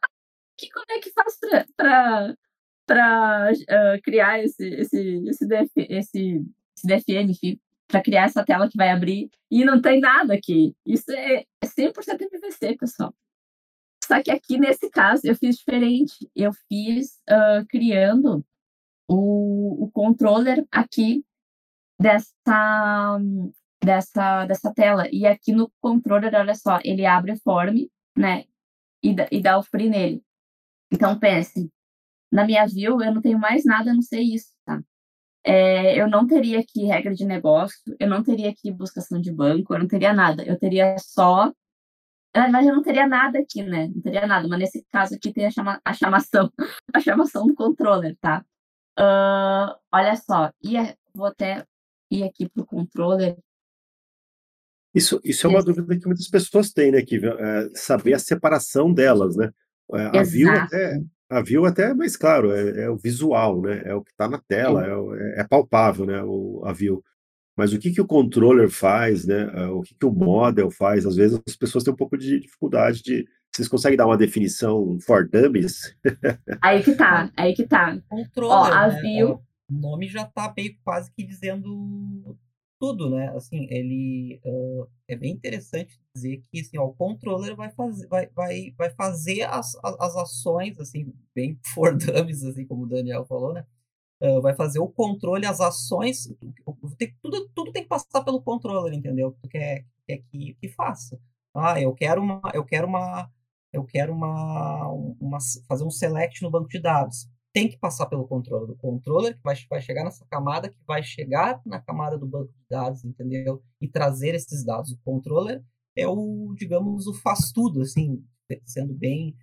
que 0.59 0.71
como 0.71 0.87
é 0.91 1.01
que 1.01 1.13
faz 1.13 1.39
pra 1.41 1.67
pra 1.77 2.37
pra, 2.91 3.51
hã, 3.71 4.01
criar 4.03 4.43
esse 4.45 4.65
esse 4.69 5.23
esse 5.29 5.47
DF 5.49 5.71
esse 5.91 6.43
esse 6.91 7.19
enfim, 7.21 7.61
pra 7.89 8.03
criar 8.03 8.25
essa 8.25 8.45
tela 8.45 8.69
que 8.69 8.77
vai 8.77 8.91
abrir", 8.91 9.31
e 9.51 9.65
não 9.65 9.81
tem 9.81 10.01
nada 10.01 10.35
aqui. 10.35 10.75
Isso 10.87 11.13
é 11.13 11.45
é 11.63 11.67
100% 11.67 12.23
MVC, 12.23 12.77
pessoal. 12.79 13.15
Só 14.07 14.23
que 14.23 14.31
aqui 14.33 14.59
nesse 14.59 14.91
caso 14.91 15.23
eu 15.27 15.37
fiz 15.37 15.57
diferente, 15.59 16.29
eu 16.37 16.53
fiz, 16.69 17.19
hã, 17.31 17.65
criando 17.69 18.45
o 19.09 19.85
o 19.87 19.91
controller 19.93 20.67
aqui 20.73 21.25
dessa 22.01 23.19
dessa 23.85 24.47
dessa 24.47 24.75
tela. 24.75 25.05
E 25.13 25.27
aqui 25.27 25.53
no 25.53 25.71
controller, 25.83 26.35
olha 26.35 26.55
só, 26.57 26.79
ele 26.85 27.07
abre 27.07 27.37
form, 27.39 27.87
né, 28.19 28.45
e 29.05 29.15
e 29.33 29.41
dá 29.43 29.59
o 29.59 29.63
free 29.65 29.89
nele. 29.91 30.23
Então 30.93 31.19
pense, 31.21 31.71
na 32.33 32.45
minha 32.47 32.67
view 32.67 33.03
eu 33.03 33.15
não 33.15 33.21
tenho 33.23 33.39
mais 33.39 33.65
nada 33.65 33.91
a 33.91 33.95
não 33.95 34.03
ser 34.03 34.21
isso, 34.21 34.49
tá. 34.65 34.81
Eh, 35.45 36.01
eu 36.01 36.09
não 36.09 36.27
teria 36.27 36.61
aqui 36.61 36.85
regra 36.85 37.15
de 37.15 37.25
negócio, 37.25 37.79
eu 38.01 38.09
não 38.09 38.23
teria 38.23 38.51
aqui 38.51 38.73
buscação 38.73 39.21
de 39.21 39.33
banco, 39.33 39.75
eu 39.75 39.79
não 39.81 39.89
teria 39.89 40.13
nada, 40.13 40.45
eu 40.45 40.59
teria 40.59 40.97
só 40.99 41.53
na 42.35 42.43
verdade 42.45 42.69
eu 42.69 42.77
não 42.77 42.83
teria 42.83 43.07
nada 43.09 43.39
aqui, 43.41 43.63
né, 43.63 43.89
não 43.89 44.01
teria 44.03 44.27
nada, 44.27 44.47
mas 44.49 44.59
nesse 44.59 44.85
caso 44.93 45.15
aqui 45.15 45.33
tem 45.33 45.47
a 45.47 45.51
chama 45.51 45.81
a 45.85 45.93
chamação 45.93 46.51
a 46.95 47.01
chamação 47.01 47.47
do 47.47 47.55
controller, 47.55 48.17
tá. 48.21 48.45
Hã, 48.99 49.77
olha 49.93 50.17
só, 50.17 50.51
e 50.63 50.75
vou 51.15 51.27
até 51.27 51.65
ir 52.11 52.25
aqui 52.25 52.49
para 52.49 52.63
o 52.63 52.67
controller. 52.67 53.37
Isso 54.95 55.21
isso 55.25 55.47
é 55.47 55.51
uma 55.51 55.63
dúvida 55.63 55.99
que 55.99 56.07
muitas 56.07 56.29
pessoas 56.29 56.71
têm, 56.73 56.93
né, 56.93 57.03
que 57.03 57.17
eh, 57.17 57.71
saber 57.75 58.15
a 58.15 58.19
separação 58.19 58.93
delas, 58.93 59.37
né. 59.37 59.51
Eh, 59.95 60.19
a 60.19 60.23
view 60.23 60.51
até 60.51 60.97
Exato. 60.97 61.11
A 61.31 61.41
view 61.41 61.65
até 61.65 61.91
é 61.91 61.95
mais 61.95 62.17
claro, 62.17 62.53
é 62.53 62.83
é 62.83 62.91
o 62.91 62.97
visual, 62.97 63.63
né, 63.63 63.83
é 63.85 63.95
o 63.95 64.03
que 64.03 64.15
tá 64.15 64.29
na 64.29 64.39
tela, 64.39 64.85
é 64.85 64.95
o 64.95 65.15
é 65.15 65.45
palpável, 65.45 66.05
né, 66.05 66.23
o 66.23 66.63
a 66.65 66.73
view. 66.73 67.03
Mas 67.57 67.73
o 67.73 67.79
que 67.79 67.91
que 67.91 68.01
o 68.01 68.07
controller 68.07 68.71
faz, 68.71 69.27
né, 69.27 69.51
hã, 69.55 69.71
o 69.71 69.83
que 69.83 69.95
que 69.95 70.07
o 70.07 70.13
model 70.13 70.71
faz, 70.71 71.07
às 71.07 71.17
vezes 71.17 71.41
as 71.47 71.57
pessoas 71.57 71.85
têm 71.85 71.93
um 71.93 71.97
pouco 71.97 72.17
de 72.17 72.41
dificuldade 72.41 73.03
de 73.03 73.27
vocês 73.53 73.69
conseguem 73.69 73.97
dar 73.97 74.07
uma 74.07 74.17
definição 74.17 74.99
for 75.01 75.29
dummies? 75.29 75.95
Aí 76.63 76.83
que 76.83 76.95
tá, 76.95 77.31
aí 77.37 77.53
que 77.53 77.67
tá. 77.67 77.99
Ó, 78.09 78.17
Controller, 78.17 78.73
a 78.73 78.89
né, 78.89 79.01
view 79.01 79.43
o 79.71 79.75
nome 79.81 80.09
já 80.09 80.25
tá 80.25 80.53
meio 80.57 80.75
quase 80.85 81.11
que 81.13 81.25
dizendo 81.25 82.37
tudo, 82.81 83.11
né, 83.11 83.29
assim, 83.37 83.69
ele, 83.71 84.41
hã, 84.47 84.87
é 85.09 85.17
bem 85.17 85.33
interessante 85.33 86.01
dizer 86.15 86.43
que, 86.53 86.61
assim, 86.63 86.79
ó, 86.79 86.87
o 86.87 86.95
controller 86.95 87.57
vai 87.57 87.71
fazer 87.73 88.09
vai 88.09 88.29
vai 88.31 88.73
vai 88.79 88.91
fazer 88.91 89.43
as 89.45 89.75
as 89.85 90.17
ações, 90.17 90.79
assim, 90.81 91.13
bem 91.35 91.59
for 91.75 91.97
dummies, 91.97 92.45
assim, 92.45 92.67
como 92.67 92.85
o 92.85 92.89
Daniel 92.89 93.27
falou, 93.27 93.53
né, 93.55 93.67
hã, 94.23 94.41
vai 94.41 94.55
fazer 94.55 94.79
o 94.81 94.89
controle, 94.89 95.47
as 95.47 95.61
ações, 95.61 96.29
tem 96.99 97.15
tudo 97.23 97.49
tudo 97.55 97.73
tem 97.73 97.83
que 97.83 97.89
passar 97.89 98.23
pelo 98.25 98.43
controller, 98.43 98.93
entendeu? 98.95 99.33
Tu 99.43 99.49
quer 99.49 99.85
quer 100.07 100.19
que 100.31 100.55
que 100.55 100.69
faça. 100.69 101.19
Ah, 101.55 101.81
eu 101.81 101.95
quero 101.95 102.21
uma 102.23 102.41
eu 102.55 102.65
quero 102.65 102.87
uma 102.87 103.31
eu 103.73 103.85
quero 103.85 104.13
uma 104.13 104.89
uma 105.21 105.39
fazer 105.69 105.85
um 105.85 105.91
select 105.91 106.43
no 106.43 106.51
banco 106.51 106.69
de 106.69 106.81
dados, 106.81 107.29
tem 107.53 107.69
que 107.69 107.79
passar 107.79 108.07
pelo 108.07 108.27
controller, 108.29 108.71
o 108.71 108.77
controller 108.77 109.37
que 109.37 109.43
vai 109.43 109.57
vai 109.69 109.81
chegar 109.83 110.05
nessa 110.05 110.25
camada, 110.27 110.69
que 110.69 110.79
vai 110.87 111.03
chegar 111.03 111.61
na 111.67 111.81
camada 111.81 112.17
do 112.19 112.27
banco 112.27 112.53
de 112.53 112.65
dados, 112.71 113.05
entendeu? 113.05 113.63
E 113.81 113.89
trazer 113.89 114.35
esses 114.35 114.65
dados. 114.65 114.93
O 114.93 114.99
controller 115.05 115.63
é 115.97 116.07
o, 116.07 116.55
digamos, 116.57 117.07
o 117.07 117.15
faz 117.15 117.51
tudo, 117.53 117.83
assim, 117.83 118.25
sendo 118.65 118.95
bem 118.95 119.37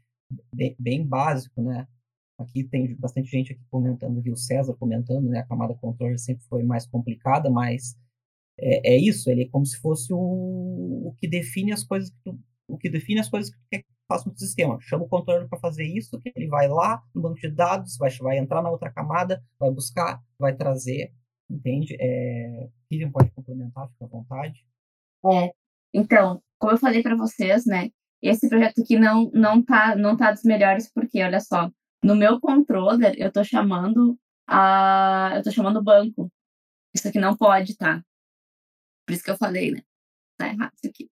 bem 0.53 0.75
bem 0.79 1.05
básico, 1.07 1.61
né. 1.61 1.87
Aqui 2.39 2.63
tem 2.63 2.95
bastante 2.97 3.29
gente 3.29 3.53
aqui 3.53 3.63
comentando, 3.71 4.19
aqui 4.19 4.31
o 4.31 4.37
César 4.37 4.75
comentando, 4.75 5.27
né, 5.29 5.39
a 5.39 5.47
camada 5.47 5.73
controller 5.75 6.19
sempre 6.19 6.45
foi 6.45 6.63
mais 6.63 6.85
complicada, 6.87 7.49
mas 7.49 7.97
é 8.59 8.95
é 8.95 8.97
isso, 8.99 9.29
ele 9.31 9.43
é 9.43 9.49
como 9.49 9.65
se 9.65 9.77
fosse 9.79 10.13
o 10.13 10.19
o 11.09 11.13
que 11.17 11.27
define 11.27 11.71
as 11.73 11.83
coisas 11.83 12.09
que 12.11 12.17
tu 12.23 12.39
o 12.67 12.77
que 12.77 12.89
define 12.89 13.19
as 13.19 13.29
coisas 13.29 13.53
que 13.53 13.59
quer 13.71 13.79
que 13.79 13.85
faça 14.07 14.29
no 14.29 14.37
sistema. 14.37 14.77
Chama 14.81 15.05
o 15.05 15.09
controller 15.09 15.47
pra 15.47 15.59
fazer 15.59 15.83
isso, 15.83 16.19
que 16.19 16.31
ele 16.35 16.47
vai 16.47 16.67
lá 16.67 17.01
no 17.13 17.21
banco 17.21 17.39
de 17.39 17.49
dados, 17.49 17.97
vai 17.97 18.09
vai 18.19 18.37
entrar 18.37 18.61
na 18.61 18.69
outra 18.69 18.91
camada, 18.91 19.43
vai 19.59 19.71
buscar, 19.71 20.21
vai 20.39 20.55
trazer, 20.55 21.11
Entende? 21.49 21.95
É... 21.99 22.69
Pode 23.11 23.31
complementar, 23.31 23.89
fica 23.89 24.05
à 24.05 24.07
vontade. 24.07 24.65
É, 25.25 25.51
então, 25.93 26.41
como 26.57 26.73
eu 26.73 26.77
falei 26.77 27.01
para 27.01 27.15
vocês, 27.15 27.65
né, 27.65 27.89
esse 28.21 28.47
projeto 28.47 28.81
aqui 28.81 28.97
não, 28.97 29.29
não, 29.31 29.63
tá, 29.63 29.95
não 29.95 30.15
tá 30.15 30.31
dos 30.31 30.43
melhores, 30.43 30.91
porque, 30.93 31.21
olha 31.21 31.39
só, 31.39 31.69
no 32.03 32.15
meu 32.15 32.39
controller, 32.39 33.13
eu 33.17 33.31
tô 33.31 33.43
chamando 33.43 34.17
a. 34.47 35.33
Eu 35.35 35.43
tô 35.43 35.51
chamando 35.51 35.77
o 35.77 35.83
banco. 35.83 36.31
Isso 36.95 37.07
aqui 37.07 37.19
não 37.19 37.35
pode, 37.35 37.75
tá? 37.75 38.01
Por 39.05 39.13
isso 39.13 39.23
que 39.23 39.31
eu 39.31 39.37
falei, 39.37 39.71
né? 39.71 39.81
Tá 40.37 40.47
errado 40.47 40.73
isso 40.75 40.87
aqui. 40.89 41.09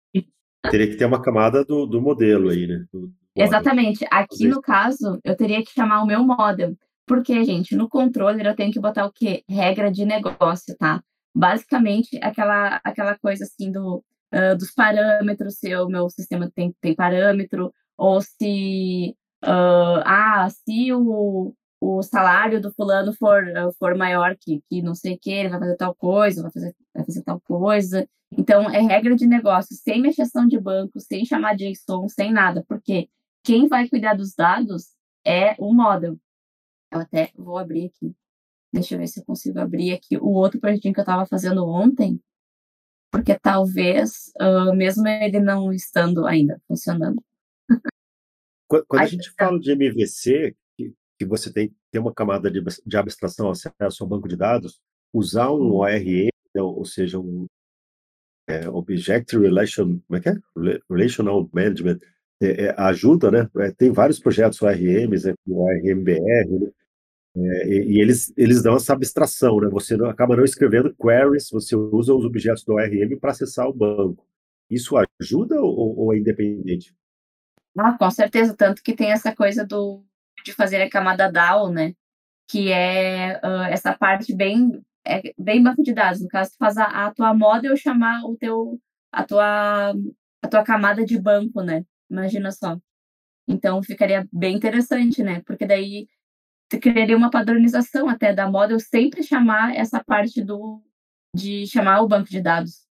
Teria 0.71 0.89
que 0.89 0.97
ter 0.97 1.05
uma 1.05 1.23
camada 1.23 1.65
do, 1.65 1.87
do 1.87 2.01
modelo 2.01 2.51
aí, 2.51 2.67
né? 2.67 2.85
Do, 2.93 3.07
do 3.07 3.15
Exatamente. 3.37 4.05
Aqui, 4.11 4.49
no 4.49 4.61
caso, 4.61 5.19
eu 5.23 5.37
teria 5.37 5.63
que 5.63 5.73
chamar 5.73 6.03
o 6.03 6.07
meu 6.07 6.25
model. 6.25 6.77
Porque, 7.07 7.45
gente, 7.45 7.75
no 7.75 7.89
controller 7.89 8.47
eu 8.47 8.57
tenho 8.57 8.73
que 8.73 8.81
botar 8.81 9.07
o 9.07 9.13
quê? 9.13 9.43
Regra 9.49 9.91
de 9.91 10.05
negócio, 10.05 10.77
tá? 10.77 11.03
Basicamente, 11.35 12.19
aquela, 12.23 12.81
aquela 12.85 13.17
coisa 13.17 13.45
assim 13.45 13.71
do, 13.71 14.05
uh, 14.35 14.57
dos 14.59 14.73
parâmetros, 14.73 15.59
se 15.59 15.75
o 15.77 15.89
meu 15.89 16.11
sistema 16.11 16.51
tem, 16.55 16.75
tem 16.81 16.95
parâmetro, 16.95 17.73
ou 17.97 18.21
se, 18.21 19.15
uh, 19.45 20.03
ah, 20.05 20.49
se 20.51 20.93
o, 20.93 21.55
o 21.81 22.03
salário 22.03 22.61
do 22.61 22.73
fulano 22.73 23.13
for, 23.13 23.45
for 23.79 23.97
maior 23.97 24.37
que, 24.39 24.63
que 24.69 24.83
não 24.83 24.95
sei 24.95 25.15
o 25.15 25.19
que, 25.19 25.31
ele 25.31 25.49
vai 25.49 25.61
fazer 25.61 25.77
tal 25.77 25.95
coisa, 25.95 26.43
vai 26.43 26.51
fazer, 26.51 26.75
vai 26.95 27.05
fazer 27.05 27.23
tal 27.23 27.41
coisa. 27.41 28.09
Então, 28.33 28.69
é 28.71 28.81
regra 28.81 29.15
de 29.15 29.27
negócio, 29.27 29.75
sem 29.77 30.01
mexação 30.03 30.47
de 30.47 30.59
banco, 30.59 31.01
sem 31.01 31.25
chamar 31.25 31.57
JSON, 31.57 32.09
sem 32.09 32.33
nada, 32.33 32.65
porque 32.69 33.09
quem 33.43 33.69
vai 33.69 33.89
cuidar 33.89 34.15
dos 34.15 34.35
dados 34.35 34.95
é 35.25 35.55
o 35.59 35.73
model. 35.73 36.19
Eu 36.91 37.01
até 37.01 37.31
vou 37.37 37.59
abrir 37.59 37.87
aqui. 37.87 38.15
Deixa 38.73 38.95
eu 38.95 38.99
ver 38.99 39.07
se 39.07 39.21
eu 39.21 39.25
consigo 39.25 39.59
abrir 39.59 39.93
aqui 39.93 40.19
o 40.19 40.29
outro 40.29 40.61
projetinho 40.61 40.93
que 40.93 41.01
eu 41.01 41.05
estava 41.05 41.27
fazendo 41.27 41.67
ontem, 41.67 42.21
porque 43.11 43.39
talvez, 43.39 44.31
uh, 44.41 44.75
mesmo 44.75 45.07
ele 45.07 45.41
não 45.41 45.73
estando 45.73 46.27
ainda 46.27 46.61
funcionando. 46.67 47.23
Quando, 48.67 48.85
a 48.93 49.07
gente 49.07 49.31
fala 49.31 49.59
de 49.59 49.73
MVC, 49.73 50.55
que, 51.19 51.25
que 51.25 51.27
você 51.27 51.53
tem, 51.53 51.75
tem 51.91 52.01
uma 52.01 52.15
camada 52.15 52.51
de, 52.51 52.63
de 52.87 52.97
abstração 52.97 53.51
acesso 53.51 54.03
ao 54.03 54.09
banco 54.09 54.29
de 54.29 54.37
dados, 54.37 54.81
usar 55.13 55.51
um 55.53 55.73
ORM, 55.73 56.29
né, 56.55 56.63
ou 56.63 56.85
seja, 56.85 57.19
um 57.19 57.47
é, 58.49 58.69
Object 58.69 59.37
Relation, 59.39 60.01
como 60.07 60.17
é 60.17 60.21
que 60.21 60.29
é? 60.31 60.35
Relational 60.89 61.49
Management, 61.53 61.99
é, 62.41 62.67
é, 62.67 62.75
ajuda, 62.79 63.31
né? 63.31 63.49
É, 63.59 63.73
tem 63.73 63.93
vários 63.93 64.19
projetos 64.19 64.63
ORMs, 64.63 65.29
é, 65.29 65.35
o 65.47 65.63
ORMBR, 65.63 66.59
né? 66.61 66.71
É, 67.37 67.69
e, 67.69 67.93
e, 67.93 68.01
eles, 68.01 68.33
eles 68.37 68.63
dão 68.63 68.77
essa 68.77 68.93
abstração, 68.93 69.61
né? 69.61 69.69
Você 69.69 69.97
não, 69.97 70.07
acaba 70.07 70.37
não 70.37 70.45
escrevendo 70.45 70.95
queries, 70.95 71.51
você 71.51 71.77
usa 71.77 72.15
os 72.15 72.25
objetos 72.25 72.65
do 72.65 72.75
ORM 72.75 73.19
para 73.21 73.33
acessar 73.33 73.69
o 73.69 73.73
banco. 73.73 74.27
Isso 74.71 74.95
ajuda 75.21 75.61
ou, 75.61 75.99
ou, 75.99 76.15
é 76.15 76.19
independente? 76.19 76.95
Ah, 77.77 77.97
com 77.97 78.11
certeza, 78.11 78.55
tanto 78.55 78.83
que 78.83 78.95
tem 78.95 79.13
essa 79.13 79.35
coisa 79.35 79.65
do, 79.65 80.03
de 80.45 80.53
fazer 80.53 80.83
a 80.83 80.91
camada 80.91 81.31
DAO, 81.31 81.71
né? 81.71 81.95
Que 82.49 82.73
é 82.73 83.41
uh, 83.45 83.65
essa 83.71 83.97
parte 83.97 84.35
bem, 84.35 84.83
é, 85.07 85.35
bem 85.39 85.63
banco 85.63 85.83
de 85.83 85.93
dados. 85.93 86.21
No 86.21 86.29
caso, 86.29 86.53
tu 86.53 86.57
faz 86.59 86.77
a, 86.77 87.07
a 87.07 87.15
tua 87.15 87.35
model 87.35 87.77
chamar 87.77 88.25
o 88.25 88.37
teu, 88.37 88.81
a 89.13 89.25
tua, 89.25 89.95
a 90.43 90.49
tua 90.49 90.63
camada 90.65 91.05
de 91.05 91.21
banco, 91.21 91.63
né? 91.63 91.85
Imagina 92.11 92.51
só. 92.53 92.79
Então 93.47 93.83
ficaria 93.83 94.29
bem 94.33 94.57
interessante, 94.57 95.23
né? 95.23 95.43
Porque 95.47 95.67
daí 95.67 96.07
criaria 96.81 97.17
uma 97.17 97.31
padronização 97.31 98.09
até 98.09 98.35
da 98.35 98.51
model 98.51 98.79
sempre 98.79 99.23
chamar 99.23 99.75
essa 99.75 100.05
parte 100.05 100.43
do 100.45 100.83
de 101.35 101.67
chamar 101.67 102.01
o 102.03 102.09
banco 102.09 102.29
de 102.29 102.41
dados. 102.41 102.87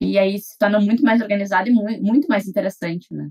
E 0.00 0.18
aí 0.18 0.38
se 0.38 0.58
torna 0.58 0.80
muito 0.80 1.02
mais 1.02 1.20
organizado 1.20 1.68
e 1.68 1.72
muito, 1.72 2.28
mais 2.28 2.46
interessante, 2.46 3.14
né? 3.14 3.30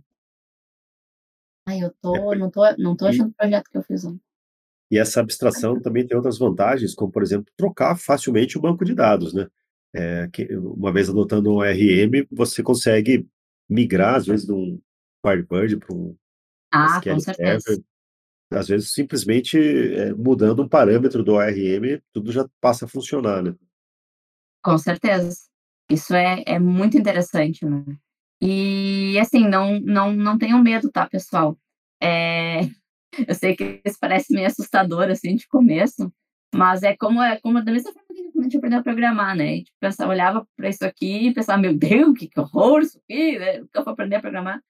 Ai, 1.67 1.79
eu 1.83 1.93
tô, 2.01 2.35
não 2.35 2.49
tô, 2.49 2.61
não 2.77 2.95
tô 2.95 3.07
achando 3.07 3.29
o 3.29 3.33
projeto 3.33 3.69
que 3.69 3.77
eu 3.77 3.83
fiz 3.83 4.03
ontem. 4.05 4.21
E 4.89 4.97
essa 4.97 5.21
abstração 5.21 5.79
também 5.79 6.05
tem 6.05 6.17
outras 6.17 6.37
vantagens, 6.37 6.93
como, 6.93 7.11
por 7.11 7.23
exemplo, 7.23 7.51
trocar 7.55 7.95
facilmente 7.97 8.57
o 8.57 8.61
banco 8.61 8.83
de 8.83 8.93
dados, 8.93 9.33
né? 9.33 9.47
É, 9.93 10.27
que, 10.31 10.53
uma 10.55 10.91
vez 10.91 11.09
adotando 11.09 11.51
um 11.51 11.55
ORM, 11.55 12.27
você 12.31 12.61
consegue 12.61 13.27
migrar, 13.69 14.15
às 14.15 14.25
vezes, 14.25 14.45
de 14.45 14.53
um 14.53 14.81
Firebird 15.25 15.77
para 15.77 15.95
um 15.95 16.15
ah, 16.73 16.97
SQL 16.97 17.19
Server 17.19 17.83
às 18.53 18.67
vezes, 18.67 18.91
simplesmente 18.91 19.57
é, 19.57 20.13
mudando 20.13 20.61
um 20.61 20.67
parâmetro 20.67 21.23
do 21.23 21.35
ORM, 21.35 22.01
tudo 22.11 22.31
já 22.31 22.45
passa 22.59 22.85
a 22.85 22.87
funcionar, 22.87 23.41
né? 23.41 23.55
Com 24.61 24.77
certeza. 24.77 25.35
Isso 25.89 26.13
é, 26.13 26.43
é 26.45 26.59
muito 26.59 26.97
interessante, 26.97 27.65
né? 27.65 27.83
E, 28.41 29.17
assim, 29.19 29.47
não, 29.47 29.79
não, 29.79 30.11
não 30.13 30.37
tenham 30.37 30.61
medo, 30.61 30.91
tá, 30.91 31.07
pessoal? 31.07 31.57
É, 32.01 32.61
eu 33.27 33.35
sei 33.35 33.55
que 33.55 33.81
isso 33.85 33.97
parece 33.99 34.33
meio 34.33 34.47
assustador, 34.47 35.09
assim, 35.09 35.35
de 35.35 35.47
começo, 35.47 36.11
mas 36.53 36.83
é 36.83 36.95
como, 36.97 37.21
é 37.21 37.39
como 37.39 37.63
da 37.63 37.71
mesma 37.71 37.93
forma 37.93 38.07
que 38.13 38.39
a 38.39 38.43
gente 38.43 38.57
aprendeu 38.57 38.79
a 38.79 38.83
programar, 38.83 39.35
né? 39.35 39.43
A 39.43 39.55
gente 39.55 39.73
pensava, 39.79 40.11
olhava 40.11 40.47
para 40.57 40.69
isso 40.69 40.85
aqui 40.85 41.27
e 41.27 41.33
pensava, 41.33 41.61
meu 41.61 41.77
Deus, 41.77 42.17
que, 42.17 42.29
horror 42.37 42.81
isso 42.81 42.99
aqui, 42.99 43.39
né? 43.39 43.59
Nunca 43.59 43.83
vou 43.83 43.93
aprender 43.93 44.15
a 44.15 44.21
programar. 44.21 44.61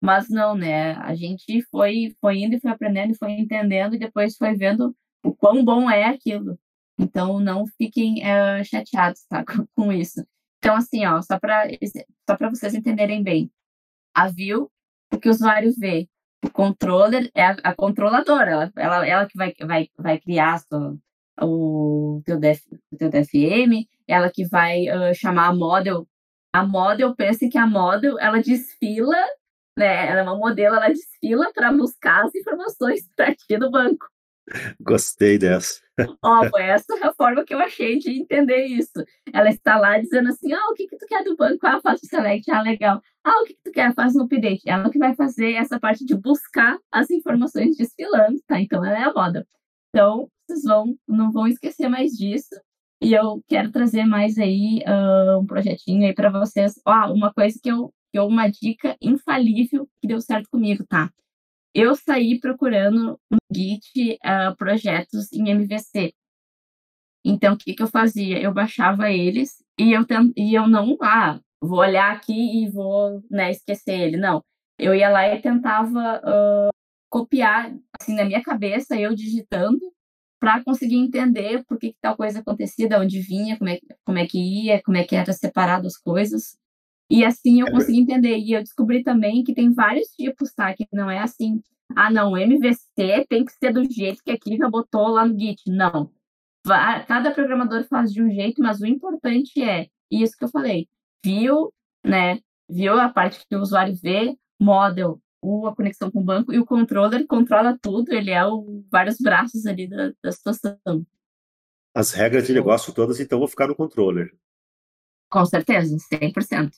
Mas 0.00 0.28
não, 0.28 0.54
né? 0.56 0.92
A 0.96 1.14
gente 1.14 1.62
foi, 1.70 2.14
foi 2.20 2.38
indo 2.38 2.54
e 2.56 2.60
foi 2.60 2.70
aprendendo 2.70 3.12
e 3.12 3.16
foi 3.16 3.32
entendendo 3.32 3.94
e 3.94 3.98
depois 3.98 4.36
foi 4.36 4.54
vendo 4.54 4.94
o 5.24 5.34
quão 5.34 5.64
bom 5.64 5.90
é 5.90 6.04
aquilo. 6.04 6.58
Então, 6.98 7.40
não 7.40 7.66
fiquem 7.78 8.24
é, 8.24 8.62
chateados, 8.64 9.24
tá? 9.28 9.44
Com, 9.74 9.92
isso. 9.92 10.24
Então, 10.66 10.74
assim, 10.74 11.06
ó, 11.06 11.22
só 11.22 11.38
para 11.38 11.68
só 12.28 12.36
para 12.36 12.50
vocês 12.50 12.74
entenderem 12.74 13.22
bem. 13.22 13.52
A 14.12 14.26
view, 14.26 14.68
o 15.12 15.18
que 15.18 15.28
o 15.28 15.30
usuário 15.30 15.72
vê. 15.78 16.08
O 16.44 16.50
controller 16.50 17.30
é 17.36 17.44
a, 17.44 17.56
a 17.62 17.74
controladora. 17.74 18.50
Ela, 18.50 18.72
ela, 18.76 19.06
ela 19.06 19.26
que 19.28 19.36
vai, 19.38 19.54
vai, 19.60 19.88
vai 19.96 20.18
criar 20.18 20.58
sua, 20.58 20.96
o 21.40 22.20
teu, 22.24 22.40
DF, 22.40 22.62
o 22.90 22.96
teu 22.96 23.08
DFM, 23.08 23.86
ela 24.08 24.28
que 24.28 24.44
vai 24.44 24.88
uh, 24.88 25.14
chamar 25.14 25.50
a 25.50 25.54
model. 25.54 26.04
A 26.52 26.66
model, 26.66 27.14
pense 27.14 27.48
que 27.48 27.58
a 27.58 27.66
model, 27.66 28.18
ela 28.18 28.42
desfila 28.42 29.16
né? 29.78 30.08
Ela 30.08 30.20
é 30.20 30.22
uma 30.22 30.36
modelo, 30.36 30.74
ela 30.74 30.88
desfila 30.88 31.52
para 31.52 31.70
buscar 31.72 32.24
as 32.24 32.34
informações 32.34 33.08
para 33.14 33.34
ti 33.34 33.58
do 33.58 33.70
banco. 33.70 34.06
Gostei 34.80 35.38
dessa. 35.38 35.80
Ó, 36.22 36.48
foi 36.50 36.62
essa 36.62 36.94
a 37.02 37.12
forma 37.14 37.44
que 37.44 37.54
eu 37.54 37.58
achei 37.58 37.98
de 37.98 38.10
entender 38.10 38.66
isso. 38.66 39.04
Ela 39.32 39.48
está 39.48 39.78
lá 39.78 39.98
dizendo 39.98 40.28
assim, 40.28 40.52
ah, 40.52 40.68
o 40.70 40.74
que 40.74 40.86
que 40.86 40.96
tu 40.96 41.06
quer 41.06 41.24
do 41.24 41.36
banco? 41.36 41.66
Ah, 41.66 41.80
faz 41.80 42.00
o 42.02 42.06
select, 42.06 42.50
ah, 42.50 42.62
legal. 42.62 43.00
Ah, 43.24 43.42
o 43.42 43.44
que 43.44 43.54
que 43.54 43.62
tu 43.64 43.72
quer? 43.72 43.94
Faz 43.94 44.14
um 44.14 44.22
update. 44.22 44.68
Ela 44.68 44.90
que 44.90 44.98
vai 44.98 45.14
fazer 45.14 45.52
essa 45.52 45.80
parte 45.80 46.04
de 46.04 46.14
buscar 46.14 46.78
as 46.92 47.10
informações 47.10 47.76
desfilando, 47.76 48.40
tá? 48.46 48.60
Então, 48.60 48.84
ela 48.84 48.98
é 48.98 49.04
a 49.04 49.12
moda. 49.12 49.46
Então, 49.88 50.30
vocês 50.46 50.62
vão, 50.62 50.96
não 51.08 51.32
vão 51.32 51.46
esquecer 51.46 51.88
mais 51.88 52.12
disso. 52.12 52.54
E 53.00 53.12
eu 53.12 53.42
quero 53.48 53.70
trazer 53.70 54.04
mais 54.04 54.38
aí 54.38 54.82
uh, 54.86 55.38
um 55.40 55.46
projetinho 55.46 56.06
aí 56.06 56.14
para 56.14 56.30
vocês. 56.30 56.80
Ó, 56.86 57.12
uma 57.12 57.32
coisa 57.32 57.58
que 57.62 57.70
eu 57.70 57.92
que 58.16 58.18
é 58.18 58.22
uma 58.22 58.48
dica 58.48 58.96
infalível 58.98 59.86
que 60.00 60.08
deu 60.08 60.20
certo 60.22 60.48
comigo, 60.48 60.84
tá? 60.88 61.10
Eu 61.78 61.94
saí 61.94 62.40
procurando 62.40 63.20
no 63.30 63.36
Git 63.54 64.18
uh, 64.24 64.56
projetos 64.56 65.30
em 65.30 65.50
MVC. 65.50 66.14
Então, 67.22 67.52
o 67.52 67.58
que, 67.58 67.74
que 67.74 67.82
eu 67.82 67.86
fazia? 67.86 68.40
Eu 68.40 68.50
baixava 68.50 69.10
eles 69.12 69.62
e 69.78 69.92
eu, 69.92 70.00
e 70.34 70.54
eu 70.54 70.66
não, 70.66 70.96
ah, 71.02 71.38
vou 71.60 71.80
olhar 71.80 72.10
aqui 72.12 72.64
e 72.64 72.70
vou 72.70 73.22
né, 73.30 73.50
esquecer 73.50 73.92
ele. 73.92 74.16
Não. 74.16 74.42
Eu 74.78 74.94
ia 74.94 75.10
lá 75.10 75.28
e 75.28 75.42
tentava 75.42 76.18
uh, 76.24 76.70
copiar, 77.10 77.70
assim, 78.00 78.14
na 78.14 78.24
minha 78.24 78.42
cabeça, 78.42 78.98
eu 78.98 79.14
digitando, 79.14 79.78
para 80.40 80.64
conseguir 80.64 80.96
entender 80.96 81.62
por 81.66 81.78
que, 81.78 81.92
que, 81.92 81.98
tal 82.00 82.16
coisa 82.16 82.40
acontecia, 82.40 82.88
de 82.88 82.96
onde 82.96 83.20
vinha, 83.20 83.58
como 83.58 83.68
é, 83.68 83.78
como 84.02 84.18
é 84.18 84.26
que 84.26 84.38
ia, 84.38 84.82
como 84.82 84.96
é 84.96 85.04
que 85.04 85.14
era 85.14 85.32
separado 85.34 85.86
as 85.86 85.98
coisas. 85.98 86.56
E 87.10 87.24
assim 87.24 87.60
eu 87.60 87.68
é 87.68 87.70
consegui 87.70 88.00
entender. 88.00 88.38
E 88.38 88.52
eu 88.52 88.62
descobri 88.62 89.02
também 89.02 89.44
que 89.44 89.54
tem 89.54 89.72
vários 89.72 90.08
tipos, 90.08 90.52
tá? 90.52 90.74
Que 90.74 90.86
não 90.92 91.10
é 91.10 91.18
assim, 91.18 91.62
ah, 91.94 92.10
não, 92.10 92.36
MVC 92.36 93.26
tem 93.28 93.44
que 93.44 93.52
ser 93.52 93.72
do 93.72 93.84
jeito 93.84 94.22
que 94.24 94.32
a 94.32 94.38
Kika 94.38 94.68
botou 94.68 95.08
lá 95.08 95.26
no 95.26 95.38
Git. 95.38 95.62
Não. 95.68 96.10
Cada 97.06 97.30
programador 97.30 97.84
faz 97.84 98.12
de 98.12 98.20
um 98.20 98.30
jeito, 98.30 98.60
mas 98.60 98.80
o 98.80 98.86
importante 98.86 99.62
é 99.62 99.86
isso 100.10 100.36
que 100.36 100.44
eu 100.44 100.48
falei. 100.48 100.88
Viu, 101.24 101.72
né? 102.04 102.40
Viu 102.68 102.98
a 102.98 103.08
parte 103.08 103.46
que 103.48 103.54
o 103.54 103.60
usuário 103.60 103.94
vê, 103.94 104.36
model, 104.60 105.20
a 105.68 105.74
conexão 105.74 106.10
com 106.10 106.20
o 106.20 106.24
banco, 106.24 106.52
e 106.52 106.58
o 106.58 106.66
controller 106.66 107.24
controla 107.26 107.78
tudo, 107.80 108.12
ele 108.12 108.32
é 108.32 108.44
o 108.44 108.84
vários 108.90 109.18
braços 109.18 109.64
ali 109.64 109.86
da, 109.86 110.12
da 110.20 110.32
situação. 110.32 111.06
As 111.94 112.12
regras 112.12 112.46
de 112.46 112.52
negócio 112.52 112.92
todas, 112.92 113.20
então, 113.20 113.38
vão 113.38 113.48
ficar 113.48 113.68
no 113.68 113.76
controller. 113.76 114.34
Com 115.30 115.44
certeza, 115.46 115.96
100%. 116.12 116.72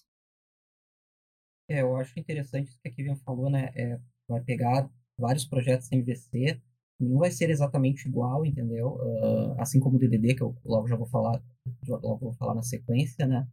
É, 1.68 1.82
eu 1.82 1.96
acho 1.96 2.18
interessante 2.18 2.68
isso 2.68 2.80
que 2.80 2.88
a 2.88 2.92
Kivian 2.92 3.16
falou, 3.16 3.50
né? 3.50 3.70
É, 3.74 4.00
vai 4.26 4.40
pegar 4.40 4.90
vários 5.18 5.44
projetos 5.44 5.90
MVC 5.92 6.60
Não 6.98 7.18
vai 7.18 7.30
ser 7.30 7.50
exatamente 7.50 8.08
igual, 8.08 8.46
entendeu? 8.46 8.94
Uh, 8.96 9.60
assim 9.60 9.78
como 9.80 9.96
o 9.96 9.98
DDD, 9.98 10.34
que 10.34 10.42
eu 10.42 10.56
logo 10.64 10.88
já 10.88 10.96
vou 10.96 11.06
falar, 11.06 11.42
logo 11.86 12.18
vou 12.18 12.32
falar 12.34 12.54
na 12.54 12.62
sequência, 12.62 13.26
né? 13.26 13.46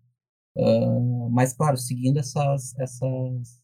Uh, 0.58 1.30
mas, 1.30 1.54
claro, 1.54 1.78
seguindo 1.78 2.18
essas, 2.18 2.74
essas, 2.80 3.62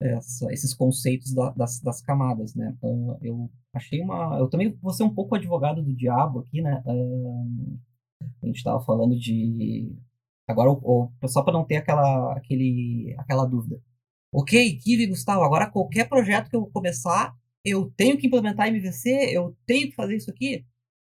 essa, 0.00 0.52
esses 0.52 0.74
conceitos 0.74 1.34
da, 1.34 1.50
das, 1.50 1.80
das 1.80 2.02
camadas, 2.02 2.54
né? 2.54 2.76
Uh, 2.82 3.16
eu 3.22 3.50
achei 3.74 4.02
uma... 4.02 4.38
Eu 4.38 4.48
também 4.48 4.70
vou 4.82 4.92
ser 4.92 5.04
um 5.04 5.14
pouco 5.14 5.34
advogado 5.34 5.82
do 5.82 5.94
diabo 5.94 6.40
aqui, 6.40 6.60
né? 6.60 6.82
a 8.42 8.46
gente 8.46 8.56
estava 8.56 8.84
falando 8.84 9.18
de... 9.18 9.96
Agora, 10.50 10.70
o, 10.70 11.10
o, 11.22 11.28
só 11.28 11.42
para 11.42 11.52
não 11.52 11.64
ter 11.64 11.76
aquela, 11.76 12.36
aquele, 12.36 13.14
aquela 13.18 13.44
dúvida. 13.46 13.80
Ok, 14.32 14.78
Kiwi, 14.78 15.06
Gustavo, 15.08 15.42
agora 15.42 15.70
qualquer 15.70 16.08
projeto 16.08 16.48
que 16.50 16.56
eu 16.56 16.66
começar, 16.66 17.34
eu 17.64 17.90
tenho 17.96 18.16
que 18.16 18.26
implementar 18.26 18.68
MVC? 18.68 19.30
Eu 19.36 19.56
tenho 19.66 19.88
que 19.88 19.94
fazer 19.94 20.16
isso 20.16 20.30
aqui? 20.30 20.64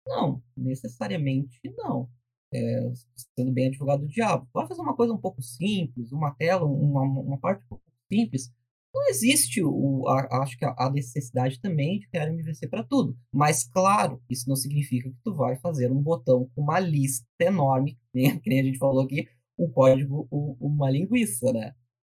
Não, 0.07 0.43
necessariamente 0.57 1.61
não. 1.77 2.09
É, 2.53 2.93
sendo 3.37 3.53
bem 3.53 3.69
advogado 3.69 4.01
do 4.01 4.09
diabo. 4.09 4.49
Vai 4.55 4.67
fazer 4.67 4.81
uma 4.81 4.97
coisa 4.97 5.13
um 5.13 5.19
pouco 5.19 5.43
simples, 5.43 6.13
uma 6.13 6.35
tela, 6.35 6.65
uma, 6.65 7.03
uma 7.03 7.39
parte 7.39 7.65
um 7.65 7.69
pouco 7.69 7.85
simples. 8.11 8.51
Não 8.95 9.09
existe, 9.09 9.63
o, 9.63 10.09
a, 10.09 10.43
acho 10.43 10.57
que 10.57 10.65
a, 10.65 10.91
necessidade 10.91 11.61
também 11.61 11.99
de 11.99 12.09
criar 12.09 12.29
MVC 12.29 12.69
para 12.69 12.83
tudo. 12.83 13.17
Mas, 13.33 13.65
claro, 13.69 14.23
isso 14.31 14.49
não 14.49 14.57
significa 14.57 15.11
que 15.11 15.17
tu 15.23 15.35
vai 15.35 15.57
fazer 15.57 15.93
um 15.93 16.03
botão 16.03 16.51
com 16.55 16.63
uma 16.63 16.81
lista 16.81 17.27
enorme, 17.41 17.99
né? 18.15 18.39
que 18.41 18.49
nem 18.49 18.61
a 18.61 18.65
gente 18.65 18.79
falou 18.79 19.05
aqui, 19.05 19.29
um 19.59 19.71
código, 19.71 20.27
uma 20.31 20.91
linguiça, 20.91 21.53
né? 21.53 21.75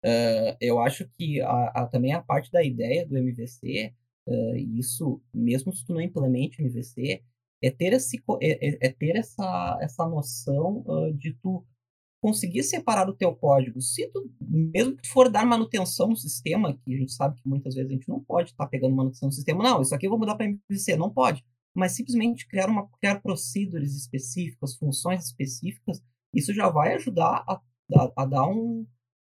Uh, 0.05 0.55
eu 0.62 0.79
acho 0.79 1.10
que 1.17 1.41
a, 1.41 1.67
a, 1.75 1.88
também 1.88 2.13
a 2.13 2.21
parte 2.21 2.51
da 2.51 2.63
ideia 2.63 3.05
do 3.05 3.17
MVC 3.17 3.93
uh, 4.29 4.55
isso, 4.55 5.21
mesmo 5.34 5.73
se 5.73 5.86
tu 5.86 5.93
não 5.93 6.01
implemente 6.01 6.62
o 6.62 6.65
MVC, 6.65 7.21
é 7.62 7.71
ter, 7.71 7.93
esse, 7.93 8.21
é, 8.41 8.67
é, 8.67 8.88
é 8.88 8.91
ter 8.91 9.17
essa, 9.17 9.77
essa 9.82 10.08
noção 10.08 10.84
uh, 10.88 11.13
de 11.13 11.34
tu 11.41 11.65
conseguir 12.21 12.63
separar 12.63 13.10
o 13.10 13.13
teu 13.13 13.34
código. 13.34 13.82
Se 13.82 14.08
tu, 14.12 14.29
mesmo 14.41 14.95
que 14.95 15.03
tu 15.03 15.10
for 15.10 15.29
dar 15.29 15.45
manutenção 15.45 16.10
no 16.10 16.15
sistema, 16.15 16.77
que 16.84 16.93
a 16.93 16.97
gente 16.97 17.13
sabe 17.13 17.41
que 17.41 17.47
muitas 17.47 17.75
vezes 17.75 17.89
a 17.89 17.93
gente 17.93 18.10
não 18.10 18.19
pode 18.19 18.51
estar 18.51 18.65
tá 18.65 18.69
pegando 18.69 18.95
manutenção 18.95 19.27
no 19.27 19.34
sistema, 19.34 19.63
não, 19.63 19.82
isso 19.82 19.95
aqui 19.95 20.05
eu 20.05 20.10
vou 20.10 20.19
mudar 20.19 20.36
para 20.36 20.45
MVC, 20.45 20.95
não 20.95 21.10
pode. 21.10 21.43
Mas 21.73 21.93
simplesmente 21.93 22.47
criar, 22.47 22.67
uma, 22.67 22.88
criar 22.99 23.21
procedures 23.21 23.95
específicas, 23.95 24.75
funções 24.75 25.25
específicas, 25.25 26.03
isso 26.34 26.53
já 26.53 26.69
vai 26.69 26.95
ajudar 26.95 27.43
a, 27.47 27.62
a, 27.95 28.13
a 28.17 28.25
dar 28.25 28.47
um 28.47 28.86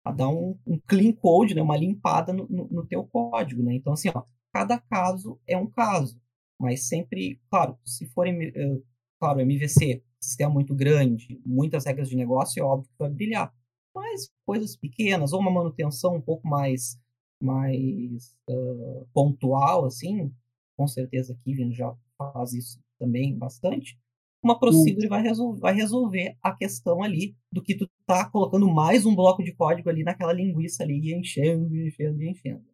a 0.05 0.11
dar 0.11 0.27
um, 0.27 0.59
um, 0.67 0.77
clean 0.85 1.13
code, 1.13 1.55
né, 1.55 1.61
uma 1.61 1.77
limpada 1.77 2.33
no, 2.33 2.45
no, 2.49 2.67
no 2.67 2.85
teu 2.85 3.05
código, 3.05 3.63
né? 3.63 3.73
Então 3.73 3.93
assim, 3.93 4.09
ó, 4.13 4.23
cada 4.51 4.77
caso 4.77 5.39
é 5.47 5.57
um 5.57 5.65
caso, 5.65 6.19
mas 6.59 6.89
sempre, 6.89 7.39
claro, 7.49 7.79
se 7.85 8.05
for, 8.07 8.27
uh, 8.27 8.85
claro, 9.17 9.39
MVC, 9.39 10.03
sistema 10.23 10.51
muito 10.51 10.75
grande, 10.75 11.41
muitas 11.45 11.85
regras 11.85 12.09
de 12.09 12.15
negócio, 12.15 12.61
é 12.61 12.63
óbvio 12.63 12.89
que 12.89 12.97
vai 12.99 13.09
brilhar. 13.09 13.53
Mas 13.95 14.31
coisas 14.45 14.75
pequenas, 14.75 15.33
ou 15.33 15.39
uma 15.39 15.51
manutenção 15.51 16.15
um 16.15 16.21
pouco 16.21 16.47
mais, 16.47 16.97
mais 17.41 18.35
uh, 18.49 19.07
pontual, 19.13 19.85
assim, 19.85 20.33
com 20.75 20.87
certeza 20.87 21.33
a 21.33 21.35
Kivian 21.43 21.71
já 21.71 21.93
faz 22.17 22.53
isso 22.53 22.79
também 22.97 23.37
bastante, 23.37 23.97
uma 24.43 24.59
procedure 24.59 25.07
vai, 25.07 25.21
resol 25.21 25.55
vai 25.55 25.73
resolver 25.73 26.35
a 26.41 26.53
questão 26.53 27.01
ali 27.01 27.35
do 27.49 27.63
que 27.63 27.75
tu 27.75 27.89
tá 28.05 28.29
colocando 28.29 28.69
mais 28.69 29.05
um 29.05 29.15
bloco 29.15 29.41
de 29.41 29.53
código 29.53 29.89
ali 29.89 30.03
naquela 30.03 30.33
linguiça 30.33 30.83
ali, 30.83 30.99
e 30.99 31.15
enchendo, 31.15 31.73
enchendo, 31.77 32.21
enchendo. 32.21 32.65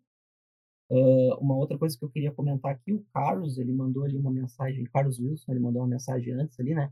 Uh, 0.90 1.36
uma 1.40 1.56
outra 1.56 1.78
coisa 1.78 1.96
que 1.96 2.04
eu 2.04 2.10
queria 2.10 2.32
comentar 2.32 2.72
aqui, 2.72 2.92
o 2.92 3.06
Carlos, 3.14 3.60
ele 3.60 3.72
mandou 3.72 4.04
ali 4.04 4.18
uma 4.18 4.32
mensagem, 4.32 4.84
Carlos 4.86 5.20
Wilson, 5.20 5.52
ele 5.52 5.60
mandou 5.60 5.84
uma 5.84 5.88
mensagem 5.88 6.34
antes 6.34 6.60
ali, 6.60 6.74
né? 6.74 6.92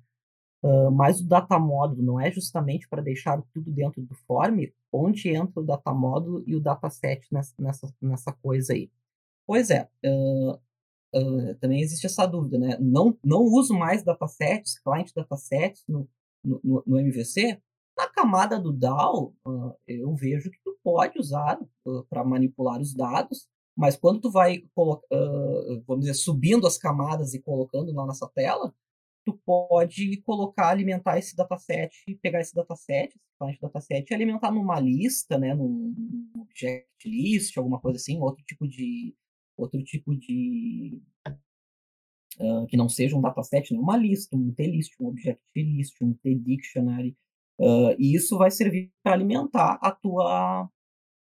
Uh, 0.64 0.90
mas 0.92 1.22
o 1.22 1.28
data 1.28 1.60
módulo 1.60 2.02
não 2.02 2.20
é 2.20 2.32
justamente 2.32 2.88
para 2.88 3.02
deixar 3.02 3.42
tudo 3.54 3.72
dentro 3.72 4.02
do 4.02 4.16
form, 4.16 4.66
onde 4.92 5.30
entra 5.30 5.60
o 5.60 5.66
data 5.66 5.94
módulo 5.94 6.44
e 6.48 6.56
o 6.56 6.60
dataset 6.60 7.28
nessa, 7.32 7.54
nessa, 7.60 7.94
nessa 8.02 8.34
coisa 8.34 8.74
aí. 8.74 8.90
Pois 9.46 9.70
é, 9.70 9.88
uh, 10.06 10.60
também 11.60 11.82
existe 11.82 12.06
essa 12.06 12.26
dúvida, 12.26 12.58
né? 12.58 12.78
Não, 12.80 13.18
não 13.24 13.42
uso 13.42 13.74
mais 13.74 14.04
datasets, 14.04 14.80
client 14.80 15.12
datasets 15.16 15.84
no, 15.88 16.08
no, 16.44 16.84
no 16.86 17.00
MVC. 17.00 17.60
Na 17.98 18.08
camada 18.08 18.60
do 18.60 18.72
DAO, 18.72 19.34
eu 19.88 20.14
vejo 20.14 20.52
que 20.52 20.60
tu 20.64 20.78
pode 20.84 21.18
usar 21.18 21.60
para 22.10 22.24
manipular 22.24 22.80
os 22.80 22.94
dados, 22.94 23.48
mas 23.76 23.96
quando 23.96 24.22
tu 24.22 24.32
vai, 24.32 24.58
uh, 24.76 25.84
vamos 25.88 26.06
dizer, 26.06 26.16
subindo 26.16 26.66
as 26.66 26.78
camadas 26.78 27.34
e 27.34 27.42
colocando 27.42 27.94
lá 27.94 28.08
nessa 28.08 28.28
tela, 28.28 28.74
tu 29.28 29.34
pode 29.46 30.22
colocar, 30.22 30.70
alimentar 30.70 31.20
esse 31.20 31.36
dataset, 31.36 31.92
pegar 32.22 32.40
esse 32.40 32.56
dataset, 32.56 33.14
esse 33.50 33.62
dataset 33.62 34.10
e 34.10 34.14
alimentar 34.14 34.52
numa 34.52 34.80
lista, 34.80 35.38
né, 35.38 35.54
num 35.54 35.94
object 36.38 36.88
list, 37.06 37.58
alguma 37.58 37.78
coisa 37.78 37.98
assim, 37.98 38.18
outro 38.22 38.42
tipo 38.46 38.66
de 38.66 39.14
outro 39.58 39.84
tipo 39.84 40.16
de 40.16 41.02
uh, 42.40 42.66
que 42.68 42.78
não 42.78 42.88
seja 42.88 43.18
um 43.18 43.22
dataset, 43.22 43.74
né, 43.74 43.80
uma 43.82 43.98
lista, 43.98 44.34
um 44.38 44.54
t-list, 44.54 44.94
um 45.02 45.08
object 45.08 45.44
list, 45.58 46.02
um 46.02 46.14
t-dictionary, 46.14 47.18
uh, 47.60 47.92
e 48.00 48.16
isso 48.16 48.38
vai 48.38 48.50
servir 48.50 48.94
para 49.04 49.12
alimentar 49.12 49.78
a 49.82 49.92
tua 49.92 50.70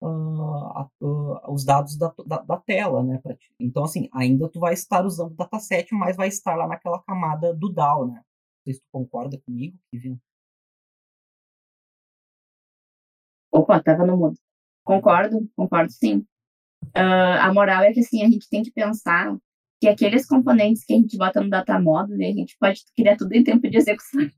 uh, 0.01 0.83
uh, 1.01 1.53
os 1.53 1.65
dados 1.65 1.97
da, 1.97 2.13
da, 2.27 2.39
da 2.39 2.57
tela, 2.59 3.03
né? 3.03 3.21
Então, 3.59 3.85
assim, 3.85 4.09
ainda 4.13 4.49
tu 4.49 4.61
vai 4.61 4.75
estar 4.75 5.05
usando 5.05 5.33
o 5.33 5.37
dataset, 5.37 5.93
mas 5.95 6.17
vai 6.17 6.29
estar 6.29 6.55
lá 6.55 6.67
naquela 6.67 7.03
camada 7.03 7.55
do 7.55 7.73
DAO, 7.73 8.07
né? 8.07 8.15
Não 8.15 8.23
sei 8.65 8.75
se 8.75 8.81
tu 8.81 8.87
concorda 8.93 9.39
comigo, 9.45 9.79
Kevin. 9.91 10.21
Opa, 13.53 13.83
tava 13.83 14.05
no 14.05 14.17
mudo. 14.17 14.37
Concordo, 14.85 15.49
concordo 15.57 15.91
sim. 15.91 16.19
Uh, 16.95 17.41
a 17.41 17.53
moral 17.53 17.83
é 17.83 17.93
que 17.93 18.01
assim, 18.01 18.23
a 18.23 18.29
gente 18.29 18.49
tem 18.49 18.63
que 18.63 18.71
pensar 18.71 19.37
que 19.81 19.89
aqueles 19.89 20.27
componentes 20.27 20.85
que 20.85 20.95
a 20.95 20.97
gente 20.97 21.17
bota 21.17 21.41
no 21.41 21.51
data 21.51 21.79
model, 21.79 22.17
a 22.17 22.33
gente 22.33 22.57
pode 22.59 22.83
criar 22.97 23.17
tudo 23.17 23.33
em 23.33 23.43
tempo 23.43 23.69
de 23.69 23.77
execução. 23.77 24.31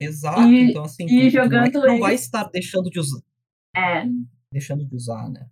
Exato, 0.00 0.42
e, 0.42 0.70
então 0.70 0.84
assim, 0.84 1.06
e 1.06 1.30
tu, 1.30 1.30
jogando 1.30 1.70
tu 1.70 1.78
não, 1.78 1.86
é 1.86 1.88
não 1.92 1.98
vai 2.00 2.14
estar 2.14 2.44
deixando 2.50 2.90
de 2.90 2.98
usar. 2.98 3.22
É. 3.76 4.04
Deixando 4.52 4.86
de 4.86 4.94
usar, 4.94 5.28
né? 5.30 5.46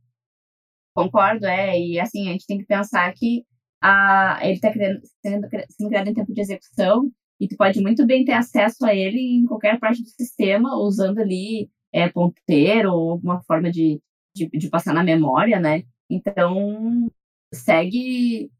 Concordo, 0.95 1.47
é. 1.47 1.79
E 1.79 1.99
assim, 1.99 2.29
a 2.29 2.33
gente 2.33 2.47
tem 2.47 2.59
que 2.59 2.67
pensar 2.67 3.13
que 3.15 3.45
a, 3.83 4.39
ele 4.43 4.55
está 4.55 4.73
sendo, 4.73 5.49
sendo 5.71 5.89
criado 5.89 6.09
em 6.09 6.15
tempo 6.15 6.33
de 6.33 6.41
execução 6.41 7.11
e 7.41 7.49
tu 7.49 7.57
pode 7.57 7.81
muito 7.81 8.07
bem 8.07 8.25
ter 8.25 8.33
acesso 8.33 8.87
a 8.87 8.95
ele 8.95 9.19
em 9.19 9.47
qualquer 9.47 9.79
parte 9.81 10.03
do 10.03 10.09
sistema, 10.09 10.77
usando 10.77 11.19
ali 11.19 11.69
é, 11.93 12.09
ponteiro 12.09 12.93
ou 12.93 13.11
alguma 13.13 13.43
forma 13.43 13.71
de, 13.71 14.01
de, 14.35 14.49
de 14.49 14.69
passar 14.71 14.95
na 14.95 15.03
memória, 15.03 15.59
né? 15.59 15.83
Então, 16.09 17.11
segue 17.53 18.51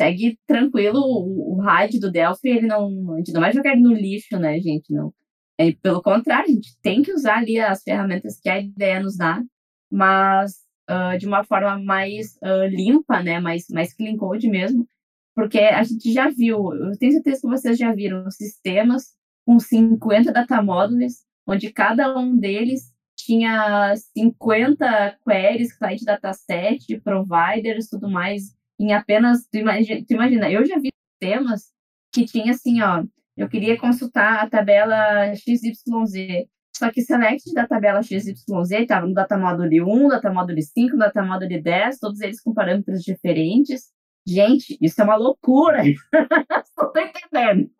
segue 0.00 0.38
tranquilo 0.46 0.98
o, 0.98 1.54
o 1.54 1.60
RAID 1.60 2.00
do 2.00 2.10
Delphi, 2.10 2.48
ele 2.48 2.66
não, 2.66 3.14
a 3.14 3.18
gente 3.18 3.32
não 3.32 3.40
vai 3.40 3.52
jogar 3.52 3.72
ele 3.72 3.82
no 3.82 3.92
lixo, 3.92 4.36
né, 4.38 4.58
gente? 4.58 4.92
Não. 4.92 5.12
É, 5.58 5.72
pelo 5.72 6.02
contrário, 6.02 6.50
a 6.50 6.54
gente 6.54 6.76
tem 6.80 7.02
que 7.02 7.12
usar 7.12 7.38
ali 7.38 7.58
as 7.58 7.82
ferramentas 7.82 8.40
que 8.40 8.48
a 8.48 8.58
ideia 8.60 9.00
nos 9.00 9.16
dá, 9.16 9.42
mas 9.90 10.62
uh, 10.90 11.18
de 11.18 11.26
uma 11.26 11.44
forma 11.44 11.78
mais 11.78 12.36
uh, 12.42 12.66
limpa, 12.68 13.22
né? 13.22 13.38
Mais, 13.40 13.66
mais 13.70 13.94
clean 13.94 14.16
code 14.16 14.48
mesmo, 14.48 14.86
porque 15.34 15.58
a 15.58 15.82
gente 15.82 16.12
já 16.12 16.28
viu, 16.28 16.72
eu 16.74 16.98
tenho 16.98 17.12
certeza 17.12 17.40
que 17.40 17.46
vocês 17.46 17.78
já 17.78 17.94
viram 17.94 18.30
sistemas 18.30 19.14
com 19.46 19.58
50 19.58 20.32
data 20.32 20.62
módulos, 20.62 21.24
onde 21.46 21.72
cada 21.72 22.18
um 22.18 22.36
deles 22.36 22.92
tinha 23.16 23.94
50 23.96 25.18
queries, 25.24 25.76
client 25.76 26.02
dataset, 26.04 27.00
providers, 27.00 27.88
tudo 27.88 28.10
mais, 28.10 28.54
em 28.78 28.92
apenas, 28.92 29.46
tu 29.50 29.58
imagina, 29.58 30.04
tu 30.06 30.14
imagina 30.14 30.50
eu 30.50 30.64
já 30.64 30.78
vi 30.78 30.90
sistemas 31.12 31.72
que 32.12 32.24
tinha 32.24 32.52
assim, 32.52 32.82
ó, 32.82 33.04
eu 33.36 33.48
queria 33.48 33.78
consultar 33.78 34.42
a 34.42 34.48
tabela 34.48 35.34
XYZ. 35.34 36.46
Só 36.74 36.90
que 36.90 37.02
select 37.02 37.52
da 37.52 37.66
tabela 37.66 38.02
XYZ 38.02 38.44
estava 38.72 39.06
no 39.06 39.14
data 39.14 39.36
module 39.36 39.82
1, 39.82 40.08
data 40.08 40.32
module 40.32 40.62
5, 40.62 40.96
data 40.96 41.22
module 41.22 41.60
10, 41.60 41.98
todos 41.98 42.20
eles 42.20 42.40
com 42.40 42.54
parâmetros 42.54 43.02
diferentes. 43.02 43.92
Gente, 44.26 44.78
isso 44.80 45.00
é 45.00 45.04
uma 45.04 45.16
loucura. 45.16 45.82
Não 45.84 46.92
tô 46.92 47.00
entendendo. 47.00 47.70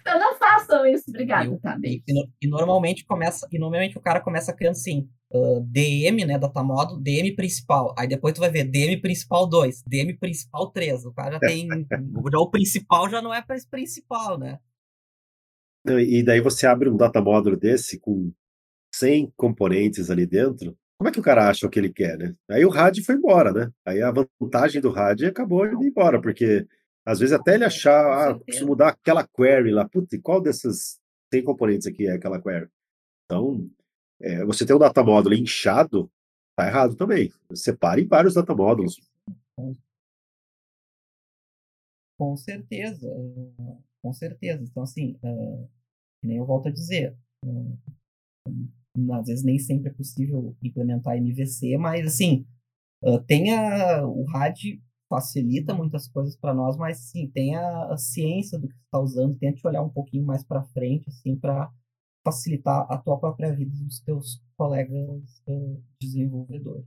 Então 0.00 0.18
não 0.18 0.36
façam 0.36 0.84
isso, 0.86 1.04
obrigada, 1.08 1.56
tá, 1.60 1.78
e, 1.84 2.02
e, 2.42 2.48
normalmente 2.48 3.04
começa, 3.04 3.46
e 3.52 3.60
normalmente 3.60 3.96
o 3.96 4.00
cara 4.00 4.20
começa 4.20 4.52
criando 4.52 4.72
assim, 4.72 5.08
uh, 5.32 5.60
DM, 5.60 6.24
né, 6.24 6.36
data 6.36 6.60
DM 7.00 7.36
principal. 7.36 7.94
Aí 7.96 8.08
depois 8.08 8.34
tu 8.34 8.40
vai 8.40 8.50
ver 8.50 8.64
DM 8.64 9.00
principal 9.00 9.46
2, 9.46 9.84
DM 9.86 10.14
principal 10.18 10.70
3. 10.72 11.04
O 11.06 11.12
cara 11.12 11.34
já 11.34 11.38
tem, 11.38 11.68
já 11.68 12.38
o 12.38 12.50
principal 12.50 13.08
já 13.08 13.22
não 13.22 13.32
é 13.32 13.42
principal, 13.70 14.36
né? 14.36 14.58
E 16.00 16.22
daí 16.22 16.40
você 16.40 16.66
abre 16.66 16.88
um 16.88 16.96
data 16.96 17.20
model 17.20 17.56
desse 17.56 17.98
com 17.98 18.32
100 18.94 19.32
componentes 19.36 20.10
ali 20.10 20.26
dentro, 20.26 20.76
como 20.98 21.08
é 21.08 21.12
que 21.12 21.20
o 21.20 21.22
cara 21.22 21.48
acha 21.48 21.66
o 21.66 21.70
que 21.70 21.78
ele 21.78 21.92
quer, 21.92 22.18
né? 22.18 22.34
Aí 22.50 22.64
o 22.64 22.68
RAD 22.68 23.00
foi 23.02 23.14
embora, 23.14 23.52
né? 23.52 23.70
Aí 23.86 24.02
a 24.02 24.10
vantagem 24.10 24.82
do 24.82 24.90
RAD 24.90 25.26
acabou 25.26 25.64
indo 25.64 25.84
embora, 25.84 26.20
porque 26.20 26.66
às 27.06 27.20
vezes 27.20 27.32
até 27.32 27.54
ele 27.54 27.64
achar, 27.64 28.30
ah, 28.30 28.38
preciso 28.38 28.66
mudar 28.66 28.88
aquela 28.88 29.26
query 29.26 29.70
lá, 29.70 29.88
putz, 29.88 30.18
qual 30.20 30.40
dessas 30.40 30.98
tem 31.30 31.42
componentes 31.44 31.86
aqui 31.86 32.08
é 32.08 32.12
aquela 32.12 32.42
query? 32.42 32.68
Então, 33.24 33.70
é, 34.20 34.44
você 34.44 34.66
tem 34.66 34.74
um 34.74 34.78
data 34.78 35.02
módulo 35.04 35.34
inchado, 35.34 36.10
tá 36.56 36.66
errado 36.66 36.96
também. 36.96 37.32
Separe 37.54 38.02
em 38.02 38.08
vários 38.08 38.34
data 38.34 38.54
módulos. 38.54 39.00
Com 42.18 42.36
certeza, 42.36 43.08
com 44.02 44.12
certeza. 44.12 44.64
Então, 44.64 44.82
assim, 44.82 45.16
uh, 45.22 45.68
nem 46.22 46.38
eu 46.38 46.46
volto 46.46 46.68
a 46.68 46.72
dizer, 46.72 47.16
uh, 47.44 47.78
às 49.12 49.26
vezes 49.26 49.44
nem 49.44 49.58
sempre 49.58 49.90
é 49.90 49.94
possível 49.94 50.56
implementar 50.62 51.16
MVC, 51.16 51.76
mas 51.78 52.06
assim, 52.06 52.46
uh, 53.04 53.20
tem 53.24 53.54
a, 53.54 54.06
o 54.06 54.24
RAD 54.24 54.80
facilita 55.08 55.74
muitas 55.74 56.06
coisas 56.08 56.36
para 56.36 56.54
nós, 56.54 56.76
mas 56.76 56.98
sim, 56.98 57.30
tem 57.30 57.56
a, 57.56 57.96
ciência 57.96 58.58
do 58.58 58.68
que 58.68 58.74
está 58.74 59.00
usando, 59.00 59.38
tente 59.38 59.66
olhar 59.66 59.82
um 59.82 59.88
pouquinho 59.88 60.24
mais 60.24 60.44
para 60.44 60.62
frente, 60.64 61.08
assim, 61.08 61.34
para 61.34 61.70
facilitar 62.26 62.86
a 62.90 62.98
tua 62.98 63.18
própria 63.18 63.54
vida 63.54 63.72
dos 63.82 64.00
teus 64.00 64.42
colegas 64.56 65.42
desenvolvedores. 66.00 66.84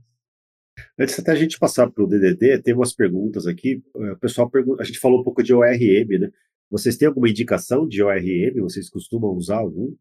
Antes 0.98 1.18
até 1.18 1.32
a 1.32 1.36
gente 1.36 1.58
passar 1.58 1.90
para 1.90 2.04
o 2.04 2.06
DDD, 2.06 2.62
tem 2.62 2.74
umas 2.74 2.94
perguntas 2.94 3.46
aqui. 3.46 3.82
O 3.94 4.16
pessoal 4.16 4.48
pergunta, 4.48 4.82
a 4.82 4.86
gente 4.86 4.98
falou 4.98 5.20
um 5.20 5.24
pouco 5.24 5.42
de 5.42 5.52
ORM, 5.52 6.18
né? 6.18 6.30
Vocês 6.72 6.96
têm 6.96 7.06
alguma 7.06 7.28
indicação 7.28 7.86
de 7.86 8.02
ORM? 8.02 8.62
Vocês 8.62 8.88
costumam 8.88 9.30
usar 9.32 9.58
algum? 9.58 9.94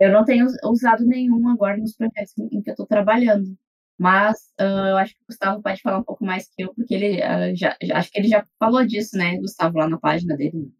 Eu 0.00 0.12
não 0.12 0.24
tenho 0.24 0.48
usado 0.64 1.06
nenhum 1.06 1.48
agora 1.48 1.76
nos 1.76 1.94
projetos 1.94 2.36
em 2.36 2.60
que 2.60 2.68
eu 2.68 2.72
estou 2.72 2.86
trabalhando. 2.86 3.56
Mas 3.96 4.52
uh, 4.60 4.88
eu 4.90 4.96
acho 4.96 5.14
que 5.14 5.22
o 5.22 5.26
Gustavo 5.28 5.62
pode 5.62 5.80
falar 5.80 5.98
um 5.98 6.02
pouco 6.02 6.24
mais 6.24 6.48
que 6.48 6.64
eu, 6.64 6.74
porque 6.74 6.92
ele 6.92 7.20
uh, 7.20 7.54
já, 7.54 7.76
já, 7.80 7.98
acho 7.98 8.10
que 8.10 8.18
ele 8.18 8.26
já 8.28 8.44
falou 8.58 8.84
disso, 8.84 9.16
né, 9.16 9.38
Gustavo, 9.38 9.78
lá 9.78 9.88
na 9.88 9.98
página 9.98 10.36
dele, 10.36 10.72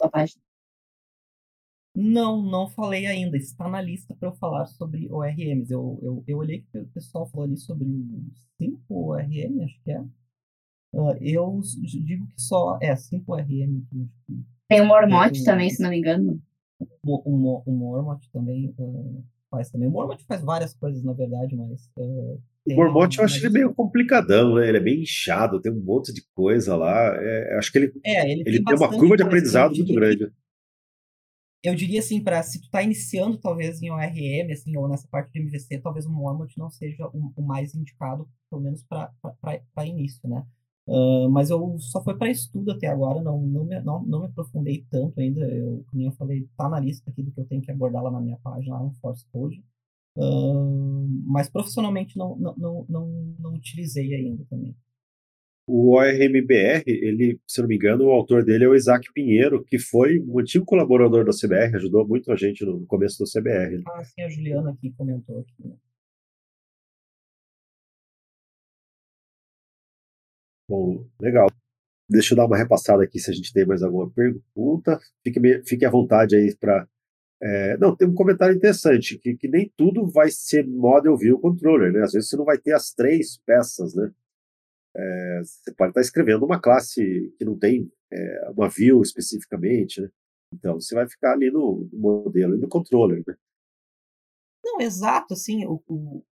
na 0.00 0.08
página. 0.08 0.40
Não, 1.94 2.40
não 2.40 2.68
falei 2.68 3.06
ainda. 3.06 3.36
Está 3.36 3.68
na 3.68 3.82
lista 3.82 4.14
para 4.14 4.28
eu 4.28 4.34
falar 4.36 4.66
sobre 4.66 5.10
ORMs. 5.10 5.70
Eu, 5.72 5.98
eu, 6.02 6.24
eu 6.28 6.38
olhei 6.38 6.62
que 6.62 6.78
o 6.78 6.86
pessoal 6.90 7.26
falou 7.26 7.46
ali 7.46 7.56
sobre 7.56 7.84
o 7.84 8.24
5 8.58 8.80
ORM, 8.88 9.64
acho 9.64 9.82
que 9.82 9.90
é. 9.90 10.04
Uh, 10.92 11.16
eu 11.20 11.60
digo 12.04 12.26
que 12.26 12.40
só. 12.40 12.78
É, 12.82 12.94
5 12.94 13.32
ORM. 13.32 13.82
Tem 14.68 14.80
o 14.80 14.86
Mormont 14.86 15.42
também, 15.44 15.70
se 15.70 15.82
não 15.82 15.90
me 15.90 15.98
engano. 15.98 16.40
O, 17.04 17.30
o, 17.30 17.62
o 17.64 17.72
Mormont 17.72 18.30
também 18.30 18.74
uh, 18.78 19.24
faz 19.50 19.70
também. 19.70 19.88
O 19.88 19.90
Mormont 19.90 20.22
faz 20.24 20.42
várias 20.42 20.74
coisas, 20.74 21.02
na 21.02 21.12
verdade, 21.12 21.56
mas. 21.56 21.90
Uh, 21.96 22.40
o 22.64 22.74
Mormont 22.74 23.18
eu 23.18 23.24
acho 23.24 23.44
ele 23.44 23.54
meio 23.54 23.74
complicadão, 23.74 24.54
né? 24.54 24.68
Ele 24.68 24.78
é 24.78 24.80
bem 24.80 25.02
inchado, 25.02 25.60
tem 25.60 25.72
um 25.72 25.82
monte 25.82 26.12
de 26.12 26.22
coisa 26.34 26.76
lá. 26.76 27.16
É, 27.16 27.56
acho 27.58 27.72
que 27.72 27.78
ele, 27.78 27.92
é, 28.04 28.30
ele, 28.30 28.42
ele 28.46 28.62
tem, 28.62 28.64
tem 28.64 28.76
uma 28.76 28.88
curva 28.88 29.16
de 29.16 29.22
aprendizado 29.22 29.74
muito 29.74 29.94
grande. 29.94 30.30
Eu 31.64 31.74
diria 31.74 32.00
assim, 32.00 32.20
para 32.22 32.42
se 32.42 32.60
tu 32.60 32.68
tá 32.70 32.82
iniciando 32.82 33.38
talvez 33.38 33.80
em 33.80 33.90
ORM, 33.90 34.52
assim, 34.52 34.76
ou 34.76 34.88
nessa 34.88 35.06
parte 35.08 35.32
de 35.32 35.40
MVC, 35.40 35.78
talvez 35.78 36.06
o 36.06 36.10
Mormont 36.10 36.52
não 36.58 36.70
seja 36.70 37.06
o, 37.06 37.32
o 37.36 37.42
mais 37.42 37.74
indicado, 37.74 38.28
pelo 38.50 38.62
menos 38.62 38.84
para 38.84 39.86
início, 39.86 40.28
né? 40.28 40.44
Uh, 40.92 41.26
mas 41.30 41.48
eu 41.48 41.78
só 41.78 42.04
foi 42.04 42.14
para 42.18 42.30
estudo 42.30 42.70
até 42.70 42.86
agora, 42.86 43.22
não, 43.22 43.40
não, 43.40 43.64
me, 43.64 43.80
não, 43.80 44.02
não 44.04 44.20
me 44.20 44.26
aprofundei 44.26 44.84
tanto 44.90 45.18
ainda. 45.18 45.40
Eu, 45.40 45.82
como 45.90 46.02
eu 46.02 46.12
falei, 46.12 46.46
tá 46.54 46.68
na 46.68 46.78
lista 46.78 47.10
aqui 47.10 47.22
do 47.22 47.32
que 47.32 47.40
eu 47.40 47.46
tenho 47.46 47.62
que 47.62 47.70
abordar 47.70 48.02
lá 48.02 48.10
na 48.10 48.20
minha 48.20 48.36
página, 48.42 48.74
lá 48.74 48.82
no 48.82 48.92
Force 49.00 49.24
Code. 49.32 49.64
Uh, 50.18 51.08
mas 51.24 51.48
profissionalmente 51.48 52.18
não, 52.18 52.36
não, 52.36 52.54
não, 52.58 52.86
não, 52.90 53.34
não 53.38 53.54
utilizei 53.54 54.14
ainda 54.14 54.44
também. 54.50 54.76
O 55.66 55.94
ORMBR, 55.94 56.82
ele, 56.86 57.40
se 57.46 57.62
não 57.62 57.68
me 57.68 57.76
engano, 57.76 58.04
o 58.04 58.10
autor 58.10 58.44
dele 58.44 58.64
é 58.64 58.68
o 58.68 58.74
Isaac 58.74 59.10
Pinheiro, 59.14 59.64
que 59.64 59.78
foi 59.78 60.20
um 60.20 60.40
antigo 60.40 60.66
colaborador 60.66 61.24
da 61.24 61.30
CBR, 61.30 61.76
ajudou 61.76 62.06
muito 62.06 62.30
a 62.30 62.36
gente 62.36 62.66
no 62.66 62.84
começo 62.84 63.16
do 63.18 63.24
CBR. 63.24 63.82
Ah, 63.86 64.04
sim, 64.04 64.20
a 64.20 64.28
Juliana 64.28 64.72
aqui 64.72 64.90
comentou 64.90 65.38
aqui. 65.38 65.66
Né? 65.66 65.74
Bom, 70.72 71.06
legal. 71.20 71.48
Deixa 72.08 72.32
eu 72.32 72.36
dar 72.36 72.46
uma 72.46 72.56
repassada 72.56 73.04
aqui 73.04 73.18
se 73.18 73.30
a 73.30 73.34
gente 73.34 73.52
tem 73.52 73.66
mais 73.66 73.82
alguma 73.82 74.10
pergunta. 74.10 74.98
Fique, 75.22 75.38
fique 75.66 75.84
à 75.84 75.90
vontade 75.90 76.34
aí 76.34 76.56
para. 76.56 76.88
É, 77.42 77.76
não, 77.76 77.94
tem 77.94 78.08
um 78.08 78.14
comentário 78.14 78.56
interessante, 78.56 79.18
que, 79.18 79.36
que 79.36 79.48
nem 79.48 79.70
tudo 79.76 80.10
vai 80.10 80.30
ser 80.30 80.66
Model 80.66 81.14
View 81.18 81.38
Controller, 81.38 81.92
né? 81.92 82.02
Às 82.02 82.12
vezes 82.12 82.30
você 82.30 82.38
não 82.38 82.46
vai 82.46 82.56
ter 82.56 82.72
as 82.72 82.90
três 82.94 83.36
peças, 83.44 83.94
né? 83.94 84.10
É, 84.96 85.42
você 85.44 85.74
pode 85.74 85.90
estar 85.90 86.00
escrevendo 86.00 86.46
uma 86.46 86.58
classe 86.58 87.34
que 87.36 87.44
não 87.44 87.58
tem 87.58 87.92
é, 88.10 88.50
uma 88.56 88.70
view 88.70 89.02
especificamente, 89.02 90.00
né? 90.00 90.08
Então 90.54 90.80
você 90.80 90.94
vai 90.94 91.06
ficar 91.06 91.34
ali 91.34 91.50
no, 91.50 91.86
modelo 91.92 92.56
e 92.56 92.58
no 92.58 92.68
controller, 92.68 93.22
né? 93.26 93.34
Não, 94.64 94.80
exato, 94.80 95.34
assim, 95.34 95.66
o, 95.66 95.82
o, 95.86 96.24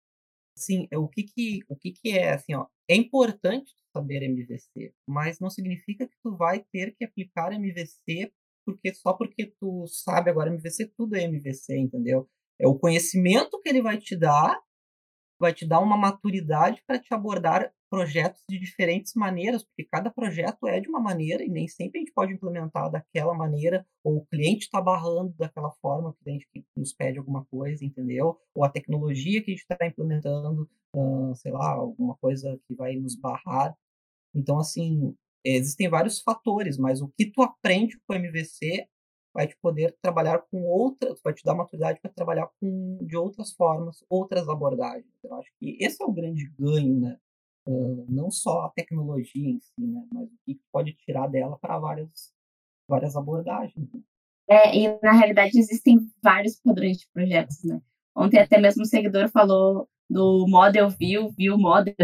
assim, 0.56 0.88
o 0.94 1.08
que 1.08 1.24
que, 1.24 1.60
o 1.68 1.76
que 1.76 1.92
que 1.92 2.16
é, 2.16 2.32
assim, 2.32 2.54
ó, 2.54 2.66
é 2.88 2.94
importante 2.94 3.78
saber 3.92 4.22
MVC, 4.22 4.92
mas 5.06 5.38
não 5.40 5.50
significa 5.50 6.06
que 6.06 6.16
tu 6.22 6.36
vai 6.36 6.64
ter 6.72 6.94
que 6.96 7.04
aplicar 7.04 7.52
MVC 7.52 8.32
porque 8.64 8.94
só 8.94 9.12
porque 9.14 9.52
tu 9.58 9.86
sabe 9.86 10.30
agora 10.30 10.50
MVC, 10.50 10.92
tudo 10.96 11.16
é 11.16 11.24
MVC, 11.24 11.76
entendeu? 11.76 12.28
É 12.58 12.66
o 12.66 12.78
conhecimento 12.78 13.60
que 13.60 13.68
ele 13.68 13.82
vai 13.82 13.98
te 13.98 14.16
dar, 14.16 14.60
vai 15.38 15.52
te 15.52 15.66
dar 15.66 15.80
uma 15.80 15.96
maturidade 15.96 16.82
para 16.86 16.98
te 16.98 17.12
abordar 17.12 17.72
projetos 17.90 18.40
de 18.48 18.58
diferentes 18.58 19.14
maneiras, 19.14 19.64
porque 19.64 19.84
cada 19.84 20.10
projeto 20.10 20.68
é 20.68 20.80
de 20.80 20.88
uma 20.88 21.00
maneira 21.00 21.44
e 21.44 21.48
nem 21.48 21.66
sempre 21.66 21.98
a 21.98 22.00
gente 22.00 22.12
pode 22.12 22.32
implementar 22.32 22.88
daquela 22.90 23.34
maneira, 23.34 23.84
ou 24.04 24.18
o 24.18 24.26
cliente 24.26 24.66
está 24.66 24.80
barrando 24.80 25.34
daquela 25.36 25.72
forma, 25.82 26.10
o 26.10 26.14
cliente 26.24 26.48
que 26.52 26.64
nos 26.76 26.92
pede 26.92 27.18
alguma 27.18 27.44
coisa, 27.46 27.84
entendeu? 27.84 28.38
Ou 28.54 28.64
a 28.64 28.70
tecnologia 28.70 29.42
que 29.42 29.50
a 29.50 29.54
gente 29.54 29.66
está 29.68 29.84
implementando, 29.84 30.70
uh, 30.94 31.34
sei 31.34 31.50
lá, 31.50 31.72
alguma 31.72 32.16
coisa 32.18 32.58
que 32.66 32.74
vai 32.74 32.94
nos 32.94 33.16
barrar. 33.16 33.76
Então, 34.32 34.58
assim, 34.60 35.14
existem 35.44 35.88
vários 35.88 36.20
fatores, 36.20 36.78
mas 36.78 37.02
o 37.02 37.08
que 37.08 37.26
tu 37.26 37.42
aprende 37.42 37.98
com 38.06 38.14
o 38.14 38.16
MVC 38.16 38.86
vai 39.34 39.46
te 39.46 39.56
poder 39.60 39.96
trabalhar 40.02 40.38
com 40.50 40.62
outras, 40.64 41.20
vai 41.22 41.32
te 41.32 41.44
dar 41.44 41.54
maturidade 41.54 42.00
para 42.00 42.10
trabalhar 42.12 42.48
com 42.60 42.98
de 43.04 43.16
outras 43.16 43.52
formas, 43.52 44.04
outras 44.08 44.48
abordagens. 44.48 45.12
Eu 45.22 45.34
acho 45.34 45.50
que 45.58 45.76
esse 45.80 46.02
é 46.02 46.06
o 46.06 46.12
grande 46.12 46.52
ganho, 46.58 47.00
né? 47.00 47.16
Não 48.08 48.30
só 48.30 48.66
a 48.66 48.70
tecnologia 48.70 49.48
em 49.48 49.60
si, 49.60 49.86
né? 49.86 50.02
Mas 50.12 50.28
o 50.28 50.36
que 50.44 50.60
pode 50.72 50.92
tirar 50.94 51.28
dela 51.28 51.58
para 51.58 51.78
várias, 51.78 52.32
várias 52.88 53.16
abordagens. 53.16 53.88
Né? 53.92 54.00
É, 54.48 54.76
e 54.76 54.98
na 55.00 55.12
realidade 55.12 55.58
existem 55.58 55.98
vários 56.22 56.56
padrões 56.56 56.98
de 56.98 57.06
projetos, 57.12 57.62
né? 57.64 57.80
Ontem 58.16 58.38
até 58.38 58.58
mesmo 58.58 58.82
um 58.82 58.86
seguidor 58.86 59.28
falou 59.28 59.88
do 60.08 60.46
Model 60.48 60.90
View, 60.90 61.30
View 61.30 61.56
Model. 61.56 61.94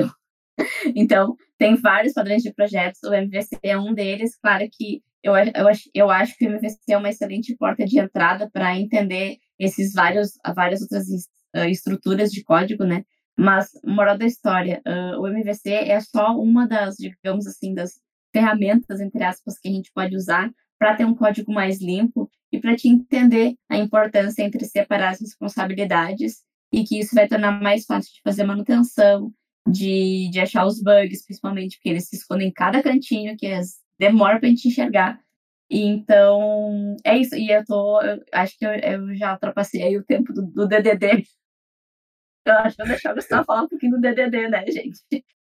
então, 0.95 1.37
tem 1.59 1.75
vários 1.75 2.13
padrões 2.13 2.43
de 2.43 2.53
projetos, 2.53 3.03
o 3.03 3.13
MVC 3.13 3.59
é 3.63 3.77
um 3.77 3.93
deles. 3.93 4.37
Claro 4.37 4.67
que 4.71 5.03
eu, 5.23 5.35
eu, 5.37 5.67
eu 5.93 6.11
acho 6.11 6.37
que 6.39 6.47
o 6.47 6.51
MVC 6.51 6.79
é 6.91 6.97
uma 6.97 7.09
excelente 7.09 7.57
porta 7.57 7.85
de 7.85 7.99
entrada 7.99 8.49
para 8.49 8.79
entender 8.79 9.39
esses 9.59 9.93
vários, 9.93 10.35
várias 10.55 10.83
outras 10.83 11.07
estruturas 11.69 12.31
de 12.31 12.45
código, 12.45 12.85
né? 12.85 13.05
Mas, 13.39 13.71
moral 13.85 14.17
da 14.17 14.25
história, 14.25 14.81
uh, 14.87 15.21
o 15.21 15.29
MVC 15.29 15.71
é 15.71 16.01
só 16.01 16.39
uma 16.39 16.67
das, 16.67 16.97
digamos 16.97 17.47
assim, 17.47 17.75
das 17.75 18.01
ferramentas, 18.33 19.01
entre 19.01 19.23
aspas, 19.23 19.59
que 19.59 19.69
a 19.69 19.73
gente 19.73 19.91
pode 19.95 20.17
usar 20.17 20.51
para 20.79 20.97
ter 20.97 21.05
um 21.05 21.15
código 21.15 21.53
mais 21.53 21.81
limpo 21.81 22.31
e 22.51 22.59
para 22.59 22.77
te 22.77 22.89
entender 22.89 23.55
a 23.69 23.77
importância 23.77 24.43
entre 24.43 24.65
separar 24.65 25.11
as 25.11 25.21
responsabilidades 25.21 26.43
e 26.73 26.85
que 26.85 26.99
isso 26.99 27.15
vai 27.15 27.29
tornar 27.29 27.61
mais 27.61 27.85
fácil 27.85 28.13
de 28.13 28.21
fazer 28.23 28.45
manutenção, 28.45 29.33
de, 29.69 30.31
de 30.31 30.41
achar 30.41 30.67
os 30.67 30.83
bugs, 30.83 31.25
principalmente, 31.25 31.77
porque 31.77 31.91
eles 31.91 32.09
se 32.09 32.17
escondem 32.17 32.49
em 32.49 32.53
cada 32.53 32.83
cantinho, 32.83 33.37
que 33.37 33.47
é, 33.47 33.61
demora 33.99 34.39
para 34.39 34.49
a 34.49 34.51
gente 34.51 34.69
enxergar. 34.69 35.21
Então, 35.71 36.97
é 37.05 37.19
isso. 37.19 37.35
E 37.35 37.51
eu 37.51 37.65
tô, 37.65 38.01
eu, 38.03 38.23
acho 38.33 38.57
que 38.59 38.65
eu, 38.65 38.71
eu 38.71 39.15
já 39.15 39.33
ultrapassei 39.33 39.97
o 39.97 40.05
tempo 40.05 40.33
do, 40.33 40.43
do 40.47 40.69
DDD 40.69 41.25
eu 42.49 42.59
acho 42.59 42.77
que 42.77 42.83
vou 42.83 42.89
deixar 42.89 43.13
o 43.13 43.15
Gustavo 43.15 43.45
falar 43.45 43.63
um 43.63 43.69
pouquinho 43.69 43.93
do 43.93 44.01
DDD, 44.01 44.49
né, 44.49 44.65
gente? 44.67 45.01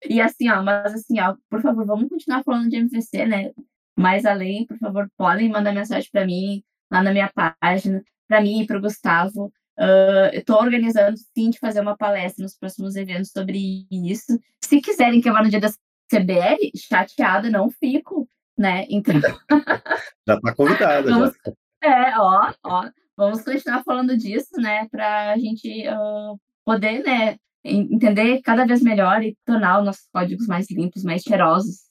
E 0.07 0.21
assim, 0.21 0.49
ó, 0.49 0.61
mas 0.61 0.93
assim, 0.93 1.19
ó, 1.19 1.35
por 1.49 1.61
favor, 1.61 1.85
vamos 1.85 2.09
continuar 2.09 2.43
falando 2.43 2.69
de 2.69 2.77
MVC, 2.77 3.25
né? 3.25 3.51
Mais 3.97 4.25
além, 4.25 4.65
por 4.65 4.77
favor, 4.77 5.09
podem 5.17 5.49
mandar 5.49 5.73
mensagem 5.73 6.09
para 6.11 6.25
mim 6.25 6.63
lá 6.91 7.01
na 7.01 7.11
minha 7.11 7.31
página, 7.33 8.03
para 8.27 8.41
mim 8.41 8.61
e 8.61 8.67
para 8.67 8.77
o 8.77 8.81
Gustavo. 8.81 9.51
Uh, 9.79 10.33
eu 10.33 10.39
estou 10.39 10.57
organizando, 10.57 11.17
sim, 11.17 11.49
de 11.49 11.59
fazer 11.59 11.81
uma 11.81 11.97
palestra 11.97 12.43
nos 12.43 12.57
próximos 12.57 12.95
eventos 12.95 13.31
sobre 13.31 13.85
isso. 13.91 14.39
Se 14.63 14.81
quiserem 14.81 15.21
que 15.21 15.29
eu 15.29 15.33
vá 15.33 15.43
no 15.43 15.49
dia 15.49 15.59
da 15.59 15.69
CBR, 16.11 16.71
chateada, 16.75 17.49
não 17.49 17.69
fico, 17.69 18.27
né? 18.57 18.85
Então. 18.89 19.13
já 20.27 20.35
está 20.35 20.55
convidada. 20.55 21.09
Vamos... 21.09 21.33
Já. 21.45 21.53
É, 21.83 22.19
ó, 22.19 22.53
ó. 22.63 22.89
Vamos 23.15 23.41
continuar 23.41 23.83
falando 23.83 24.15
disso, 24.15 24.55
né? 24.57 24.87
Para 24.89 25.31
a 25.31 25.37
gente 25.37 25.87
uh, 25.87 26.39
poder, 26.67 27.01
né, 27.01 27.37
entender 27.63 28.41
cada 28.41 28.65
vez 28.65 28.81
melhor 28.81 29.23
e 29.23 29.37
tornar 29.45 29.79
os 29.79 29.85
nossos 29.85 30.05
códigos 30.11 30.47
mais 30.47 30.69
limpos, 30.69 31.01
mais 31.01 31.21
cheirosos, 31.21 31.85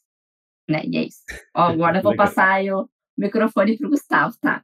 né? 0.69 0.83
E 0.85 0.99
é 0.99 1.05
isso. 1.05 1.23
Ó, 1.55 1.63
agora 1.63 1.99
eu 1.99 2.03
vou 2.03 2.15
passar 2.15 2.63
o 2.65 2.87
microfone 3.17 3.79
para 3.79 3.87
o 3.87 3.91
Gustavo, 3.91 4.37
tá? 4.39 4.63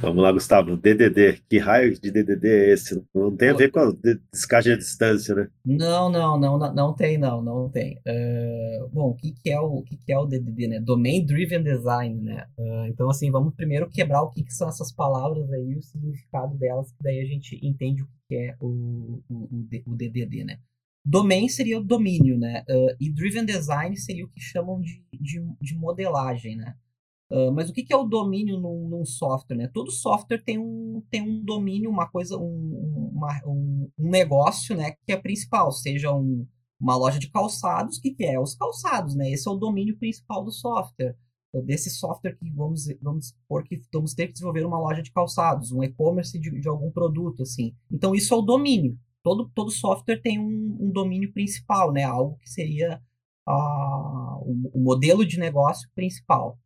Vamos 0.00 0.22
lá, 0.22 0.30
Gustavo. 0.30 0.76
DDD. 0.76 1.42
Que 1.48 1.58
raio 1.58 1.98
de 1.98 2.10
DDD 2.10 2.48
é 2.48 2.72
esse? 2.72 3.02
Não 3.14 3.34
tem 3.34 3.48
a 3.48 3.54
ver 3.54 3.70
com 3.70 3.80
a 3.80 3.92
descagem 4.32 4.74
à 4.74 4.76
distância, 4.76 5.34
né? 5.34 5.48
Não, 5.64 6.10
não, 6.10 6.38
não, 6.38 6.58
não 6.58 6.94
tem, 6.94 7.16
não, 7.16 7.42
não 7.42 7.68
tem. 7.70 7.98
Uh, 8.06 8.88
bom, 8.92 9.08
o 9.08 9.14
que, 9.14 9.32
que 9.32 9.50
é 9.50 9.58
o, 9.58 9.76
o 9.76 9.82
que, 9.82 9.96
que 9.96 10.12
é 10.12 10.18
o 10.18 10.26
DDD, 10.26 10.68
né? 10.68 10.80
Domain 10.80 11.24
Driven 11.24 11.62
Design, 11.62 12.20
né? 12.20 12.46
Uh, 12.58 12.86
então, 12.86 13.08
assim, 13.08 13.30
vamos 13.30 13.54
primeiro 13.54 13.88
quebrar 13.88 14.22
o 14.22 14.30
que, 14.30 14.44
que 14.44 14.52
são 14.52 14.68
essas 14.68 14.92
palavras 14.92 15.50
aí, 15.50 15.74
o 15.74 15.82
significado 15.82 16.56
delas, 16.58 16.92
que 16.92 17.02
daí 17.02 17.20
a 17.20 17.26
gente 17.26 17.58
entende 17.62 18.02
o 18.02 18.08
que 18.28 18.36
é 18.36 18.54
o, 18.60 19.22
o, 19.30 19.66
o 19.86 19.96
DDD, 19.96 20.44
né? 20.44 20.58
Domain 21.04 21.48
seria 21.48 21.78
o 21.78 21.84
domínio, 21.84 22.36
né? 22.36 22.64
Uh, 22.68 22.96
e 23.00 23.10
Driven 23.10 23.46
Design 23.46 23.96
seria 23.96 24.24
o 24.24 24.28
que 24.28 24.40
chamam 24.40 24.80
de, 24.80 25.02
de, 25.12 25.40
de 25.60 25.74
modelagem, 25.74 26.56
né? 26.56 26.74
Uh, 27.30 27.52
mas 27.52 27.68
o 27.68 27.72
que, 27.72 27.82
que 27.82 27.92
é 27.92 27.96
o 27.96 28.04
domínio 28.04 28.58
num, 28.58 28.88
num, 28.88 29.04
software? 29.04 29.56
Né? 29.56 29.70
Todo 29.72 29.90
software 29.90 30.42
tem 30.44 30.58
um, 30.58 31.02
tem 31.10 31.22
um 31.22 31.44
domínio, 31.44 31.90
uma 31.90 32.08
coisa, 32.08 32.36
um, 32.36 33.10
uma, 33.12 33.40
um, 33.44 33.90
um 33.98 34.08
negócio 34.08 34.76
né, 34.76 34.92
que 35.04 35.12
é 35.12 35.16
principal, 35.16 35.72
seja 35.72 36.12
um, 36.14 36.46
uma 36.80 36.96
loja 36.96 37.18
de 37.18 37.28
calçados, 37.30 37.98
que, 37.98 38.12
que 38.12 38.24
é? 38.24 38.38
Os 38.38 38.54
calçados, 38.54 39.16
né? 39.16 39.30
Esse 39.30 39.48
é 39.48 39.50
o 39.50 39.56
domínio 39.56 39.98
principal 39.98 40.44
do 40.44 40.52
software. 40.52 41.16
Desse 41.64 41.88
software 41.88 42.36
que 42.36 42.50
vamos, 42.50 42.84
vamos 43.00 43.28
supor 43.28 43.64
que 43.64 43.80
vamos 43.90 44.12
ter 44.12 44.26
que 44.26 44.34
desenvolver 44.34 44.66
uma 44.66 44.78
loja 44.78 45.02
de 45.02 45.10
calçados, 45.10 45.72
um 45.72 45.82
e-commerce 45.82 46.38
de, 46.38 46.50
de 46.60 46.68
algum 46.68 46.90
produto, 46.90 47.42
assim. 47.42 47.74
Então, 47.90 48.14
isso 48.14 48.34
é 48.34 48.36
o 48.36 48.42
domínio. 48.42 48.98
Todo, 49.22 49.50
todo 49.54 49.70
software 49.70 50.20
tem 50.20 50.38
um, 50.38 50.76
um 50.78 50.90
domínio 50.92 51.32
principal, 51.32 51.92
né? 51.92 52.04
Algo 52.04 52.36
que 52.36 52.50
seria 52.50 53.00
uh, 53.48 54.36
o, 54.42 54.70
o 54.74 54.80
modelo 54.82 55.24
de 55.24 55.38
negócio 55.38 55.88
principal. 55.94 56.58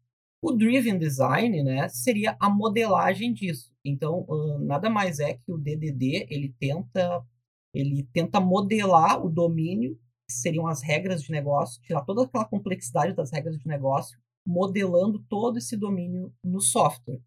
O 0.42 0.52
Driven 0.52 0.98
Design, 0.98 1.62
né, 1.62 1.88
seria 1.88 2.36
a 2.40 2.48
modelagem 2.48 3.32
disso. 3.32 3.70
Então, 3.84 4.24
uh, 4.28 4.58
nada 4.58 4.88
mais 4.88 5.20
é 5.20 5.34
que 5.34 5.52
o 5.52 5.58
DDD, 5.58 6.26
ele 6.30 6.54
tenta, 6.58 7.24
ele 7.74 8.08
tenta 8.12 8.40
modelar 8.40 9.24
o 9.24 9.28
domínio, 9.28 9.96
que 10.26 10.32
seriam 10.32 10.66
as 10.66 10.82
regras 10.82 11.22
de 11.22 11.30
negócio, 11.30 11.82
tirar 11.82 12.02
toda 12.02 12.24
aquela 12.24 12.46
complexidade 12.46 13.14
das 13.14 13.30
regras 13.30 13.58
de 13.58 13.66
negócio, 13.66 14.18
modelando 14.46 15.18
todo 15.28 15.58
esse 15.58 15.76
domínio 15.76 16.32
no 16.42 16.60
software. 16.60 17.20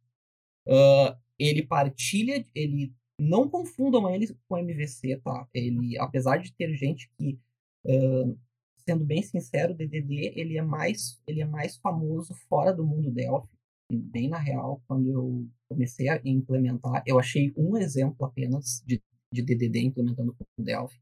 Uh, 0.68 1.16
ele 1.38 1.66
partilha, 1.66 2.44
ele 2.56 2.94
não 3.20 3.48
confundam 3.48 4.10
ele 4.10 4.36
com 4.48 4.58
MVC, 4.58 5.18
tá? 5.24 5.48
Ele, 5.54 5.98
apesar 6.00 6.38
de 6.38 6.54
ter 6.54 6.74
gente 6.76 7.10
que 7.18 7.40
uh, 7.86 8.38
sendo 8.88 9.06
bem 9.06 9.22
sincero, 9.22 9.74
o 9.74 9.76
DDD 9.76 10.34
ele 10.36 10.58
é 10.58 10.62
mais 10.62 11.22
ele 11.28 11.42
é 11.42 11.46
mais 11.46 11.78
famoso 11.78 12.34
fora 12.50 12.74
do 12.74 12.86
mundo 12.86 13.12
Delphi. 13.12 13.50
Bem 13.92 14.30
na 14.30 14.40
real, 14.40 14.82
quando 14.88 15.10
eu 15.12 15.48
comecei 15.70 16.10
a 16.10 16.20
implementar, 16.26 17.04
eu 17.06 17.20
achei 17.20 17.54
um 17.56 17.78
exemplo 17.78 18.26
apenas 18.26 18.84
de, 18.86 19.02
de 19.32 19.42
DDD 19.42 19.82
implementando 19.82 20.36
o 20.58 20.64
Delphi. 20.64 21.00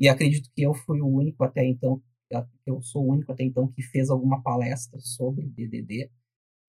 E 0.00 0.08
acredito 0.08 0.50
que 0.54 0.62
eu 0.62 0.74
fui 0.74 1.00
o 1.00 1.06
único 1.06 1.44
até 1.44 1.64
então, 1.64 2.02
eu 2.66 2.82
sou 2.82 3.04
o 3.04 3.12
único 3.12 3.30
até 3.30 3.44
então 3.44 3.70
que 3.70 3.82
fez 3.82 4.10
alguma 4.10 4.42
palestra 4.42 4.98
sobre 5.00 5.46
DDD 5.46 6.10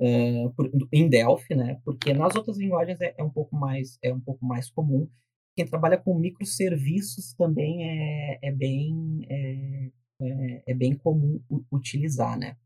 uh, 0.01 0.53
por, 0.55 0.69
em 0.91 1.09
Delphi, 1.09 1.55
né? 1.55 1.79
Porque 1.83 2.13
nas 2.13 2.35
outras 2.35 2.57
linguagens 2.57 2.99
é, 3.01 3.15
é, 3.17 3.23
um 3.23 3.29
pouco 3.29 3.55
mais 3.55 3.97
é 4.01 4.13
um 4.13 4.19
pouco 4.19 4.45
mais 4.45 4.69
comum. 4.69 5.09
Quem 5.55 5.65
trabalha 5.65 5.97
com 5.97 6.17
microserviços 6.19 7.33
também 7.33 7.83
é, 7.83 8.39
é 8.41 8.51
bem 8.51 9.25
é, 9.29 9.91
é, 10.21 10.71
é 10.71 10.73
bem 10.73 10.95
comum 10.95 11.41
utilizar, 11.71 12.37
né? 12.37 12.57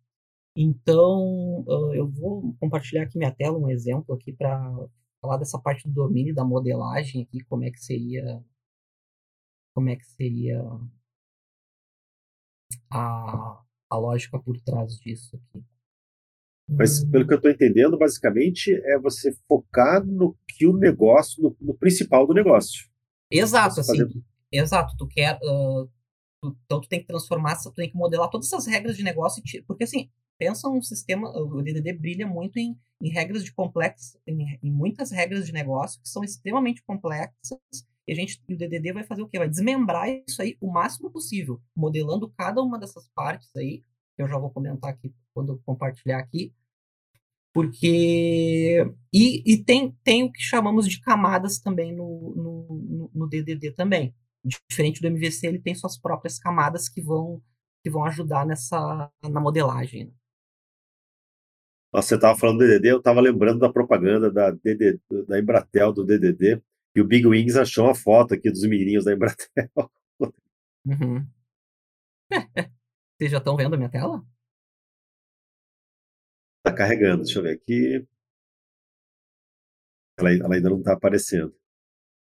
Então, 0.56 1.64
eu 1.94 2.10
vou 2.10 2.56
compartilhar 2.60 3.04
aqui 3.04 3.18
minha 3.18 3.34
tela, 3.34 3.58
um 3.58 3.70
exemplo 3.70 4.16
aqui 4.16 4.34
para 4.34 4.60
falar 5.22 5.38
dessa 5.38 5.60
parte 5.60 5.88
do 5.88 5.94
domínio 5.94 6.34
da 6.34 6.44
modelagem 6.44 7.24
aqui, 7.24 7.44
como 7.46 7.64
é 7.64 7.72
que 7.72 7.80
seria 7.80 8.44
como 9.74 9.90
é 9.90 9.96
que 9.96 10.06
seria 10.06 10.62
a, 12.92 13.62
a 13.90 13.98
lógica 13.98 14.38
por 14.40 14.60
trás 14.62 14.94
disso 14.98 15.38
aqui. 15.38 15.64
Mas 16.68 17.04
pelo 17.06 17.26
que 17.26 17.34
eu 17.34 17.38
estou 17.38 17.50
entendendo, 17.52 17.98
basicamente 17.98 18.72
é 18.86 19.00
você 19.00 19.34
focar 19.48 20.06
no 20.06 20.38
que 20.48 20.68
o 20.68 20.78
negócio, 20.78 21.42
no, 21.42 21.58
no 21.60 21.74
principal 21.74 22.28
do 22.28 22.34
negócio. 22.34 22.90
Exato, 23.32 23.80
assim, 23.80 23.98
fazendo... 23.98 24.24
exato. 24.52 24.96
Tu 24.98 25.08
quer, 25.08 25.40
uh, 25.42 25.90
então 26.44 26.80
tu 26.80 26.88
tem 26.88 27.00
que 27.00 27.08
transformar, 27.08 27.58
tu 27.62 27.72
tem 27.72 27.90
que 27.90 27.98
modelar 27.98 28.30
todas 28.30 28.48
essas 28.48 28.66
regras 28.66 28.96
de 28.96 29.04
negócio, 29.04 29.44
porque 29.68 29.84
assim, 29.84 30.10
pensa 30.38 30.70
um 30.70 30.82
sistema, 30.82 31.30
o 31.30 31.62
DDD 31.62 31.94
brilha 31.94 32.26
muito 32.26 32.58
em, 32.58 32.78
em 33.02 33.10
regras 33.10 33.44
de 33.44 33.54
complexo, 33.54 34.18
em, 34.26 34.58
em, 34.64 34.72
muitas 34.72 35.12
regras 35.12 35.46
de 35.46 35.52
negócio 35.52 36.02
que 36.02 36.08
são 36.08 36.24
extremamente 36.24 36.82
complexas, 36.84 37.60
e 38.08 38.12
a 38.12 38.16
gente, 38.16 38.42
e 38.48 38.54
o 38.54 38.58
DDD 38.58 38.94
vai 38.94 39.04
fazer 39.04 39.22
o 39.22 39.28
quê? 39.28 39.38
Vai 39.38 39.50
desmembrar 39.50 40.10
isso 40.10 40.42
aí 40.42 40.58
o 40.60 40.72
máximo 40.72 41.12
possível, 41.12 41.62
modelando 41.76 42.30
cada 42.30 42.62
uma 42.62 42.80
dessas 42.80 43.08
partes 43.10 43.54
aí, 43.56 43.84
que 44.16 44.24
eu 44.24 44.28
já 44.28 44.38
vou 44.38 44.50
comentar 44.50 44.92
aqui 44.92 45.14
quando 45.34 45.54
eu 45.54 45.62
compartilhar 45.66 46.20
aqui, 46.20 46.54
porque 47.54 48.86
e, 49.14 49.54
e 49.54 49.64
tem, 49.64 49.92
tem 50.04 50.24
o 50.24 50.32
que 50.32 50.42
chamamos 50.42 50.88
de 50.88 51.02
camadas 51.02 51.60
também 51.60 51.94
no, 51.94 52.34
no, 52.36 53.12
no 53.14 53.28
DDD 53.28 53.72
também 53.72 54.14
diferente 54.44 55.02
do 55.02 55.08
MVC, 55.08 55.48
ele 55.48 55.60
tem 55.60 55.76
suas 55.76 55.98
próprias 55.98 56.40
camadas 56.40 56.88
que 56.90 57.02
vão 57.02 57.42
que 57.82 57.90
vão 57.90 58.04
ajudar 58.06 58.46
nessa 58.46 59.10
na 59.24 59.40
modelagem. 59.40 60.06
Né? 60.06 60.12
Nossa, 61.94 62.10
você 62.10 62.16
estava 62.16 62.38
falando 62.38 62.60
do 62.60 62.68
DDD, 62.68 62.92
eu 62.92 62.98
estava 63.00 63.20
lembrando 63.22 63.60
da 63.60 63.72
propaganda 63.72 64.32
da, 64.32 64.52
DD, 64.52 65.00
da 65.28 65.40
Embratel 65.40 65.92
do 65.92 66.06
DDD, 66.06 66.62
e 66.96 67.02
o 67.02 67.06
Big 67.06 67.26
Wings 67.26 67.56
achou 67.56 67.86
uma 67.86 67.96
foto 67.96 68.34
aqui 68.34 68.52
dos 68.52 68.64
menininhos 68.64 69.06
da 69.06 69.14
Embratel. 69.14 69.70
Uhum. 70.86 71.28
Vocês 73.18 73.32
já 73.32 73.38
estão 73.38 73.56
vendo 73.58 73.76
a 73.76 73.78
minha 73.78 73.90
tela? 73.90 74.26
Está 76.60 76.76
carregando, 76.76 77.24
deixa 77.24 77.40
eu 77.40 77.44
ver 77.44 77.56
aqui. 77.56 78.08
Ela, 80.18 80.32
ela 80.32 80.56
ainda 80.56 80.70
não 80.70 80.80
está 80.80 80.94
aparecendo. 80.94 81.54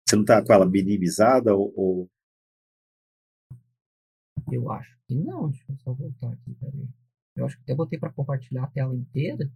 Você 0.08 0.16
não 0.16 0.24
está 0.24 0.42
com 0.42 0.54
ela 0.54 0.66
minimizada 0.66 1.54
ou, 1.54 1.74
ou, 1.76 2.10
Eu 4.50 4.72
acho 4.72 4.98
que 5.06 5.14
não. 5.14 5.50
Deixa 5.50 5.66
eu 5.70 5.78
só 5.78 5.94
voltar 5.94 6.32
aqui, 6.32 6.56
peraí. 6.56 6.88
Eu 7.36 7.46
acho 7.46 7.58
que 7.58 7.64
até 7.64 7.76
botei 7.76 8.00
para 8.00 8.14
compartilhar 8.14 8.64
a 8.64 8.72
tela 8.72 8.96
inteira. 8.96 9.52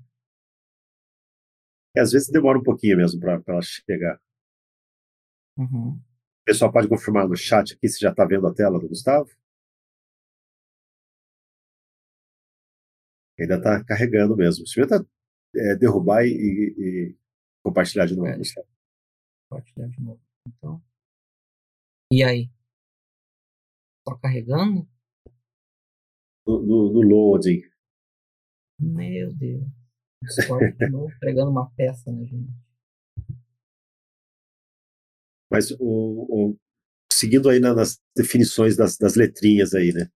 É, 1.96 2.02
às 2.02 2.12
vezes 2.12 2.30
demora 2.30 2.60
um 2.60 2.64
pouquinho 2.64 2.98
mesmo 2.98 3.20
para 3.20 3.42
ela 3.48 3.62
chegar. 3.62 4.22
Uhum. 5.58 5.94
O 5.94 6.44
pessoal 6.46 6.72
pode 6.72 6.90
confirmar 6.90 7.28
no 7.28 7.36
chat 7.36 7.74
aqui 7.74 7.88
se 7.88 8.00
já 8.00 8.12
está 8.12 8.26
vendo 8.26 8.46
a 8.48 8.54
tela 8.54 8.80
do 8.80 8.90
Gustavo. 8.90 9.30
Ainda 13.40 13.56
está 13.56 13.84
carregando 13.86 14.36
mesmo. 14.36 14.66
Experimenta 14.66 15.08
é, 15.56 15.76
derrubar 15.76 16.26
e, 16.26 16.30
e, 16.30 17.18
compartilhar 17.64 18.06
de 18.06 18.16
novo. 18.16 18.28
É, 18.28 18.38
compartilhar 19.50 19.88
de 19.88 20.02
novo. 20.02 20.31
Então. 20.48 20.82
E 22.12 22.24
aí? 22.24 22.50
Só 24.08 24.16
carregando? 24.18 24.88
No, 26.46 26.62
no, 26.62 26.94
no 26.94 27.02
loading. 27.02 27.62
Meu 28.80 29.34
Deus. 29.36 29.64
Discord 30.24 30.76
de 30.78 30.90
novo, 30.90 31.12
pregando 31.20 31.52
uma 31.52 31.70
peça 31.72 32.12
na 32.12 32.24
gente. 32.24 32.52
Mas 35.52 35.72
o, 35.72 35.78
o, 35.80 36.58
seguindo 37.12 37.50
aí 37.50 37.60
nas 37.60 38.00
definições 38.16 38.76
das, 38.76 38.98
das 38.98 39.16
letrinhas 39.16 39.74
aí, 39.74 39.92
né? 39.94 40.10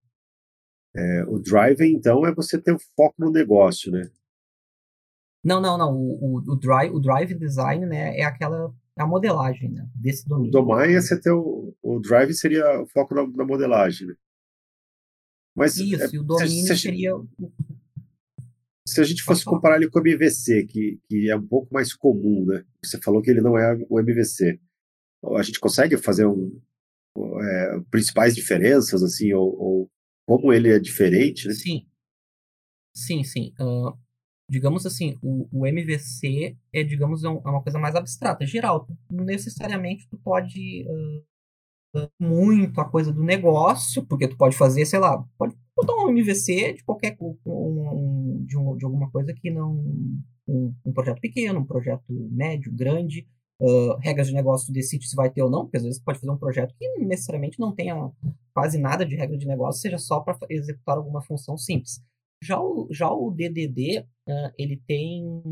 É, 0.96 1.24
o 1.24 1.38
driving, 1.38 1.92
então, 1.92 2.26
é 2.26 2.34
você 2.34 2.60
ter 2.60 2.72
o 2.72 2.78
foco 2.96 3.14
no 3.18 3.30
negócio, 3.30 3.92
né? 3.92 4.10
Não, 5.44 5.60
não, 5.60 5.76
não. 5.76 5.94
O, 5.94 6.38
o, 6.38 6.54
o, 6.54 6.56
drive, 6.56 6.92
o 6.92 6.98
drive 6.98 7.34
design, 7.34 7.84
né, 7.86 8.18
é 8.18 8.24
aquela 8.24 8.74
a 8.96 9.06
modelagem 9.06 9.70
né, 9.70 9.86
desse 9.94 10.26
domínio. 10.26 10.48
O 10.48 10.52
domain 10.52 10.92
é 10.94 11.00
você 11.00 11.20
ter 11.20 11.30
o, 11.30 11.74
o 11.82 12.00
drive 12.00 12.32
seria 12.32 12.80
o 12.80 12.86
foco 12.86 13.14
na, 13.14 13.26
na 13.26 13.44
modelagem. 13.44 14.08
Né? 14.08 14.14
Mas 15.54 15.76
Isso, 15.76 16.02
é, 16.02 16.08
e 16.12 16.18
o 16.18 16.22
domínio 16.22 16.66
se, 16.66 16.76
seria. 16.76 17.12
Se 18.86 19.00
a 19.00 19.04
gente 19.04 19.22
fosse 19.22 19.44
comparar 19.44 19.76
ele 19.76 19.90
com 19.90 19.98
o 19.98 20.02
MVC, 20.06 20.66
que, 20.66 21.00
que 21.08 21.30
é 21.30 21.36
um 21.36 21.46
pouco 21.46 21.72
mais 21.72 21.94
comum, 21.94 22.44
né? 22.46 22.64
Você 22.82 22.98
falou 23.02 23.20
que 23.20 23.30
ele 23.30 23.40
não 23.40 23.58
é 23.58 23.76
o 23.88 23.98
MVC. 23.98 24.60
A 25.36 25.42
gente 25.42 25.58
consegue 25.58 25.96
fazer 25.96 26.26
um, 26.26 26.60
é, 27.18 27.80
principais 27.90 28.34
diferenças, 28.34 29.02
assim, 29.02 29.32
ou, 29.32 29.58
ou, 29.58 29.90
como 30.26 30.52
ele 30.52 30.70
é 30.70 30.78
diferente, 30.78 31.48
né? 31.48 31.54
Sim. 31.54 31.86
Sim, 32.94 33.24
sim. 33.24 33.52
Uh, 33.60 33.92
digamos 34.48 34.86
assim, 34.86 35.18
o, 35.22 35.48
o 35.52 35.66
MVC 35.66 36.56
é, 36.72 36.84
digamos, 36.84 37.24
é, 37.24 37.26
é 37.26 37.30
uma 37.30 37.62
coisa 37.62 37.78
mais 37.78 37.94
abstrata, 37.94 38.46
geral. 38.46 38.86
Não 39.10 39.24
necessariamente 39.24 40.08
tu 40.08 40.16
pode 40.18 40.86
uh, 40.88 42.08
muito 42.20 42.80
a 42.80 42.84
coisa 42.84 43.12
do 43.12 43.22
negócio, 43.22 44.04
porque 44.06 44.28
tu 44.28 44.36
pode 44.36 44.56
fazer, 44.56 44.84
sei 44.86 44.98
lá, 44.98 45.24
pode 45.38 45.56
botar 45.76 45.94
um 45.94 46.10
MVC 46.10 46.74
de 46.74 46.84
qualquer 46.84 47.16
um, 47.20 47.36
um, 47.46 48.44
de, 48.44 48.56
um, 48.56 48.76
de 48.76 48.84
alguma 48.84 49.10
coisa 49.10 49.34
que 49.34 49.50
não 49.50 49.72
um, 50.48 50.74
um, 50.84 50.92
projeto 50.92 51.20
pequeno, 51.20 51.60
um 51.60 51.66
projeto 51.66 52.04
médio, 52.08 52.72
grande, 52.72 53.26
uh, 53.60 53.96
regras 54.00 54.28
de 54.28 54.34
negócio 54.34 54.72
decide 54.72 55.08
se 55.08 55.16
vai 55.16 55.30
ter 55.30 55.42
ou 55.42 55.50
não, 55.50 55.64
porque 55.64 55.78
às 55.78 55.82
vezes 55.82 56.00
pode 56.00 56.18
fazer 56.18 56.30
um 56.30 56.38
projeto 56.38 56.74
que 56.78 57.04
necessariamente 57.04 57.58
não 57.58 57.74
tenha 57.74 58.10
quase 58.54 58.78
nada 58.78 59.04
de 59.04 59.16
regra 59.16 59.36
de 59.36 59.46
negócio, 59.46 59.82
seja 59.82 59.98
só 59.98 60.20
para 60.20 60.38
executar 60.48 60.96
alguma 60.96 61.22
função 61.22 61.56
simples. 61.58 62.00
Já 62.46 62.60
o, 62.60 62.88
já 62.90 63.10
o 63.10 63.30
DDD, 63.30 64.00
uh, 64.28 64.52
ele 64.58 64.76
tem 64.86 65.42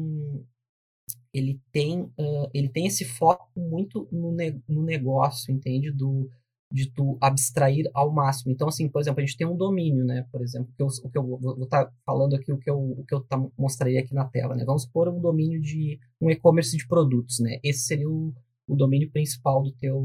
ele 1.33 1.61
tem 1.73 2.03
uh, 2.03 2.49
ele 2.55 2.69
tem 2.69 2.87
esse 2.87 3.05
foco 3.05 3.49
muito 3.57 4.09
no, 4.13 4.33
ne 4.33 4.63
no 4.69 4.83
negócio, 4.83 5.53
entende? 5.53 5.91
Do 5.91 6.31
de 6.75 6.91
tu 6.91 7.17
abstrair 7.21 7.89
ao 7.95 8.13
máximo. 8.13 8.51
Então, 8.51 8.67
assim, 8.67 8.89
por 8.89 9.01
exemplo, 9.01 9.21
a 9.21 9.25
gente 9.25 9.37
tem 9.37 9.47
um 9.47 9.57
domínio, 9.57 10.05
né? 10.05 10.27
Por 10.33 10.43
exemplo, 10.43 10.73
que 10.77 10.83
eu, 10.83 10.87
o 10.87 11.09
que 11.09 11.17
eu 11.17 11.25
vou 11.25 11.63
estar 11.63 11.85
tá 11.85 11.93
falando 12.05 12.35
aqui, 12.35 12.53
o 12.53 12.59
que 12.59 12.69
eu, 12.69 12.77
o 12.77 13.05
que 13.05 13.15
eu 13.15 13.21
tá, 13.21 13.41
mostraria 13.57 14.01
aqui 14.01 14.13
na 14.13 14.25
tela, 14.25 14.57
né? 14.57 14.65
Vamos 14.65 14.83
supor 14.83 15.09
um 15.09 15.21
domínio 15.21 15.61
de 15.61 16.01
um 16.21 16.29
e-commerce 16.31 16.77
de 16.77 16.87
produtos, 16.89 17.39
né? 17.39 17.61
Esse 17.63 17.87
seria 17.87 18.11
o, 18.11 18.35
o 18.67 18.75
domínio 18.75 19.09
principal 19.13 19.63
do 19.63 19.71
teu, 19.73 20.01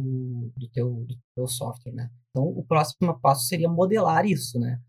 do, 0.56 0.70
teu, 0.70 1.06
do 1.08 1.16
teu 1.34 1.48
software, 1.48 1.94
né? 1.94 2.12
Então, 2.30 2.44
o 2.48 2.64
próximo 2.64 3.20
passo 3.20 3.48
seria 3.48 3.68
modelar 3.68 4.28
isso, 4.28 4.60
né? 4.60 4.80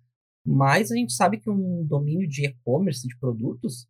Mas 0.44 0.90
a 0.90 0.96
gente 0.96 1.12
sabe 1.12 1.38
que 1.38 1.50
um 1.50 1.84
domínio 1.84 2.28
de 2.28 2.46
e-commerce 2.46 3.06
de 3.06 3.16
produtos, 3.18 3.86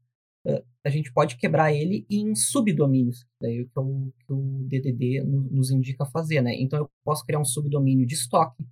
a 0.84 0.90
gente 0.90 1.12
pode 1.12 1.36
quebrar 1.36 1.72
ele 1.72 2.06
em 2.08 2.34
subdomínios, 2.34 3.26
daí 3.40 3.66
que, 3.66 3.78
o, 3.78 4.12
que 4.26 4.32
o 4.32 4.66
DDD 4.66 5.22
nos 5.22 5.70
indica 5.70 6.06
fazer, 6.06 6.40
né? 6.40 6.54
Então 6.58 6.78
eu 6.78 6.90
posso 7.04 7.24
criar 7.24 7.38
um 7.38 7.44
subdomínio 7.44 8.06
de 8.06 8.14
estoque, 8.14 8.66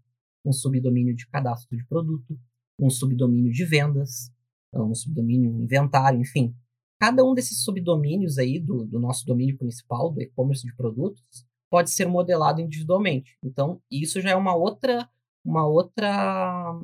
um 0.44 0.52
subdomínio 0.52 1.14
de 1.14 1.26
cadastro 1.28 1.76
de 1.76 1.84
produto, 1.86 2.38
um 2.80 2.88
subdomínio 2.88 3.52
de 3.52 3.64
vendas, 3.64 4.32
um 4.72 4.94
subdomínio 4.94 5.50
inventário, 5.62 6.20
enfim. 6.20 6.54
Cada 7.00 7.24
um 7.24 7.34
desses 7.34 7.62
subdomínios 7.62 8.38
aí 8.38 8.58
do, 8.58 8.84
do 8.84 8.98
nosso 8.98 9.24
domínio 9.26 9.56
principal, 9.56 10.10
do 10.10 10.20
e-commerce 10.20 10.66
de 10.66 10.74
produtos, 10.74 11.46
pode 11.70 11.90
ser 11.90 12.06
modelado 12.06 12.60
individualmente. 12.60 13.36
Então, 13.44 13.80
isso 13.90 14.20
já 14.20 14.30
é 14.30 14.36
uma 14.36 14.56
outra, 14.56 15.08
uma 15.48 15.66
outra 15.66 16.78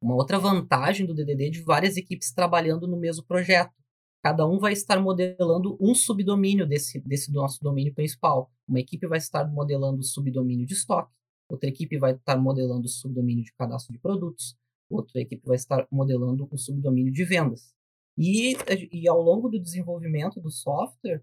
uma 0.00 0.14
outra 0.14 0.38
vantagem 0.38 1.04
do 1.04 1.12
DDD 1.12 1.50
de 1.50 1.62
várias 1.62 1.96
equipes 1.96 2.32
trabalhando 2.32 2.86
no 2.86 2.96
mesmo 2.96 3.24
projeto. 3.24 3.74
Cada 4.22 4.46
um 4.46 4.58
vai 4.58 4.72
estar 4.72 5.00
modelando 5.00 5.76
um 5.80 5.94
subdomínio 5.94 6.66
desse, 6.66 7.00
desse 7.00 7.32
nosso 7.32 7.60
domínio 7.60 7.92
principal. 7.92 8.50
Uma 8.68 8.78
equipe 8.78 9.06
vai 9.08 9.18
estar 9.18 9.44
modelando 9.50 10.00
o 10.00 10.04
subdomínio 10.04 10.66
de 10.66 10.74
estoque, 10.74 11.12
outra 11.48 11.68
equipe 11.68 11.98
vai 11.98 12.12
estar 12.12 12.36
modelando 12.36 12.86
o 12.86 12.88
subdomínio 12.88 13.44
de 13.44 13.52
cadastro 13.54 13.92
de 13.92 13.98
produtos, 13.98 14.56
outra 14.88 15.20
equipe 15.20 15.44
vai 15.44 15.56
estar 15.56 15.86
modelando 15.90 16.48
o 16.50 16.58
subdomínio 16.58 17.12
de 17.12 17.24
vendas. 17.24 17.74
E, 18.16 18.56
e 18.92 19.08
ao 19.08 19.20
longo 19.20 19.48
do 19.48 19.60
desenvolvimento 19.60 20.40
do 20.40 20.50
software, 20.50 21.22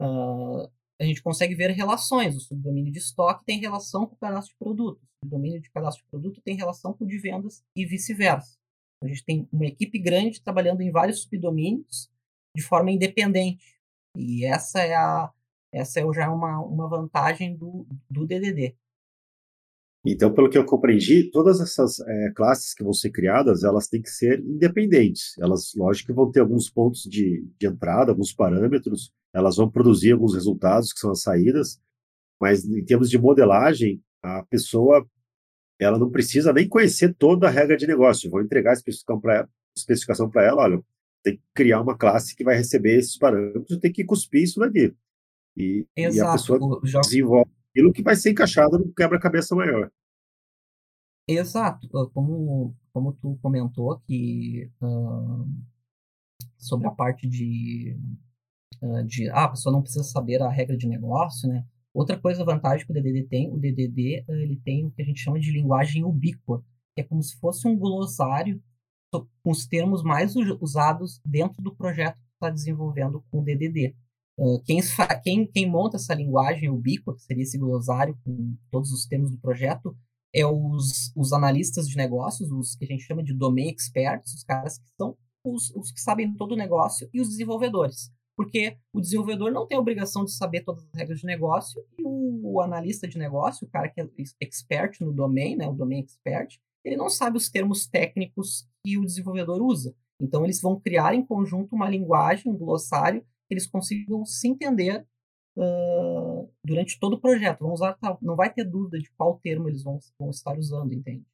uh, 0.00 0.70
a 1.00 1.04
gente 1.04 1.22
consegue 1.22 1.54
ver 1.54 1.70
relações. 1.70 2.36
O 2.36 2.40
subdomínio 2.40 2.92
de 2.92 2.98
estoque 2.98 3.44
tem 3.44 3.58
relação 3.58 4.06
com 4.06 4.14
o 4.14 4.18
cadastro 4.18 4.52
de 4.52 4.58
produto. 4.58 5.00
O 5.24 5.28
domínio 5.28 5.60
de 5.60 5.70
cadastro 5.70 6.04
de 6.04 6.10
produto 6.10 6.40
tem 6.42 6.56
relação 6.56 6.92
com 6.92 7.04
o 7.04 7.06
de 7.06 7.18
vendas 7.18 7.64
e 7.76 7.84
vice-versa. 7.84 8.56
A 9.02 9.08
gente 9.08 9.24
tem 9.24 9.48
uma 9.52 9.66
equipe 9.66 9.98
grande 9.98 10.40
trabalhando 10.40 10.80
em 10.80 10.90
vários 10.90 11.22
subdomínios 11.22 12.10
de 12.56 12.62
forma 12.62 12.90
independente. 12.90 13.80
E 14.16 14.44
essa 14.44 14.80
é 14.80 14.94
a 14.94 15.32
essa 15.74 16.00
é 16.00 16.12
já 16.12 16.30
uma, 16.30 16.60
uma 16.60 16.86
vantagem 16.86 17.56
do, 17.56 17.86
do 18.10 18.26
DDD. 18.26 18.76
Então, 20.04 20.34
pelo 20.34 20.50
que 20.50 20.58
eu 20.58 20.64
compreendi, 20.64 21.30
todas 21.30 21.60
essas 21.60 22.00
é, 22.00 22.32
classes 22.34 22.74
que 22.74 22.82
vão 22.82 22.92
ser 22.92 23.10
criadas, 23.10 23.62
elas 23.62 23.86
têm 23.86 24.02
que 24.02 24.10
ser 24.10 24.40
independentes. 24.40 25.38
Elas, 25.38 25.72
lógico, 25.76 26.12
vão 26.12 26.30
ter 26.30 26.40
alguns 26.40 26.68
pontos 26.68 27.02
de, 27.02 27.46
de 27.58 27.66
entrada, 27.68 28.10
alguns 28.10 28.32
parâmetros, 28.32 29.12
elas 29.32 29.56
vão 29.56 29.70
produzir 29.70 30.12
alguns 30.12 30.34
resultados 30.34 30.92
que 30.92 30.98
são 30.98 31.12
as 31.12 31.22
saídas, 31.22 31.80
mas 32.40 32.64
em 32.64 32.84
termos 32.84 33.08
de 33.08 33.18
modelagem, 33.18 34.02
a 34.20 34.42
pessoa 34.44 35.06
ela 35.80 35.98
não 35.98 36.10
precisa 36.10 36.52
nem 36.52 36.68
conhecer 36.68 37.14
toda 37.14 37.46
a 37.46 37.50
regra 37.50 37.76
de 37.76 37.86
negócio. 37.86 38.30
Vou 38.30 38.40
entregar 38.40 38.70
a 38.70 39.48
especificação 39.76 40.28
para 40.28 40.44
ela, 40.44 40.62
olha, 40.62 40.82
tem 41.22 41.36
que 41.36 41.42
criar 41.54 41.80
uma 41.80 41.96
classe 41.96 42.34
que 42.34 42.44
vai 42.44 42.56
receber 42.56 42.98
esses 42.98 43.16
parâmetros, 43.16 43.78
tem 43.78 43.92
que 43.92 44.04
cuspir 44.04 44.42
isso 44.42 44.60
daqui. 44.60 44.94
E, 45.56 45.86
e 45.96 46.20
a 46.20 46.32
pessoa 46.32 46.80
desenvolve 47.02 47.50
aquilo 47.72 47.92
que 47.92 48.02
vai 48.02 48.14
ser 48.14 48.30
encaixado 48.30 48.78
no 48.78 48.92
quebra-cabeça 48.94 49.54
maior. 49.56 49.90
Exato. 51.26 51.88
Como, 52.12 52.76
como 52.92 53.12
tu 53.14 53.38
comentou 53.40 53.98
que 54.00 54.70
uh, 54.80 55.48
sobre 56.58 56.86
a 56.86 56.90
parte 56.90 57.28
de 57.28 57.96
de 59.06 59.28
ah, 59.30 59.44
a 59.44 59.48
pessoa 59.48 59.72
não 59.72 59.82
precisa 59.82 60.04
saber 60.04 60.42
a 60.42 60.50
regra 60.50 60.76
de 60.76 60.88
negócio, 60.88 61.48
né? 61.48 61.64
Outra 61.94 62.18
coisa 62.18 62.44
vantagem 62.44 62.86
que 62.86 62.92
o 62.92 62.94
DDD 62.94 63.24
tem, 63.28 63.52
o 63.52 63.58
DDD 63.58 64.24
ele 64.28 64.56
tem 64.64 64.86
o 64.86 64.90
que 64.90 65.02
a 65.02 65.04
gente 65.04 65.20
chama 65.20 65.38
de 65.38 65.52
linguagem 65.52 66.04
ubíqua, 66.04 66.64
que 66.94 67.02
é 67.02 67.04
como 67.04 67.22
se 67.22 67.38
fosse 67.38 67.68
um 67.68 67.78
glossário 67.78 68.62
com 69.10 69.50
os 69.50 69.66
termos 69.66 70.02
mais 70.02 70.34
usados 70.60 71.20
dentro 71.24 71.62
do 71.62 71.74
projeto 71.74 72.16
que 72.16 72.34
está 72.34 72.50
desenvolvendo 72.50 73.22
com 73.30 73.40
o 73.40 73.44
DDD. 73.44 73.94
Uh, 74.42 74.60
quem, 74.64 74.80
quem, 75.22 75.46
quem, 75.46 75.70
monta 75.70 75.96
essa 75.96 76.14
linguagem 76.14 76.68
ubíqua, 76.68 77.14
que 77.14 77.22
seria 77.22 77.44
esse 77.44 77.56
glossário 77.56 78.18
com 78.24 78.56
todos 78.70 78.90
os 78.90 79.06
termos 79.06 79.30
do 79.30 79.38
projeto, 79.38 79.96
é 80.34 80.44
os, 80.44 81.12
os 81.14 81.32
analistas 81.32 81.88
de 81.88 81.96
negócios, 81.96 82.50
os 82.50 82.74
que 82.74 82.84
a 82.84 82.88
gente 82.88 83.04
chama 83.04 83.22
de 83.22 83.32
domain 83.32 83.68
experts, 83.68 84.34
os 84.34 84.42
caras 84.42 84.78
que 84.78 84.88
são 84.96 85.16
os, 85.44 85.70
os 85.76 85.92
que 85.92 86.00
sabem 86.00 86.34
todo 86.34 86.52
o 86.52 86.56
negócio, 86.56 87.08
e 87.14 87.20
os 87.20 87.28
desenvolvedores 87.28 88.10
porque 88.36 88.76
o 88.92 89.00
desenvolvedor 89.00 89.50
não 89.52 89.66
tem 89.66 89.76
a 89.76 89.80
obrigação 89.80 90.24
de 90.24 90.32
saber 90.32 90.62
todas 90.62 90.84
as 90.84 90.94
regras 90.94 91.20
de 91.20 91.26
negócio 91.26 91.84
e 91.98 92.02
o, 92.04 92.54
o 92.54 92.60
analista 92.60 93.06
de 93.06 93.18
negócio, 93.18 93.66
o 93.66 93.70
cara 93.70 93.88
que 93.88 94.00
é 94.00 94.08
expert 94.40 95.00
no 95.00 95.12
domain, 95.12 95.56
né, 95.56 95.66
o 95.66 95.74
domain 95.74 96.00
expert, 96.00 96.58
ele 96.84 96.96
não 96.96 97.08
sabe 97.08 97.36
os 97.36 97.48
termos 97.48 97.86
técnicos 97.86 98.66
que 98.84 98.98
o 98.98 99.04
desenvolvedor 99.04 99.62
usa. 99.62 99.94
Então, 100.20 100.44
eles 100.44 100.60
vão 100.60 100.80
criar 100.80 101.14
em 101.14 101.24
conjunto 101.24 101.74
uma 101.74 101.88
linguagem, 101.88 102.50
um 102.50 102.56
glossário, 102.56 103.24
eles 103.52 103.66
consigam 103.66 104.24
se 104.24 104.48
entender 104.48 105.06
uh, 105.56 106.50
durante 106.64 106.98
todo 106.98 107.14
o 107.14 107.20
projeto. 107.20 107.60
Vão 107.60 107.72
usar, 107.72 107.96
não 108.20 108.36
vai 108.36 108.52
ter 108.52 108.64
dúvida 108.64 108.98
de 108.98 109.10
qual 109.12 109.38
termo 109.38 109.68
eles 109.68 109.82
vão, 109.82 109.98
vão 110.18 110.30
estar 110.30 110.58
usando, 110.58 110.92
entende? 110.92 111.24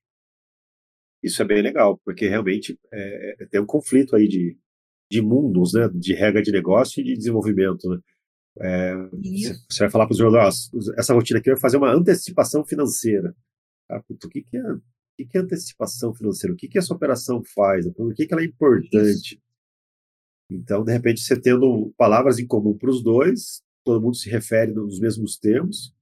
Isso 1.23 1.43
é 1.43 1.45
bem 1.45 1.63
legal, 1.63 1.99
porque 2.05 2.29
realmente 2.29 2.79
é, 2.93 3.47
tem 3.51 3.61
um 3.61 3.67
conflito 3.67 4.15
aí 4.15 4.29
de, 4.29 4.57
de 5.11 5.21
mundos, 5.21 5.73
né, 5.73 5.89
de 5.93 6.15
regra 6.15 6.41
de 6.41 6.53
negócio 6.53 7.01
e 7.01 7.05
de 7.05 7.17
desenvolvimento. 7.17 7.89
Né? 7.89 7.99
É, 8.61 8.95
você 9.69 9.81
vai 9.81 9.91
falar 9.91 10.07
para 10.07 10.13
os 10.13 10.19
jogadores, 10.19 10.71
essa 10.97 11.15
rotina 11.15 11.41
aqui 11.41 11.51
vai 11.51 11.59
fazer 11.59 11.77
uma 11.77 11.93
antecipação 11.93 12.65
financeira. 12.65 13.35
Ah, 13.91 14.01
puto, 14.01 14.29
o 14.29 14.31
que, 14.31 14.43
que, 14.43 14.57
é, 14.57 14.73
o 14.73 14.81
que, 15.17 15.27
que 15.27 15.39
é 15.39 15.41
antecipação 15.41 16.15
financeira? 16.15 16.55
O 16.55 16.57
que, 16.57 16.69
que 16.69 16.79
essa 16.79 16.95
operação 16.95 17.43
faz? 17.55 17.91
Por 17.95 18.15
que, 18.15 18.27
que 18.27 18.33
ela 18.33 18.43
é 18.43 18.47
importante? 18.47 19.35
Isso. 19.35 19.48
Então, 20.51 20.83
de 20.83 20.93
repente, 20.93 21.21
você 21.21 21.39
tendo 21.39 21.93
palavras 21.97 22.39
em 22.39 22.47
comum 22.47 22.77
para 22.77 22.91
os 22.91 23.03
dois, 23.03 23.63
todo 23.85 24.01
mundo 24.01 24.17
se 24.17 24.31
refere 24.31 24.73
nos 24.73 24.99
mesmos 24.99 25.39
termos 25.39 25.95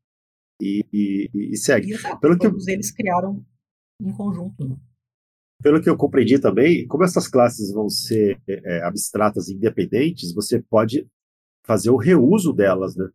e, 0.60 0.84
e, 0.92 1.30
e 1.34 1.56
segue. 1.56 1.92
Exato, 1.92 2.20
Pelo 2.20 2.38
todos 2.38 2.64
que... 2.64 2.70
eles 2.70 2.90
criaram 2.90 3.44
em 4.00 4.12
conjunto. 4.12 4.68
Né? 4.68 4.76
Pelo 5.62 5.80
que 5.80 5.88
eu 5.88 5.96
compreendi 5.96 6.38
também, 6.38 6.86
como 6.86 7.04
essas 7.04 7.26
classes 7.26 7.72
vão 7.72 7.88
ser 7.88 8.40
é, 8.46 8.82
abstratas 8.82 9.48
e 9.48 9.54
independentes, 9.54 10.32
você 10.32 10.62
pode 10.62 11.08
fazer 11.64 11.90
o 11.90 11.96
reuso 11.96 12.52
delas, 12.52 12.94
né? 12.94 13.08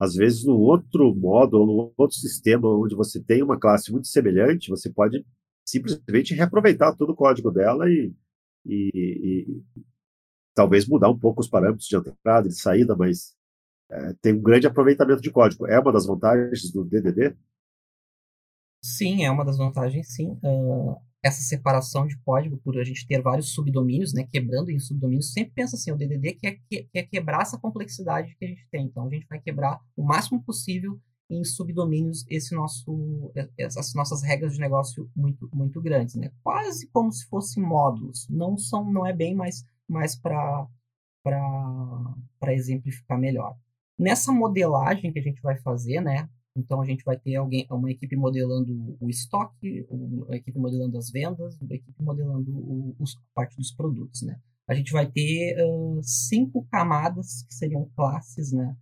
Às 0.00 0.14
vezes, 0.14 0.44
no 0.44 0.56
outro 0.56 1.12
módulo, 1.14 1.66
no 1.66 1.92
outro 1.96 2.16
sistema, 2.16 2.68
onde 2.68 2.94
você 2.94 3.20
tem 3.20 3.42
uma 3.42 3.58
classe 3.58 3.90
muito 3.90 4.06
semelhante, 4.06 4.70
você 4.70 4.88
pode 4.88 5.26
simplesmente 5.66 6.34
reaproveitar 6.34 6.96
todo 6.96 7.10
o 7.10 7.16
código 7.16 7.50
dela 7.50 7.90
e, 7.90 8.14
e, 8.64 8.90
e 8.94 9.62
talvez 10.58 10.88
mudar 10.88 11.08
um 11.08 11.16
pouco 11.16 11.40
os 11.40 11.48
parâmetros 11.48 11.86
de 11.86 11.96
entrada 11.96 12.48
e 12.48 12.50
de 12.50 12.58
saída, 12.58 12.96
mas 12.96 13.32
é, 13.88 14.12
tem 14.20 14.34
um 14.34 14.42
grande 14.42 14.66
aproveitamento 14.66 15.22
de 15.22 15.30
código. 15.30 15.68
É 15.68 15.78
uma 15.78 15.92
das 15.92 16.04
vantagens 16.04 16.72
do 16.72 16.84
DDD? 16.84 17.36
Sim, 18.82 19.24
é 19.24 19.30
uma 19.30 19.44
das 19.44 19.56
vantagens, 19.56 20.12
sim. 20.12 20.36
Uh, 20.42 20.96
essa 21.22 21.40
separação 21.42 22.08
de 22.08 22.18
código 22.24 22.58
por 22.58 22.76
a 22.76 22.82
gente 22.82 23.06
ter 23.06 23.22
vários 23.22 23.52
subdomínios, 23.52 24.12
né, 24.12 24.26
quebrando 24.32 24.72
em 24.72 24.80
subdomínios, 24.80 25.32
sempre 25.32 25.52
pensa 25.54 25.76
assim, 25.76 25.92
o 25.92 25.96
DDD 25.96 26.32
quer, 26.34 26.58
quer 26.92 27.02
quebrar 27.04 27.42
essa 27.42 27.56
complexidade 27.56 28.34
que 28.36 28.44
a 28.44 28.48
gente 28.48 28.66
tem. 28.68 28.86
Então, 28.86 29.06
a 29.06 29.10
gente 29.10 29.28
vai 29.28 29.40
quebrar 29.40 29.78
o 29.96 30.02
máximo 30.02 30.42
possível 30.42 30.98
em 31.30 31.44
subdomínios 31.44 32.24
esse 32.28 32.52
nosso, 32.52 33.30
essas 33.56 33.94
nossas 33.94 34.22
regras 34.24 34.54
de 34.54 34.60
negócio 34.60 35.08
muito, 35.14 35.48
muito 35.52 35.80
grandes, 35.80 36.16
né? 36.16 36.32
Quase 36.42 36.88
como 36.88 37.12
se 37.12 37.28
fossem 37.28 37.62
módulos. 37.62 38.26
Não 38.28 38.58
são, 38.58 38.90
não 38.90 39.06
é 39.06 39.12
bem, 39.12 39.36
mas, 39.36 39.64
mas 39.88 40.14
para 40.16 40.68
exemplificar 42.48 43.18
melhor. 43.18 43.56
Nessa 43.98 44.32
modelagem 44.32 45.12
que 45.12 45.18
a 45.18 45.22
gente 45.22 45.40
vai 45.40 45.58
fazer, 45.60 46.00
né, 46.00 46.28
Então 46.56 46.80
a 46.80 46.84
gente 46.84 47.04
vai 47.04 47.16
ter 47.16 47.36
alguém, 47.36 47.66
uma 47.70 47.90
equipe 47.90 48.16
modelando 48.16 48.96
o 49.00 49.08
estoque, 49.08 49.86
uma 49.88 50.36
equipe 50.36 50.58
modelando 50.58 50.98
as 50.98 51.08
vendas, 51.08 51.56
uma 51.60 51.72
equipe 51.72 52.02
modelando 52.02 52.50
o, 52.50 52.96
os, 52.98 53.16
parte 53.32 53.56
dos 53.56 53.70
produtos, 53.72 54.22
né? 54.22 54.40
A 54.68 54.74
gente 54.74 54.90
vai 54.92 55.06
ter 55.06 55.56
uh, 55.64 56.00
cinco 56.02 56.66
camadas 56.70 57.44
que 57.44 57.54
seriam 57.54 57.88
classes, 57.94 58.52
né? 58.52 58.76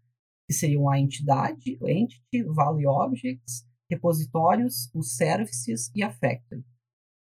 Que 0.48 0.54
seriam 0.54 0.88
a 0.88 0.98
entidade, 0.98 1.76
o 1.80 1.86
entity, 1.88 2.42
value 2.44 2.88
objects, 2.88 3.66
repositórios, 3.90 4.90
os 4.94 5.14
services 5.14 5.90
e 5.94 6.02
a 6.02 6.10
factory 6.10 6.64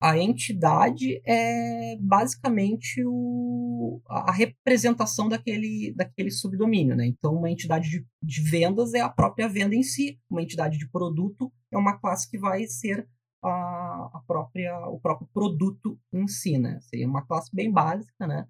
a 0.05 0.19
entidade 0.19 1.23
é 1.25 1.97
basicamente 1.99 3.03
o, 3.07 4.03
a 4.07 4.31
representação 4.33 5.31
daquele, 5.31 5.95
daquele 5.97 6.31
subdomínio. 6.31 6.95
Né? 6.95 7.07
Então, 7.07 7.35
uma 7.35 7.51
entidade 7.51 7.89
de, 7.89 8.07
de, 8.23 8.43
vendas 8.43 8.93
é 8.93 9.01
a 9.01 9.09
própria 9.09 9.49
venda 9.49 9.75
em 9.75 9.83
si, 9.83 10.21
uma 10.29 10.43
entidade 10.43 10.77
de 10.77 10.87
produto 10.91 11.51
é 11.73 11.79
uma 11.79 11.99
classe 11.99 12.31
que 12.31 12.37
vai 12.37 12.67
ser 12.67 13.09
a, 13.43 14.11
a 14.13 14.23
própria, 14.27 14.79
o 14.89 15.01
próprio 15.01 15.27
produto 15.33 15.99
em 16.13 16.29
si. 16.29 16.59
Né? 16.59 16.79
Seria 16.83 17.09
uma 17.09 17.25
classe 17.27 17.49
bem 17.51 17.73
básica. 17.73 18.27
Né? 18.27 18.47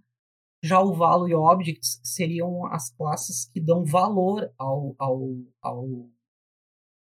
Já 0.61 0.81
o 0.81 0.93
value 0.93 1.37
objects 1.37 2.01
seriam 2.03 2.67
as 2.67 2.91
classes 2.91 3.49
que 3.53 3.61
dão 3.61 3.85
valor 3.85 4.53
ao, 4.59 4.97
ao, 4.99 5.21
ao 5.63 6.11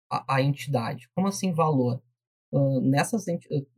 a, 0.09 0.37
a 0.37 0.41
entidade. 0.41 1.09
Como 1.17 1.27
assim 1.27 1.53
valor? 1.53 2.01
Nessas 2.83 3.25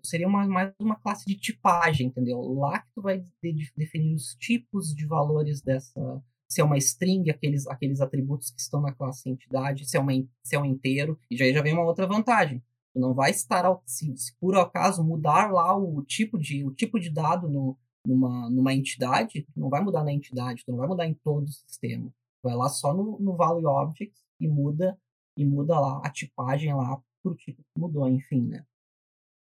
seria 0.03 0.29
uma, 0.29 0.47
mais 0.47 0.73
uma 0.79 0.97
classe 0.97 1.25
de 1.27 1.35
tipagem, 1.35 2.09
entendeu? 2.09 2.41
Lá 2.41 2.81
que 2.81 2.89
tu 2.95 3.03
vai 3.03 3.19
de, 3.19 3.73
definir 3.77 4.15
os 4.15 4.37
tipos 4.37 4.95
de 4.95 5.07
valores 5.07 5.63
dessa, 5.63 6.23
se 6.49 6.61
é 6.61 6.65
uma 6.65 6.77
string, 6.79 7.31
aqueles, 7.31 7.67
aqueles 7.67 8.01
atributos 8.01 8.51
que 8.51 8.61
estão 8.61 8.81
na 8.81 8.93
classe 8.93 9.29
entidade, 9.29 9.89
se 9.89 9.97
é, 9.97 10.01
uma, 10.01 10.13
se 10.43 10.55
é 10.55 10.59
um 10.59 10.65
inteiro, 10.65 11.19
e 11.31 11.37
já, 11.37 11.51
já 11.51 11.63
vem 11.63 11.73
uma 11.73 11.85
outra 11.85 12.07
vantagem. 12.07 12.63
Tu 12.93 13.01
não 13.01 13.15
vai 13.15 13.31
estar, 13.31 13.65
se, 13.85 14.17
se 14.17 14.35
por 14.39 14.57
acaso 14.57 15.05
mudar 15.05 15.51
lá 15.51 15.77
o 15.77 16.03
tipo 16.03 16.39
de, 16.39 16.65
o 16.65 16.71
tipo 16.71 17.01
de 17.01 17.11
dado 17.11 17.49
no, 17.49 17.77
numa, 18.05 18.51
numa 18.51 18.75
entidade, 18.75 19.43
tu 19.43 19.61
não 19.61 19.69
vai 19.69 19.83
mudar 19.83 20.05
na 20.05 20.13
entidade, 20.13 20.65
tu 20.65 20.71
não 20.71 20.79
vai 20.79 20.89
mudar 20.89 21.07
em 21.07 21.15
todo 21.15 21.45
o 21.45 21.53
sistema. 21.53 22.09
Tu 22.09 22.49
vai 22.49 22.55
lá 22.55 22.69
só 22.69 22.95
no, 22.95 23.19
no 23.19 23.37
value 23.37 23.67
objects 23.67 24.23
e 24.41 24.49
muda 24.49 24.99
e 25.37 25.45
muda 25.45 25.79
lá 25.79 26.01
a 26.05 26.11
tipagem 26.11 26.75
lá 26.75 27.01
por 27.23 27.37
tipo 27.37 27.63
que 27.63 27.81
mudou, 27.81 28.09
enfim, 28.09 28.47
né? 28.47 28.65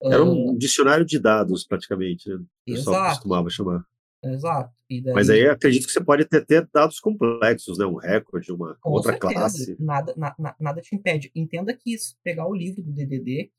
Era 0.03 0.23
um 0.23 0.51
uh, 0.51 0.57
dicionário 0.57 1.05
de 1.05 1.19
dados, 1.19 1.65
praticamente, 1.65 2.29
né? 2.29 2.35
O 2.35 2.47
pessoal 2.65 2.95
exato, 2.95 3.15
costumava 3.15 3.49
chamar. 3.49 3.85
Exato. 4.23 4.73
Daí, 4.89 5.13
Mas 5.13 5.29
aí 5.29 5.47
acredito 5.47 5.87
que 5.87 5.93
você 5.93 6.03
pode 6.03 6.25
ter, 6.25 6.45
ter 6.45 6.67
dados 6.71 6.99
complexos, 6.99 7.77
né? 7.77 7.85
Um 7.85 7.95
recorde, 7.95 8.51
uma 8.51 8.77
outra 8.83 9.13
certeza, 9.13 9.33
classe. 9.33 9.75
Nada, 9.79 10.13
na, 10.15 10.55
nada 10.59 10.81
te 10.81 10.95
impede. 10.95 11.31
Entenda 11.35 11.73
que 11.75 11.93
isso, 11.93 12.15
pegar 12.23 12.47
o 12.47 12.53
livro 12.53 12.83
do 12.83 12.91
DDD, 12.91 13.51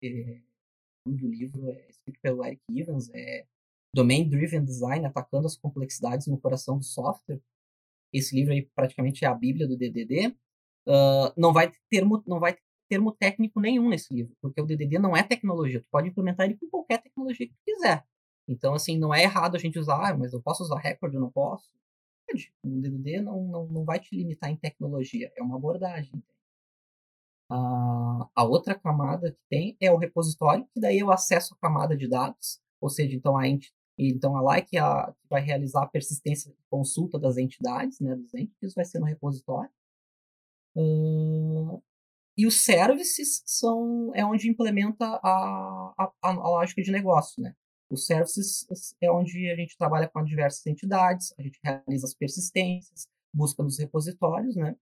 que 0.00 0.06
é, 0.06 0.40
o 1.06 1.28
livro 1.28 1.68
é 1.70 1.86
escrito 1.88 2.18
pelo 2.20 2.44
Eric 2.44 2.60
Evans, 2.70 3.10
é 3.14 3.46
Domain 3.94 4.28
Driven 4.28 4.64
Design, 4.64 5.06
atacando 5.06 5.46
as 5.46 5.56
complexidades 5.56 6.26
no 6.26 6.38
coração 6.38 6.76
do 6.76 6.84
software. 6.84 7.40
Esse 8.12 8.34
livro 8.34 8.52
aí 8.52 8.68
praticamente 8.74 9.24
é 9.24 9.28
a 9.28 9.34
bíblia 9.34 9.68
do 9.68 9.76
DDD. 9.76 10.34
Uh, 10.86 11.32
não 11.36 11.52
vai 11.52 11.72
ter 11.88 12.04
não 12.26 12.40
vai 12.40 12.56
termo 12.88 13.12
técnico 13.12 13.60
nenhum 13.60 13.88
nesse 13.88 14.12
livro, 14.14 14.36
porque 14.40 14.60
o 14.60 14.66
DDD 14.66 14.98
não 14.98 15.16
é 15.16 15.22
tecnologia, 15.22 15.80
tu 15.80 15.88
pode 15.90 16.08
implementar 16.08 16.46
ele 16.46 16.56
com 16.56 16.68
qualquer 16.68 17.02
tecnologia 17.02 17.46
que 17.46 17.54
tu 17.54 17.64
quiser. 17.64 18.04
Então, 18.46 18.74
assim, 18.74 18.98
não 18.98 19.14
é 19.14 19.22
errado 19.22 19.56
a 19.56 19.58
gente 19.58 19.78
usar, 19.78 20.10
ah, 20.10 20.16
mas 20.16 20.32
eu 20.32 20.42
posso 20.42 20.62
usar 20.62 20.78
recorde, 20.78 21.16
eu 21.16 21.20
não 21.20 21.30
posso. 21.30 21.70
O 22.62 22.68
DDD 22.68 23.20
não, 23.20 23.42
não, 23.44 23.66
não 23.66 23.84
vai 23.84 24.00
te 24.00 24.14
limitar 24.14 24.50
em 24.50 24.56
tecnologia, 24.56 25.32
é 25.36 25.42
uma 25.42 25.56
abordagem. 25.56 26.22
A, 27.50 28.28
a 28.34 28.44
outra 28.44 28.74
camada 28.74 29.32
que 29.32 29.40
tem 29.48 29.76
é 29.80 29.90
o 29.92 29.96
repositório, 29.96 30.66
que 30.72 30.80
daí 30.80 30.98
eu 30.98 31.12
acesso 31.12 31.54
a 31.54 31.58
camada 31.58 31.96
de 31.96 32.08
dados, 32.08 32.60
ou 32.80 32.88
seja, 32.88 33.14
então 33.14 33.36
a, 33.36 33.46
ent, 33.46 33.68
então 33.98 34.36
a 34.36 34.56
a, 34.56 34.62
que 34.62 34.76
vai 35.28 35.42
realizar 35.42 35.82
a 35.84 35.88
persistência 35.88 36.50
de 36.50 36.58
consulta 36.68 37.18
das 37.18 37.36
entidades, 37.36 38.00
né, 38.00 38.14
dos 38.16 38.34
entes, 38.34 38.74
vai 38.74 38.84
ser 38.84 38.98
no 38.98 39.06
repositório. 39.06 39.70
Uh, 40.76 41.80
e 42.36 42.46
os 42.46 42.64
services 42.64 43.42
são 43.46 44.10
é 44.14 44.24
onde 44.24 44.50
implementa 44.50 45.04
a, 45.22 45.94
a, 45.96 46.12
a 46.22 46.32
lógica 46.32 46.82
de 46.82 46.90
negócio, 46.90 47.42
né? 47.42 47.54
Os 47.90 48.06
services 48.06 48.66
é 49.00 49.10
onde 49.10 49.50
a 49.50 49.56
gente 49.56 49.76
trabalha 49.76 50.08
com 50.08 50.24
diversas 50.24 50.66
entidades, 50.66 51.32
a 51.38 51.42
gente 51.42 51.60
realiza 51.62 52.06
as 52.06 52.14
persistências, 52.14 53.06
busca 53.32 53.62
nos 53.62 53.78
repositórios, 53.78 54.56
né? 54.56 54.74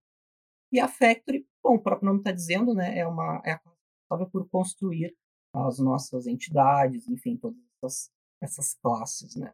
E 0.72 0.80
a 0.80 0.88
Factory, 0.88 1.46
bom, 1.62 1.74
o 1.74 1.82
próprio 1.82 2.06
nome 2.06 2.20
está 2.20 2.32
dizendo, 2.32 2.74
né? 2.74 2.98
É 2.98 3.06
uma 3.06 3.42
é 3.44 3.52
responsável 3.52 4.30
por 4.30 4.48
construir 4.48 5.14
as 5.54 5.78
nossas 5.78 6.26
entidades, 6.26 7.06
enfim, 7.08 7.36
todas 7.36 7.58
essas, 7.82 8.10
essas 8.40 8.74
classes, 8.82 9.36
né? 9.36 9.52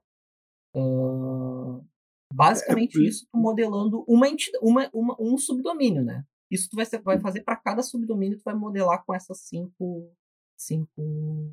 Uh, 0.77 1.85
basicamente 2.33 2.97
é, 3.03 3.09
isso, 3.09 3.27
modelando 3.35 4.05
uma, 4.07 4.29
entidade, 4.29 4.65
uma, 4.65 4.89
uma, 4.93 5.17
um 5.19 5.37
subdomínio, 5.37 6.05
né? 6.05 6.25
Isso 6.51 6.69
tu 6.71 6.77
vai, 6.77 6.87
ser, 6.87 7.01
vai 7.03 7.21
fazer 7.21 7.43
para 7.43 7.57
cada 7.57 7.83
subdomínio, 7.83 8.39
tu 8.39 8.45
vai 8.45 8.55
modelar 8.55 9.05
com 9.05 9.15
essas 9.15 9.39
cinco, 9.41 10.11
cinco, 10.57 11.53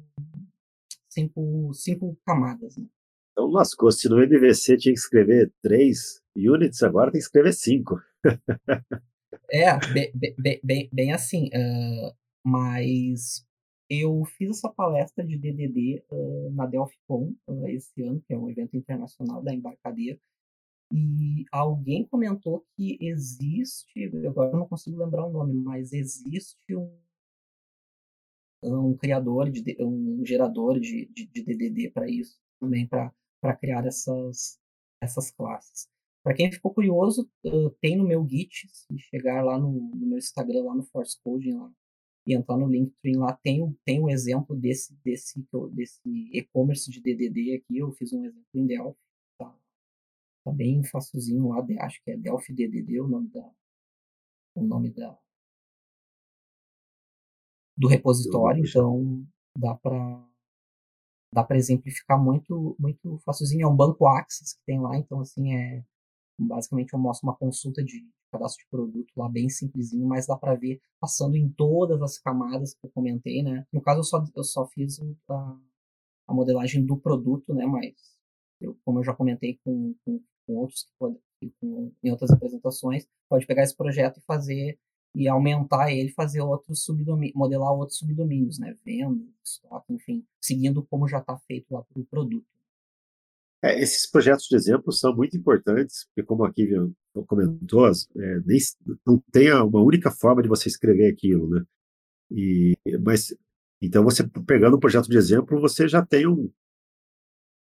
cinco, 1.10 1.74
cinco 1.74 2.18
camadas. 2.26 2.78
Né? 2.78 2.86
Então 3.32 3.48
lascou, 3.48 3.92
se 3.92 4.08
no 4.08 4.22
MVC 4.22 4.78
tinha 4.78 4.94
que 4.94 5.00
escrever 5.00 5.52
três 5.62 6.22
units, 6.36 6.82
agora 6.84 7.12
tem 7.12 7.20
que 7.20 7.26
escrever 7.26 7.54
cinco. 7.54 8.02
é, 9.52 9.78
bem, 9.94 10.12
bem, 10.38 10.60
bem, 10.64 10.90
bem 10.92 11.14
assim. 11.14 11.48
Uh, 11.48 12.16
mas 12.46 13.46
eu 13.90 14.24
fiz 14.38 14.50
essa 14.50 14.70
palestra 14.70 15.26
de 15.26 15.38
DDD 15.38 16.04
uh, 16.10 16.52
na 16.54 16.66
DelphiCon 16.66 17.34
uh, 17.48 17.68
esse 17.68 18.02
ano, 18.02 18.22
que 18.22 18.34
é 18.34 18.38
um 18.38 18.50
evento 18.50 18.76
internacional 18.78 19.44
da 19.44 19.54
embarcadeira. 19.54 20.20
E 20.92 21.46
alguém 21.52 22.06
comentou 22.06 22.66
que 22.76 22.98
existe, 23.02 24.06
agora 24.28 24.52
eu 24.52 24.60
não 24.60 24.68
consigo 24.68 24.98
lembrar 24.98 25.26
o 25.26 25.32
nome, 25.32 25.54
mas 25.56 25.92
existe 25.92 26.76
um, 26.76 26.98
um 28.64 28.96
criador, 28.96 29.50
de, 29.50 29.76
um 29.80 30.24
gerador 30.26 30.80
de, 30.80 31.08
de, 31.08 31.26
de 31.26 31.44
DDD 31.44 31.92
para 31.92 32.10
isso, 32.10 32.40
também 32.60 32.88
para 32.88 33.12
criar 33.60 33.86
essas, 33.86 34.60
essas 35.02 35.32
classes. 35.32 35.90
Para 36.24 36.34
quem 36.34 36.52
ficou 36.52 36.74
curioso, 36.74 37.30
tem 37.82 37.96
no 37.96 38.08
meu 38.08 38.28
Git, 38.28 38.68
se 38.72 38.98
chegar 38.98 39.44
lá 39.44 39.60
no, 39.60 39.72
no 39.72 40.08
meu 40.08 40.18
Instagram, 40.18 40.64
lá 40.64 40.76
no 40.76 40.84
Force 40.84 41.20
Coding, 41.24 41.54
lá, 41.54 41.72
e 42.26 42.34
entrar 42.34 42.58
no 42.58 42.68
Linktree, 42.68 43.16
lá 43.16 43.34
tem, 43.44 43.78
tem 43.86 44.02
um 44.02 44.10
exemplo 44.10 44.56
desse 44.56 44.96
desse 45.04 45.46
desse 45.72 46.02
e-commerce 46.34 46.90
de 46.90 47.00
DDD 47.00 47.54
aqui, 47.54 47.78
eu 47.78 47.92
fiz 47.92 48.12
um 48.12 48.26
exemplo 48.26 48.44
em 48.56 48.66
Delphi, 48.66 48.98
tá, 50.46 50.52
bem 50.52 50.84
facilzinho 50.84 51.50
lá, 51.50 51.66
acho 51.82 52.02
que 52.04 52.12
é 52.12 52.18
Delphi 52.18 52.54
DDD 52.54 53.02
o 53.02 53.08
nome 53.08 53.30
da 53.30 53.52
o 54.56 54.64
nome 54.64 54.90
da 54.92 55.18
do 57.78 57.88
repositório, 57.88 58.64
então 58.66 59.26
dá 59.58 59.76
para 59.76 60.26
dá 61.34 61.44
para 61.44 61.58
exemplificar 61.58 62.22
muito 62.22 62.76
muito 62.80 63.18
facilzinho, 63.26 63.66
é 63.66 63.68
um 63.68 63.76
banco 63.76 64.08
Axis 64.08 64.54
que 64.54 64.64
tem 64.66 64.80
lá, 64.80 64.96
então 64.98 65.20
assim 65.20 65.54
é 65.54 65.84
basicamente 66.40 66.94
eu 66.94 67.00
mostro 67.00 67.28
uma 67.28 67.36
consulta 67.36 67.84
de 67.84 68.08
cadastro 68.32 68.64
de 68.64 68.70
produto 68.70 69.12
lá 69.18 69.30
bem 69.30 69.50
simplesinho, 69.50 70.08
mas 70.08 70.28
dá 70.28 70.38
para 70.38 70.56
ver 70.56 70.82
passando 71.00 71.36
em 71.36 71.50
todas 71.50 72.02
as 72.02 72.18
camadas 72.20 72.74
que 72.74 72.86
eu 72.86 72.92
comentei, 72.92 73.42
né? 73.44 73.66
No 73.72 73.82
caso 73.82 74.00
eu 74.00 74.04
só 74.04 74.26
eu 74.36 74.44
só 74.44 74.68
fiz 74.68 75.00
a, 75.30 75.58
a 76.28 76.34
modelagem 76.34 76.86
do 76.86 76.98
produto, 76.98 77.54
né, 77.54 77.66
mas 77.66 77.94
eu, 78.62 78.78
como 78.84 79.00
eu 79.00 79.04
já 79.04 79.14
comentei 79.14 79.60
com, 79.64 79.96
com 80.06 80.22
com 80.46 80.56
outros 80.56 80.84
que 80.84 80.92
podem, 80.98 81.20
com, 81.60 81.92
em 82.04 82.12
outras 82.12 82.32
apresentações, 82.32 83.08
pode 83.30 83.46
pegar 83.46 83.64
esse 83.64 83.76
projeto 83.76 84.18
e 84.18 84.22
fazer 84.22 84.80
e 85.16 85.30
aumentar 85.30 85.92
ele, 85.92 86.10
fazer 86.10 86.42
outros 86.42 86.84
subdomínios, 86.84 87.36
modelar 87.36 87.72
outros 87.72 87.98
subdomínios, 87.98 88.60
né? 88.60 88.76
Venda, 88.86 89.26
estoque, 89.44 89.94
enfim, 89.94 90.26
seguindo 90.42 90.84
como 90.84 91.08
já 91.08 91.20
está 91.20 91.38
feito 91.38 91.74
lá 91.74 91.82
para 91.82 92.02
o 92.02 92.06
produto. 92.06 92.46
É, 93.64 93.82
esses 93.82 94.06
projetos 94.06 94.46
de 94.46 94.56
exemplo 94.56 94.92
são 94.92 95.16
muito 95.16 95.38
importantes, 95.38 96.06
porque 96.08 96.22
como 96.22 96.44
aqui 96.44 96.70
comentou, 97.26 97.88
é, 97.88 98.40
nem, 98.46 98.60
não 99.08 99.24
tem 99.32 99.52
uma 99.54 99.82
única 99.82 100.12
forma 100.12 100.44
de 100.44 100.50
você 100.50 100.68
escrever 100.68 101.12
aquilo, 101.12 101.50
né? 101.50 101.64
E, 102.30 102.78
mas 103.02 103.34
então 103.82 104.04
você 104.04 104.28
pegando 104.46 104.76
um 104.76 104.80
projeto 104.80 105.08
de 105.08 105.18
exemplo, 105.18 105.60
você 105.62 105.88
já 105.88 106.06
tem 106.06 106.28
um 106.28 106.52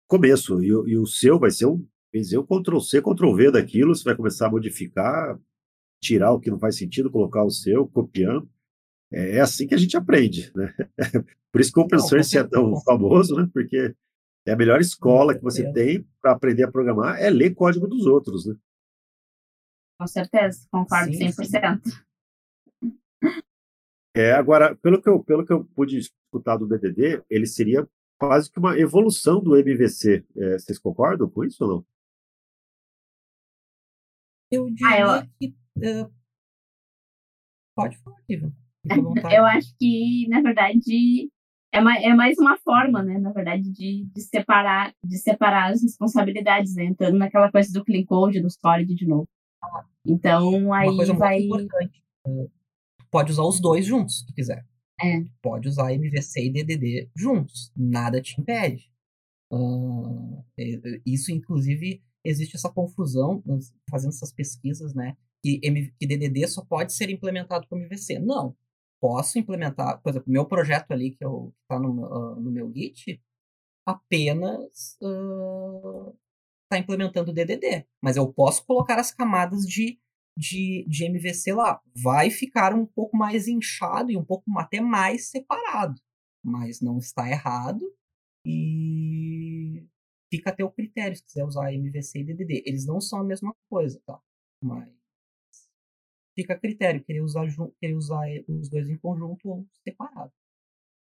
começo 0.07 0.63
e, 0.63 0.69
e 0.69 0.97
o 0.97 1.07
seu 1.07 1.39
vai 1.39 1.51
ser 1.51 1.67
um 1.67 1.85
Fazer 2.13 2.39
o 2.39 2.45
Ctrl 2.45 2.81
C, 2.81 3.01
Ctrl 3.01 3.35
V 3.35 3.53
daquilo, 3.53 3.95
você 3.95 4.05
vai 4.05 4.17
começar 4.17 4.47
a 4.47 4.51
modificar, 4.51 5.39
tirar 6.03 6.33
o 6.33 6.41
que 6.41 6.51
não 6.51 6.59
faz 6.59 6.77
sentido, 6.77 7.11
colocar 7.11 7.45
o 7.45 7.51
seu, 7.51 7.87
copiando. 7.87 8.49
É, 9.13 9.37
é 9.37 9.41
assim 9.41 9.67
que 9.67 9.75
a 9.75 9.79
gente 9.79 9.97
aprende, 9.97 10.53
né? 10.55 10.75
Por 11.53 11.61
isso 11.61 11.73
que 11.73 11.81
o 11.81 11.83
Open 11.83 11.99
Source 11.99 12.37
é 12.39 12.45
tão 12.45 12.81
famoso, 12.83 13.37
né? 13.37 13.49
Porque 13.53 13.95
é 14.47 14.53
a 14.53 14.57
melhor 14.57 14.81
escola 14.81 15.35
que 15.35 15.43
você 15.43 15.71
tem 15.73 16.07
para 16.21 16.33
aprender 16.33 16.63
a 16.63 16.71
programar 16.71 17.21
é 17.21 17.29
ler 17.29 17.55
código 17.55 17.87
dos 17.87 18.07
outros, 18.07 18.47
né? 18.47 18.57
Com 20.01 20.07
certeza, 20.07 20.67
concordo 20.71 21.13
sim, 21.13 21.27
100%. 21.27 21.81
Sim. 21.85 22.97
É, 24.17 24.33
agora, 24.33 24.75
pelo 24.77 25.01
que 25.01 25.09
eu, 25.09 25.23
pelo 25.23 25.45
que 25.45 25.53
eu 25.53 25.65
pude 25.65 25.99
escutar 25.99 26.57
do 26.57 26.67
DDD, 26.67 27.23
ele 27.29 27.47
seria 27.47 27.87
quase 28.19 28.51
que 28.51 28.59
uma 28.59 28.79
evolução 28.79 29.41
do 29.41 29.57
MVC. 29.57 30.25
É, 30.37 30.59
vocês 30.59 30.79
concordam 30.79 31.29
com 31.29 31.45
isso 31.45 31.65
ou 31.65 31.71
não? 31.71 31.87
Eu 34.51 34.67
Ah, 34.67 34.73
diria 34.75 35.01
eu, 35.01 35.29
que. 35.41 35.55
eh, 35.83 36.09
pode 37.75 37.97
falar, 37.99 38.17
à 38.19 38.23
eu 39.37 39.45
acho 39.45 39.75
que, 39.79 40.27
na 40.29 40.41
verdade, 40.41 41.31
é, 41.73 41.81
ma- 41.81 41.99
é 41.99 42.15
mais 42.15 42.39
uma 42.39 42.57
forma, 42.59 43.03
né, 43.03 43.19
na 43.19 43.31
verdade, 43.33 43.71
de, 43.71 44.05
de 44.07 44.21
separar, 44.23 44.93
de 45.05 45.19
separar 45.19 45.71
as 45.73 45.83
responsabilidades, 45.83 46.75
né, 46.75 46.85
entrando 46.85 47.19
naquela 47.19 47.51
coisa 47.51 47.73
do 47.73 47.85
clean 47.85 48.05
code, 48.05 48.41
do 48.41 48.49
storage 48.49 48.95
de 48.95 49.07
novo. 49.07 49.29
Então, 50.05 50.49
Uma 50.51 50.81
aí 50.81 50.97
vai. 51.17 51.41
pode 53.11 53.33
usar 53.33 53.43
os 53.43 53.61
dois 53.61 53.85
juntos, 53.87 54.21
se 54.21 54.35
quiser. 54.35 54.65
É, 55.03 55.23
pode 55.41 55.69
usar 55.69 55.93
MVC 55.93 56.47
e 56.47 56.53
DDD 56.53 57.11
juntos. 57.17 57.73
Nada 57.77 58.21
te 58.21 58.41
impede. 58.41 58.91
Ah, 59.53 60.43
é- 60.59 61.01
isso, 61.07 61.33
inclusive, 61.33 62.03
existe 62.25 62.57
essa 62.57 62.71
confusão 62.71 63.43
fazendo 63.91 64.11
essas 64.11 64.33
pesquisas, 64.33 64.95
né? 64.95 65.17
Que, 65.43 65.61
M- 65.65 65.93
que 65.99 66.07
DDD 66.07 66.47
só 66.49 66.65
pode 66.65 66.93
ser 66.93 67.11
implementado 67.11 67.67
com 67.69 67.77
MVC. 67.77 68.19
Não. 68.19 68.57
Posso 69.01 69.39
implementar, 69.39 70.01
por 70.03 70.11
exemplo, 70.11 70.31
meu 70.31 70.45
projeto 70.45 70.91
ali, 70.93 71.11
que 71.11 71.25
está 71.25 71.79
no, 71.79 72.05
ah, 72.05 72.35
no 72.39 72.51
meu 72.51 72.71
Git, 72.73 73.21
apenas 73.87 74.99
está 76.65 76.79
implementando 76.79 77.33
DDD. 77.33 77.87
Mas 78.03 78.17
eu 78.17 78.31
posso 78.33 78.65
colocar 78.67 78.99
as 78.99 79.13
camadas 79.13 79.63
de, 79.63 79.99
de, 80.37 80.85
de 80.87 81.05
MVC 81.05 81.55
lá. 81.55 81.81
Vai 81.97 82.31
ficar 82.31 82.75
um 82.75 82.85
pouco 82.85 83.17
mais 83.17 83.49
inchado 83.49 84.11
e 84.11 84.17
um 84.17 84.25
pouco 84.25 84.45
até 84.59 84.81
mais 84.81 85.31
separado. 85.31 86.01
Mas 86.45 86.81
não 86.81 86.99
está 86.99 87.29
errado. 87.29 87.85
E 88.45 88.90
fica 90.31 90.51
a 90.51 90.55
teu 90.55 90.71
critério 90.71 91.17
se 91.17 91.25
quiser 91.25 91.45
usar 91.45 91.73
MVC 91.73 92.21
e 92.21 92.25
DDD. 92.25 92.63
Eles 92.65 92.87
não 92.87 93.01
são 93.01 93.21
a 93.21 93.25
mesma 93.25 93.55
coisa, 93.69 94.01
tá? 94.07 94.19
Mas 94.63 94.89
fica 96.35 96.55
a 96.55 96.59
critério, 96.59 97.03
querer 97.03 97.21
usar, 97.21 97.47
querer 97.79 97.95
usar 97.95 98.25
os 98.49 98.69
dois 98.69 98.89
em 98.89 98.97
conjunto 98.97 99.49
ou 99.49 99.67
separado. 99.83 100.33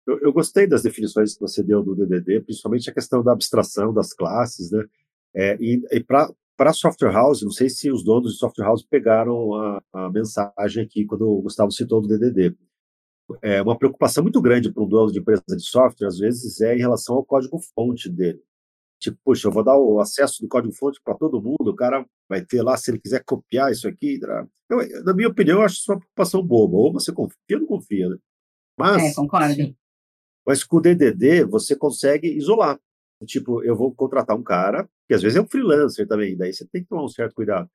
Eu, 0.06 0.20
eu 0.20 0.32
gostei 0.32 0.66
das 0.66 0.82
definições 0.82 1.34
que 1.34 1.40
você 1.40 1.62
deu 1.62 1.82
do 1.82 1.94
DDD, 1.94 2.42
principalmente 2.42 2.90
a 2.90 2.94
questão 2.94 3.22
da 3.22 3.32
abstração 3.32 3.92
das 3.92 4.12
classes, 4.12 4.70
né? 4.70 4.84
É, 5.34 5.56
e 5.60 5.82
e 5.90 6.04
para 6.04 6.72
software 6.72 7.12
house, 7.12 7.42
não 7.42 7.50
sei 7.50 7.68
se 7.68 7.90
os 7.90 8.04
donos 8.04 8.34
de 8.34 8.38
software 8.38 8.66
house 8.66 8.84
pegaram 8.84 9.54
a, 9.54 9.82
a 9.92 10.10
mensagem 10.10 10.84
aqui 10.84 11.04
quando 11.04 11.22
o 11.22 11.42
Gustavo 11.42 11.72
citou 11.72 12.00
do 12.00 12.06
DDD. 12.06 12.54
É 13.42 13.62
uma 13.62 13.76
preocupação 13.76 14.22
muito 14.22 14.40
grande 14.40 14.70
para 14.70 14.82
um 14.82 14.88
dono 14.88 15.10
de 15.10 15.18
empresa 15.18 15.42
de 15.48 15.62
software, 15.62 16.06
às 16.06 16.18
vezes, 16.18 16.60
é 16.60 16.76
em 16.76 16.78
relação 16.78 17.16
ao 17.16 17.24
código-fonte 17.24 18.10
dele. 18.10 18.40
Tipo, 19.00 19.18
puxa, 19.24 19.48
eu 19.48 19.52
vou 19.52 19.62
dar 19.62 19.76
o 19.76 20.00
acesso 20.00 20.40
do 20.40 20.48
código-fonte 20.48 21.00
para 21.04 21.14
todo 21.14 21.42
mundo, 21.42 21.68
o 21.68 21.76
cara 21.76 22.06
vai 22.28 22.44
ter 22.44 22.62
lá, 22.62 22.76
se 22.76 22.90
ele 22.90 22.98
quiser 22.98 23.22
copiar 23.24 23.70
isso 23.70 23.86
aqui. 23.86 24.18
Eu, 24.70 25.04
na 25.04 25.12
minha 25.12 25.28
opinião, 25.28 25.58
eu 25.58 25.64
acho 25.64 25.76
isso 25.76 25.92
uma 25.92 25.98
preocupação 25.98 26.42
boba. 26.42 26.76
Ou 26.76 26.92
você 26.92 27.12
confia 27.12 27.36
ou 27.52 27.60
não 27.60 27.66
confia, 27.66 28.08
né? 28.08 28.16
é, 28.16 28.20
Mas 28.78 29.14
concordo. 29.14 29.54
Sim. 29.54 29.76
mas 30.46 30.64
com 30.64 30.78
o 30.78 30.80
DDD, 30.80 31.44
você 31.44 31.76
consegue 31.76 32.28
isolar. 32.28 32.78
Tipo, 33.26 33.62
eu 33.62 33.76
vou 33.76 33.94
contratar 33.94 34.36
um 34.36 34.42
cara, 34.42 34.88
que 35.06 35.14
às 35.14 35.22
vezes 35.22 35.36
é 35.36 35.40
um 35.40 35.46
freelancer 35.46 36.06
também, 36.06 36.36
daí 36.36 36.52
você 36.52 36.66
tem 36.66 36.82
que 36.82 36.88
tomar 36.88 37.04
um 37.04 37.08
certo 37.08 37.34
cuidado. 37.34 37.68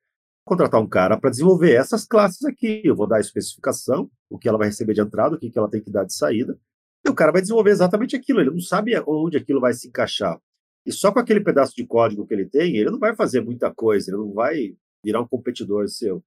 Contratar 0.44 0.80
um 0.80 0.88
cara 0.88 1.18
para 1.18 1.30
desenvolver 1.30 1.72
essas 1.74 2.06
classes 2.06 2.44
aqui. 2.44 2.82
Eu 2.84 2.96
vou 2.96 3.06
dar 3.06 3.16
a 3.16 3.20
especificação, 3.20 4.10
o 4.28 4.38
que 4.38 4.48
ela 4.48 4.58
vai 4.58 4.68
receber 4.68 4.94
de 4.94 5.00
entrada, 5.00 5.36
o 5.36 5.38
que 5.38 5.52
ela 5.56 5.70
tem 5.70 5.82
que 5.82 5.90
dar 5.90 6.04
de 6.04 6.14
saída. 6.14 6.58
E 7.04 7.08
o 7.08 7.14
cara 7.14 7.32
vai 7.32 7.40
desenvolver 7.40 7.70
exatamente 7.70 8.16
aquilo. 8.16 8.40
Ele 8.40 8.50
não 8.50 8.60
sabe 8.60 8.92
onde 9.06 9.36
aquilo 9.36 9.60
vai 9.60 9.72
se 9.72 9.88
encaixar. 9.88 10.40
E 10.86 10.92
só 10.92 11.12
com 11.12 11.18
aquele 11.18 11.40
pedaço 11.42 11.74
de 11.74 11.86
código 11.86 12.26
que 12.26 12.34
ele 12.34 12.48
tem, 12.48 12.76
ele 12.76 12.90
não 12.90 12.98
vai 12.98 13.14
fazer 13.14 13.40
muita 13.42 13.72
coisa, 13.72 14.10
ele 14.10 14.18
não 14.18 14.32
vai 14.32 14.76
virar 15.04 15.20
um 15.20 15.28
competidor 15.28 15.88
seu. 15.88 16.22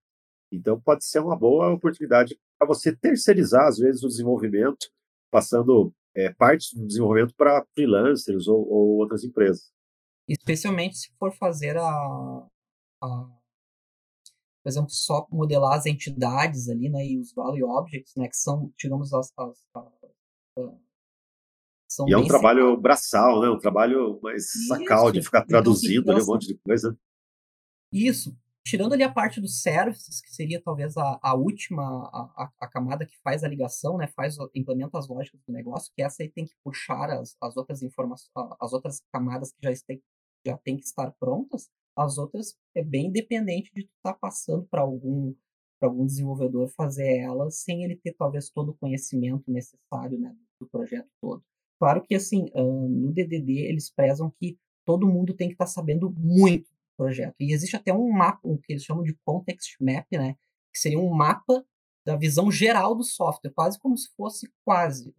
Então, 0.51 0.79
pode 0.79 1.03
ser 1.05 1.19
uma 1.19 1.35
boa 1.35 1.73
oportunidade 1.73 2.39
para 2.59 2.67
você 2.67 2.95
terceirizar, 2.95 3.67
às 3.67 3.77
vezes, 3.77 4.03
o 4.03 4.07
desenvolvimento, 4.07 4.87
passando 5.31 5.93
é, 6.15 6.29
do 6.75 6.85
desenvolvimento 6.87 7.33
para 7.35 7.65
freelancers 7.73 8.47
ou, 8.47 8.59
ou 8.69 8.97
outras 8.99 9.23
empresas. 9.23 9.71
Especialmente 10.29 10.95
se 10.97 11.11
for 11.17 11.33
fazer 11.33 11.75
a, 11.75 11.83
a, 11.83 13.07
por 14.63 14.69
exemplo, 14.69 14.89
só 14.91 15.27
modelar 15.31 15.77
as 15.77 15.85
entidades 15.85 16.69
ali, 16.69 16.89
né, 16.89 17.05
e 17.05 17.19
os 17.19 17.33
value 17.33 17.67
objects, 17.67 18.15
né, 18.15 18.27
que 18.29 18.37
são, 18.37 18.71
digamos, 18.77 19.11
as, 19.13 19.31
as- 19.37 19.65
as- 19.75 20.13
são 21.93 22.07
E 22.07 22.13
é 22.13 22.17
um 22.17 22.27
trabalho 22.27 22.75
braçal, 22.77 23.41
né? 23.41 23.49
um 23.49 23.57
trabalho 23.57 24.19
mais 24.21 24.45
sacal 24.67 25.11
de 25.11 25.19
Isso. 25.19 25.27
ficar 25.27 25.39
Então, 25.39 25.49
traduzindo 25.49 26.11
ali 26.11 26.21
um 26.21 26.25
monte 26.25 26.47
de 26.47 26.57
coisa. 26.57 26.97
Isso. 27.91 28.35
Tirando 28.65 28.93
ali 28.93 29.03
a 29.03 29.11
parte 29.11 29.41
dos 29.41 29.61
services, 29.61 30.21
que 30.21 30.33
seria 30.33 30.61
talvez 30.61 30.95
a, 30.95 31.19
a 31.21 31.35
última, 31.35 31.83
a, 31.83 32.49
a, 32.61 32.67
camada 32.67 33.05
que 33.05 33.19
faz 33.21 33.43
a 33.43 33.47
ligação, 33.47 33.97
né, 33.97 34.07
faz, 34.07 34.37
implementa 34.55 34.97
as 34.97 35.07
lógicas 35.07 35.41
do 35.45 35.53
negócio, 35.53 35.91
que 35.93 36.01
essa 36.01 36.23
aí 36.23 36.29
tem 36.29 36.45
que 36.45 36.53
puxar 36.63 37.09
as, 37.11 37.35
as 37.41 37.57
outras 37.57 37.83
informações, 37.83 38.31
as 38.59 38.71
outras 38.71 39.01
camadas 39.11 39.51
que 39.51 39.57
já, 39.61 39.71
este, 39.71 40.01
já 40.47 40.57
tem 40.57 40.77
que 40.77 40.85
estar 40.85 41.11
prontas, 41.19 41.69
as 41.95 42.17
outras 42.17 42.55
é 42.73 42.81
bem 42.81 43.07
independente 43.07 43.69
de 43.75 43.83
tu 43.83 43.91
estar 43.97 44.13
passando 44.13 44.65
para 44.65 44.81
algum, 44.81 45.35
para 45.77 45.89
algum 45.89 46.05
desenvolvedor 46.05 46.69
fazer 46.69 47.17
elas 47.17 47.59
sem 47.59 47.83
ele 47.83 47.97
ter 47.97 48.13
talvez 48.13 48.49
todo 48.49 48.69
o 48.69 48.77
conhecimento 48.77 49.51
necessário, 49.51 50.17
né, 50.17 50.33
do 50.59 50.67
projeto 50.69 51.09
todo. 51.21 51.43
Claro 51.83 52.01
que 52.01 52.15
assim, 52.15 52.45
no 52.55 53.11
DDD 53.11 53.59
eles 53.67 53.89
prezam 53.89 54.31
que 54.39 54.57
todo 54.85 55.05
mundo 55.05 55.33
tem 55.33 55.49
que 55.49 55.53
estar 55.53 55.67
sabendo 55.67 56.09
muito 56.09 56.71
projeto. 56.97 57.35
E 57.41 57.51
existe 57.51 57.75
até 57.75 57.93
um 57.93 58.09
mapa, 58.09 58.39
o 58.47 58.57
que 58.57 58.71
eles 58.71 58.85
chamam 58.85 59.03
de 59.03 59.13
context 59.25 59.75
map, 59.81 60.07
né? 60.13 60.35
Que 60.71 60.79
seria 60.79 60.97
um 60.97 61.09
mapa 61.13 61.61
da 62.05 62.15
visão 62.15 62.49
geral 62.49 62.95
do 62.95 63.03
software, 63.03 63.51
quase 63.51 63.77
como 63.79 63.97
se 63.97 64.09
fosse 64.15 64.49
quase, 64.63 65.13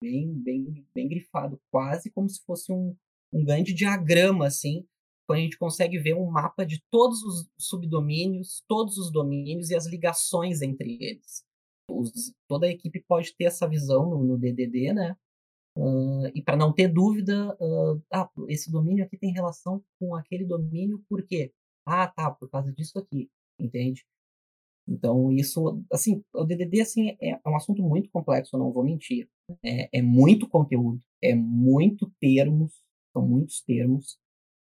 bem, 0.00 0.32
bem, 0.32 0.86
bem 0.94 1.08
grifado, 1.08 1.60
quase 1.68 2.08
como 2.12 2.28
se 2.30 2.40
fosse 2.44 2.72
um, 2.72 2.94
um 3.32 3.44
grande 3.44 3.74
diagrama, 3.74 4.46
assim, 4.46 4.86
quando 5.26 5.40
a 5.40 5.42
gente 5.42 5.58
consegue 5.58 5.98
ver 5.98 6.14
um 6.14 6.30
mapa 6.30 6.64
de 6.64 6.80
todos 6.92 7.24
os 7.24 7.48
subdomínios, 7.58 8.62
todos 8.68 8.98
os 8.98 9.10
domínios 9.10 9.70
e 9.70 9.74
as 9.74 9.86
ligações 9.86 10.62
entre 10.62 10.96
eles. 11.00 11.42
Os- 11.90 12.32
toda 12.48 12.66
a 12.66 12.70
equipe 12.70 13.02
pode 13.08 13.34
ter 13.34 13.46
essa 13.46 13.68
visão 13.68 14.08
no, 14.08 14.22
no 14.22 14.38
DDD, 14.38 14.92
né? 14.92 15.16
Ah, 15.76 16.30
e 16.34 16.42
para 16.42 16.56
não 16.56 16.72
ter 16.72 16.88
dúvida, 16.88 17.56
ah, 18.12 18.22
ah, 18.22 18.30
esse 18.48 18.70
domínio 18.70 19.04
aqui 19.04 19.16
tem 19.18 19.32
relação 19.32 19.82
com 19.98 20.14
aquele 20.14 20.44
domínio, 20.44 21.02
por 21.08 21.26
quê? 21.26 21.52
Ah, 21.86 22.06
tá, 22.06 22.30
por 22.30 22.48
causa 22.48 22.72
disso 22.72 22.98
aqui, 22.98 23.30
entende? 23.58 24.04
Então, 24.86 25.32
isso, 25.32 25.82
assim, 25.92 26.22
o 26.34 26.44
DDD, 26.44 26.82
assim, 26.82 27.16
é, 27.20 27.30
é 27.30 27.48
um 27.48 27.56
assunto 27.56 27.82
muito 27.82 28.10
complexo, 28.10 28.54
eu 28.54 28.60
não 28.60 28.72
vou 28.72 28.84
mentir. 28.84 29.28
É, 29.62 29.98
é 29.98 30.02
muito 30.02 30.48
conteúdo, 30.48 31.02
é 31.22 31.34
muito 31.34 32.10
termos, 32.20 32.72
são 33.12 33.26
muitos 33.26 33.62
termos, 33.62 34.18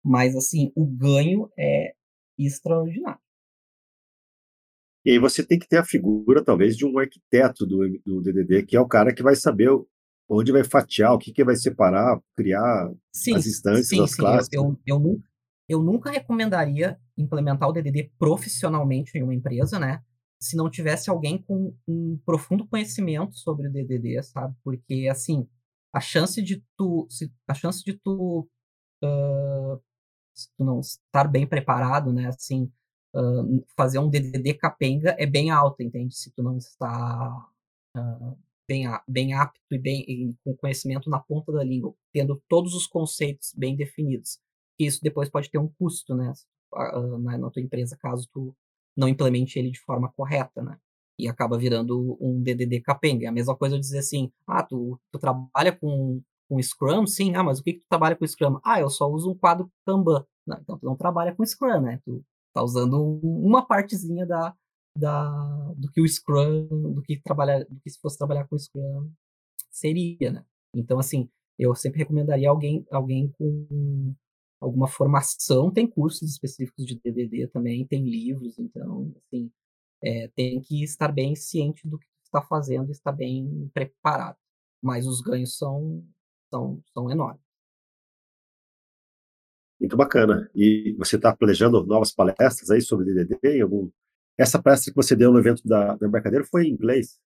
mas, 0.04 0.36
assim, 0.36 0.70
o 0.76 0.84
ganho 0.86 1.50
é 1.58 1.94
extraordinário. 2.38 3.20
E 5.04 5.10
aí 5.12 5.18
você 5.18 5.44
tem 5.44 5.58
que 5.58 5.68
ter 5.68 5.78
a 5.78 5.84
figura, 5.84 6.44
talvez, 6.44 6.76
de 6.76 6.86
um 6.86 6.98
arquiteto 6.98 7.66
do, 7.66 7.98
do 8.04 8.20
DDD, 8.20 8.66
que 8.66 8.76
é 8.76 8.80
o 8.80 8.86
cara 8.86 9.14
que 9.14 9.22
vai 9.22 9.34
saber 9.34 9.70
onde 10.28 10.52
vai 10.52 10.64
fatiar, 10.64 11.12
o 11.12 11.18
que, 11.18 11.32
que 11.32 11.44
vai 11.44 11.56
separar, 11.56 12.20
criar 12.36 12.90
Sim, 13.12 13.34
as 13.34 13.46
instâncias, 13.46 13.88
sim, 13.88 14.02
as 14.02 14.10
sim. 14.10 14.16
classes. 14.16 14.48
Eu, 14.52 14.62
eu, 14.62 14.80
eu, 14.86 14.98
nunca, 14.98 15.28
eu 15.68 15.82
nunca 15.82 16.10
recomendaria 16.10 16.98
implementar 17.16 17.68
o 17.68 17.72
DDD 17.72 18.12
profissionalmente 18.18 19.16
em 19.16 19.22
uma 19.22 19.34
empresa, 19.34 19.78
né? 19.78 20.02
Se 20.40 20.56
não 20.56 20.70
tivesse 20.70 21.08
alguém 21.08 21.40
com 21.40 21.74
um 21.86 22.18
profundo 22.24 22.66
conhecimento 22.66 23.36
sobre 23.36 23.68
o 23.68 23.72
DDD, 23.72 24.22
sabe? 24.22 24.54
Porque, 24.64 25.08
assim, 25.10 25.46
a 25.94 26.00
chance 26.00 26.42
de 26.42 26.64
tu, 26.76 27.06
se, 27.10 27.30
a 27.46 27.54
chance 27.54 27.84
de 27.84 27.92
tu, 27.94 28.48
ah, 29.04 29.78
se 30.34 30.48
tu 30.56 30.64
não 30.64 30.80
estar 30.80 31.28
bem 31.28 31.46
preparado, 31.46 32.12
né? 32.12 32.26
Assim, 32.26 32.72
ah, 33.14 33.42
fazer 33.76 33.98
um 33.98 34.08
DDD 34.08 34.54
capenga 34.54 35.14
é 35.18 35.26
bem 35.26 35.50
alta, 35.50 35.82
entende? 35.82 36.16
Se 36.16 36.32
tu 36.32 36.42
não 36.42 36.56
está 36.56 37.46
ah, 37.96 38.34
bem, 38.72 38.84
bem 39.08 39.34
apto 39.34 39.60
e 39.70 39.78
bem 39.78 40.00
e 40.08 40.34
com 40.44 40.56
conhecimento 40.56 41.10
na 41.10 41.18
ponta 41.20 41.52
da 41.52 41.62
língua, 41.64 41.94
tendo 42.12 42.42
todos 42.48 42.74
os 42.74 42.86
conceitos 42.86 43.52
bem 43.56 43.76
definidos. 43.76 44.38
Isso 44.78 45.00
depois 45.02 45.28
pode 45.28 45.50
ter 45.50 45.58
um 45.58 45.68
custo, 45.78 46.14
né, 46.14 46.32
a- 46.74 46.98
a- 46.98 47.18
na, 47.18 47.38
na 47.38 47.50
tua 47.50 47.62
empresa, 47.62 47.96
caso 48.00 48.28
tu 48.32 48.54
não 48.96 49.08
implemente 49.08 49.58
ele 49.58 49.70
de 49.70 49.80
forma 49.80 50.10
correta, 50.12 50.62
né? 50.62 50.78
E 51.18 51.28
acaba 51.28 51.58
virando 51.58 52.16
um 52.20 52.42
DDD 52.42 52.80
capenga. 52.80 53.26
É 53.26 53.28
a 53.28 53.32
mesma 53.32 53.56
coisa 53.56 53.76
eu 53.76 53.80
dizer 53.80 53.98
assim, 53.98 54.30
ah, 54.46 54.62
tu, 54.62 54.98
tu 55.12 55.18
trabalha 55.18 55.72
com, 55.72 56.20
com 56.48 56.62
Scrum? 56.62 57.06
Sim, 57.06 57.34
ah, 57.36 57.42
mas 57.44 57.58
o 57.60 57.62
que, 57.64 57.74
que 57.74 57.80
tu 57.80 57.86
trabalha 57.88 58.16
com 58.16 58.26
Scrum? 58.26 58.58
Ah, 58.64 58.80
eu 58.80 58.88
só 58.90 59.06
uso 59.08 59.30
um 59.30 59.34
quadro 59.36 59.70
Kanban. 59.86 60.24
Não, 60.46 60.58
então 60.60 60.78
tu 60.78 60.84
não 60.86 60.96
trabalha 60.96 61.34
com 61.34 61.44
Scrum, 61.44 61.80
né? 61.80 62.00
Tu 62.04 62.22
tá 62.52 62.62
usando 62.62 63.00
uma 63.22 63.64
partezinha 63.66 64.26
da, 64.26 64.54
da, 64.96 65.72
do 65.76 65.90
que 65.90 66.00
o 66.00 66.08
Scrum, 66.08 66.92
do 66.92 67.02
que 67.02 67.20
trabalhar, 67.20 67.64
do 67.64 67.80
que 67.80 67.90
se 67.90 68.00
fosse 68.00 68.18
trabalhar 68.18 68.46
com 68.46 68.56
o 68.56 68.58
Scrum 68.58 69.10
seria, 69.70 70.30
né? 70.30 70.44
Então, 70.74 70.98
assim, 70.98 71.28
eu 71.58 71.74
sempre 71.74 72.00
recomendaria 72.00 72.48
alguém, 72.48 72.86
alguém 72.90 73.28
com 73.38 74.14
alguma 74.60 74.86
formação, 74.88 75.70
tem 75.70 75.86
cursos 75.86 76.30
específicos 76.30 76.86
de 76.86 77.00
DDD 77.00 77.48
também, 77.48 77.86
tem 77.86 78.04
livros, 78.04 78.58
então, 78.58 79.12
assim, 79.16 79.50
é, 80.02 80.28
tem 80.28 80.60
que 80.60 80.82
estar 80.82 81.08
bem 81.12 81.34
ciente 81.34 81.86
do 81.88 81.98
que 81.98 82.06
está 82.24 82.42
fazendo, 82.42 82.90
estar 82.90 83.12
bem 83.12 83.70
preparado. 83.74 84.36
Mas 84.82 85.06
os 85.06 85.20
ganhos 85.20 85.56
são, 85.56 86.04
são, 86.50 86.82
são 86.92 87.10
enormes. 87.10 87.42
Muito 89.80 89.96
bacana. 89.96 90.50
E 90.54 90.94
você 90.98 91.16
está 91.16 91.36
planejando 91.36 91.84
novas 91.84 92.12
palestras 92.12 92.70
aí 92.70 92.80
sobre 92.80 93.12
DDD? 93.12 93.58
Em 93.58 93.62
algum... 93.62 93.90
Essa 94.38 94.62
palestra 94.62 94.92
que 94.92 94.96
você 94.96 95.14
deu 95.14 95.32
no 95.32 95.38
evento 95.38 95.62
da, 95.66 95.94
da 95.96 96.06
Embarcadeiro 96.06 96.44
foi 96.44 96.66
em 96.66 96.72
inglês? 96.72 97.20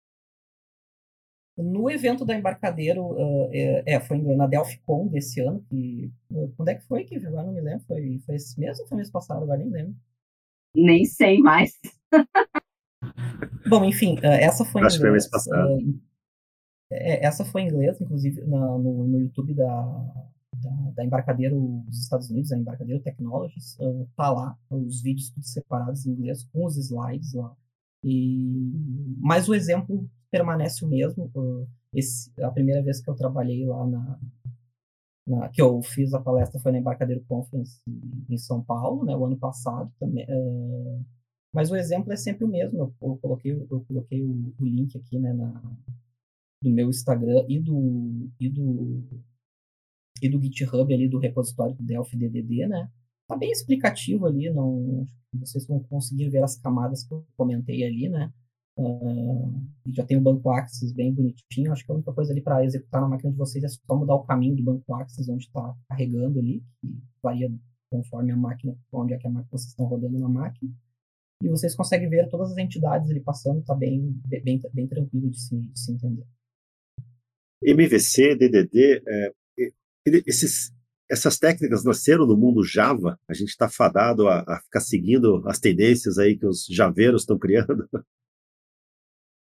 No 1.56 1.90
evento 1.90 2.24
da 2.24 2.34
Embarcadeiro, 2.34 3.02
uh, 3.02 3.48
é, 3.52 3.94
é, 3.94 4.00
foi 4.00 4.18
na 4.18 4.46
DelphiCon 4.46 5.08
desse 5.08 5.40
ano. 5.40 5.64
Que, 5.70 6.12
uh, 6.30 6.52
quando 6.56 6.68
é 6.68 6.74
que 6.74 6.86
foi, 6.86 7.04
que 7.04 7.16
Agora 7.16 7.46
não 7.46 7.54
me 7.54 7.60
lembro. 7.60 7.84
Foi, 7.86 8.18
foi 8.26 8.34
esse 8.34 8.58
mês 8.60 8.78
ou 8.80 8.86
foi 8.86 8.98
mês 8.98 9.10
passado? 9.10 9.42
Agora 9.42 9.58
nem 9.58 9.70
lembro. 9.70 9.96
Nem 10.74 11.04
sei 11.06 11.38
mais. 11.38 11.72
Bom, 13.68 13.84
enfim, 13.84 14.18
uh, 14.18 14.26
essa 14.26 14.64
foi 14.64 14.82
Acho 14.82 14.96
em 14.96 14.98
inglês. 14.98 14.98
que 14.98 15.00
foi 15.00 15.10
mês 15.10 15.30
passado. 15.30 16.00
É, 16.90 17.26
essa 17.26 17.44
foi 17.44 17.62
em 17.62 17.68
inglês, 17.68 18.00
inclusive 18.00 18.42
na, 18.42 18.58
no, 18.58 19.06
no 19.06 19.18
YouTube 19.18 19.54
da, 19.54 19.64
da, 20.62 20.90
da, 20.96 21.04
Embarcadeiro 21.04 21.84
dos 21.86 22.00
Estados 22.00 22.30
Unidos, 22.30 22.52
a 22.52 22.58
Embarcadeiro 22.58 23.02
Technologies, 23.02 23.76
uh, 23.80 24.08
tá 24.16 24.30
lá, 24.30 24.58
os 24.70 25.00
vídeos 25.00 25.30
tudo 25.30 25.44
separados 25.44 26.06
em 26.06 26.10
inglês, 26.10 26.44
com 26.44 26.64
os 26.64 26.76
slides 26.76 27.32
lá. 27.32 27.54
E... 28.02 29.16
Mas 29.18 29.48
o 29.48 29.54
exemplo 29.54 30.08
permanece 30.30 30.84
o 30.84 30.88
mesmo. 30.88 31.30
Uh, 31.34 31.66
esse, 31.92 32.30
a 32.42 32.50
primeira 32.50 32.82
vez 32.82 33.00
que 33.00 33.08
eu 33.08 33.14
trabalhei 33.14 33.64
lá 33.64 33.86
na, 33.86 34.18
na, 35.26 35.48
que 35.48 35.60
eu 35.60 35.80
fiz 35.82 36.12
a 36.14 36.20
palestra 36.20 36.60
foi 36.60 36.72
na 36.72 36.78
Embarcadeiro 36.78 37.24
Conference 37.26 37.80
em 38.28 38.38
São 38.38 38.62
Paulo, 38.62 39.04
né, 39.04 39.16
o 39.16 39.24
ano 39.24 39.36
passado 39.36 39.90
também. 39.98 40.26
Uh, 40.28 41.04
mas 41.52 41.70
o 41.70 41.76
exemplo 41.76 42.12
é 42.12 42.16
sempre 42.16 42.44
o 42.44 42.48
mesmo. 42.48 42.78
Eu, 42.78 42.94
eu 43.00 43.16
coloquei, 43.16 43.52
eu 43.52 43.84
coloquei 43.88 44.22
o, 44.22 44.52
o, 44.58 44.64
link 44.64 44.96
aqui 44.96 45.18
né, 45.18 45.32
na, 45.32 45.48
do 46.62 46.70
meu 46.70 46.90
Instagram 46.90 47.44
e 47.48 47.58
do, 47.58 48.28
e 48.38 48.48
do 48.48 49.02
e 50.22 50.28
do 50.28 50.42
GitHub 50.42 50.92
ali 50.92 51.08
do 51.08 51.18
repositório 51.18 51.74
do 51.74 51.82
Delphi 51.82 52.16
DDD, 52.16 52.66
né? 52.66 52.90
Tá 53.28 53.36
bem 53.36 53.50
explicativo 53.50 54.26
ali, 54.26 54.50
não 54.50 55.04
vocês 55.32 55.66
vão 55.66 55.80
conseguir 55.80 56.30
ver 56.30 56.42
as 56.42 56.56
camadas 56.56 57.04
que 57.04 57.12
eu 57.12 57.24
comentei 57.36 57.84
ali, 57.84 58.08
né? 58.08 58.32
Uh, 58.78 59.52
já 59.86 60.04
tem 60.04 60.18
o 60.18 60.20
banco 60.20 60.50
Axis 60.50 60.92
bem 60.92 61.12
bonitinho. 61.12 61.72
Acho 61.72 61.84
que 61.84 61.90
a 61.90 61.94
única 61.94 62.12
coisa 62.12 62.32
ali 62.32 62.42
para 62.42 62.64
executar 62.64 63.00
na 63.00 63.08
máquina 63.08 63.32
de 63.32 63.38
vocês 63.38 63.64
é 63.64 63.68
só 63.68 63.96
mudar 63.96 64.14
o 64.14 64.24
caminho 64.24 64.56
do 64.56 64.62
banco 64.62 64.94
Axis 64.94 65.28
onde 65.28 65.44
está 65.44 65.74
carregando 65.88 66.38
ali, 66.38 66.62
que 66.80 66.94
varia 67.22 67.50
conforme 67.90 68.32
a 68.32 68.36
máquina, 68.36 68.76
onde 68.92 69.14
é 69.14 69.18
que 69.18 69.26
a 69.26 69.30
máquina 69.30 69.50
vocês 69.50 69.70
estão 69.70 69.86
rodando 69.86 70.18
na 70.18 70.28
máquina. 70.28 70.70
E 71.42 71.48
vocês 71.48 71.74
conseguem 71.74 72.08
ver 72.08 72.28
todas 72.28 72.50
as 72.52 72.58
entidades 72.58 73.10
ali 73.10 73.20
passando, 73.20 73.62
tá 73.62 73.74
bem, 73.74 74.20
bem, 74.26 74.60
bem 74.72 74.86
tranquilo 74.86 75.30
de 75.30 75.40
se, 75.40 75.56
de 75.56 75.78
se 75.78 75.92
entender. 75.92 76.26
MVC, 77.62 78.36
DDD, 78.36 79.02
é, 79.06 79.32
esses, 80.26 80.72
essas 81.10 81.38
técnicas 81.38 81.84
nasceram 81.84 82.26
no 82.26 82.36
mundo 82.36 82.64
Java? 82.64 83.18
A 83.28 83.34
gente 83.34 83.48
está 83.48 83.68
fadado 83.68 84.28
a, 84.28 84.40
a, 84.40 84.60
ficar 84.60 84.80
seguindo 84.80 85.42
as 85.46 85.58
tendências 85.58 86.18
aí 86.18 86.36
que 86.36 86.46
os 86.46 86.66
javeiros 86.66 87.22
estão 87.22 87.38
criando? 87.38 87.88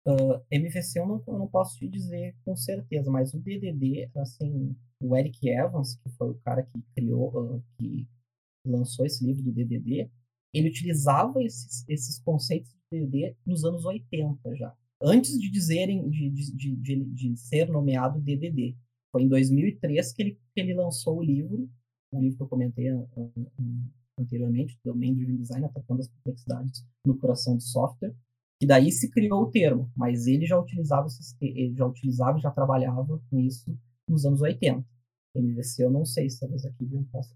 Uh, 0.05 0.43
MVC 0.51 0.99
eu 0.99 1.07
não, 1.07 1.23
eu 1.29 1.39
não, 1.39 1.47
posso 1.47 1.79
te 1.79 1.87
dizer 1.87 2.35
com 2.45 2.57
certeza, 2.57 3.09
mas 3.09 3.33
o 3.35 3.39
DDD, 3.39 4.11
assim, 4.17 4.75
o 5.01 5.17
Eric 5.17 5.49
Evans, 5.49 5.95
que 5.95 6.11
foi 6.19 6.31
o 6.31 6.41
cara 6.45 6.65
que 6.65 6.83
criou, 6.97 7.31
uh, 7.33 7.65
que 7.79 8.09
lançou 8.67 9.07
esse 9.07 9.25
livro 9.25 9.45
do 9.45 9.53
DDD, 9.53 10.11
ele 10.53 10.69
utilizava 10.69 11.41
esses, 11.45 11.89
esses 11.89 12.19
conceitos 12.19 12.75
de 12.91 12.99
DDD 12.99 13.37
nos 13.47 13.65
anos 13.65 13.85
80 13.85 14.57
já, 14.57 14.75
antes 15.01 15.39
de 15.39 15.49
dizerem, 15.49 16.11
de, 16.11 16.31
de, 16.31 16.77
de, 16.77 17.05
de 17.05 17.37
ser 17.37 17.69
nomeado 17.69 18.21
DDD. 18.21 18.77
Foi 19.13 19.23
em 19.23 19.29
2003 19.29 20.13
que 20.13 20.23
ele, 20.23 20.41
que 20.55 20.61
ele 20.61 20.75
lançou 20.75 21.19
o 21.19 21.23
livro, 21.23 21.69
um 22.13 22.21
livro 22.21 22.39
que 22.39 22.43
eu 22.43 22.49
comentei 22.49 22.89
anteriormente, 24.19 24.79
Domain 24.85 25.15
Driven 25.15 25.37
Design, 25.37 25.67
atacando 25.67 26.01
as 26.01 26.09
complexidades 26.09 26.85
no 27.07 27.17
coração 27.19 27.57
do 27.57 27.63
software, 27.63 28.15
e 28.61 28.67
daí 28.67 28.91
se 28.91 29.11
criou 29.11 29.43
o 29.43 29.51
termo, 29.51 29.91
mas 29.97 30.27
ele 30.27 30.47
já 30.47 30.59
utilizava, 30.59 31.09
ele 31.41 31.75
já 31.75 31.87
utilizava, 31.87 32.39
já 32.39 32.51
trabalhava 32.51 33.21
com 33.29 33.39
isso 33.39 33.77
nos 34.09 34.25
anos 34.25 34.41
80. 34.41 34.85
MVC 35.35 35.85
eu 35.85 35.91
não 35.91 36.05
sei 36.05 36.29
se 36.29 36.41
talvez 36.41 36.65
aqui 36.65 36.89
eu 36.93 37.05
possa 37.11 37.35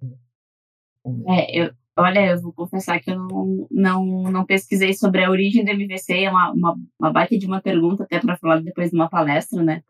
é, 1.28 1.60
eu, 1.60 1.72
olha, 1.96 2.32
eu 2.32 2.40
vou 2.40 2.52
confessar 2.52 3.00
que 3.00 3.10
eu 3.10 3.16
não, 3.16 3.68
não, 3.70 4.22
não 4.24 4.44
pesquisei 4.44 4.92
sobre 4.92 5.24
a 5.24 5.30
origem 5.30 5.64
do 5.64 5.70
MVC, 5.70 6.24
é 6.24 6.30
uma, 6.30 6.52
uma, 6.52 6.76
uma 6.98 7.12
baita 7.12 7.38
de 7.38 7.46
uma 7.46 7.60
pergunta, 7.60 8.02
até 8.02 8.18
para 8.20 8.36
falar 8.36 8.60
depois 8.60 8.90
de 8.90 8.96
uma 8.96 9.08
palestra, 9.08 9.62
né? 9.62 9.82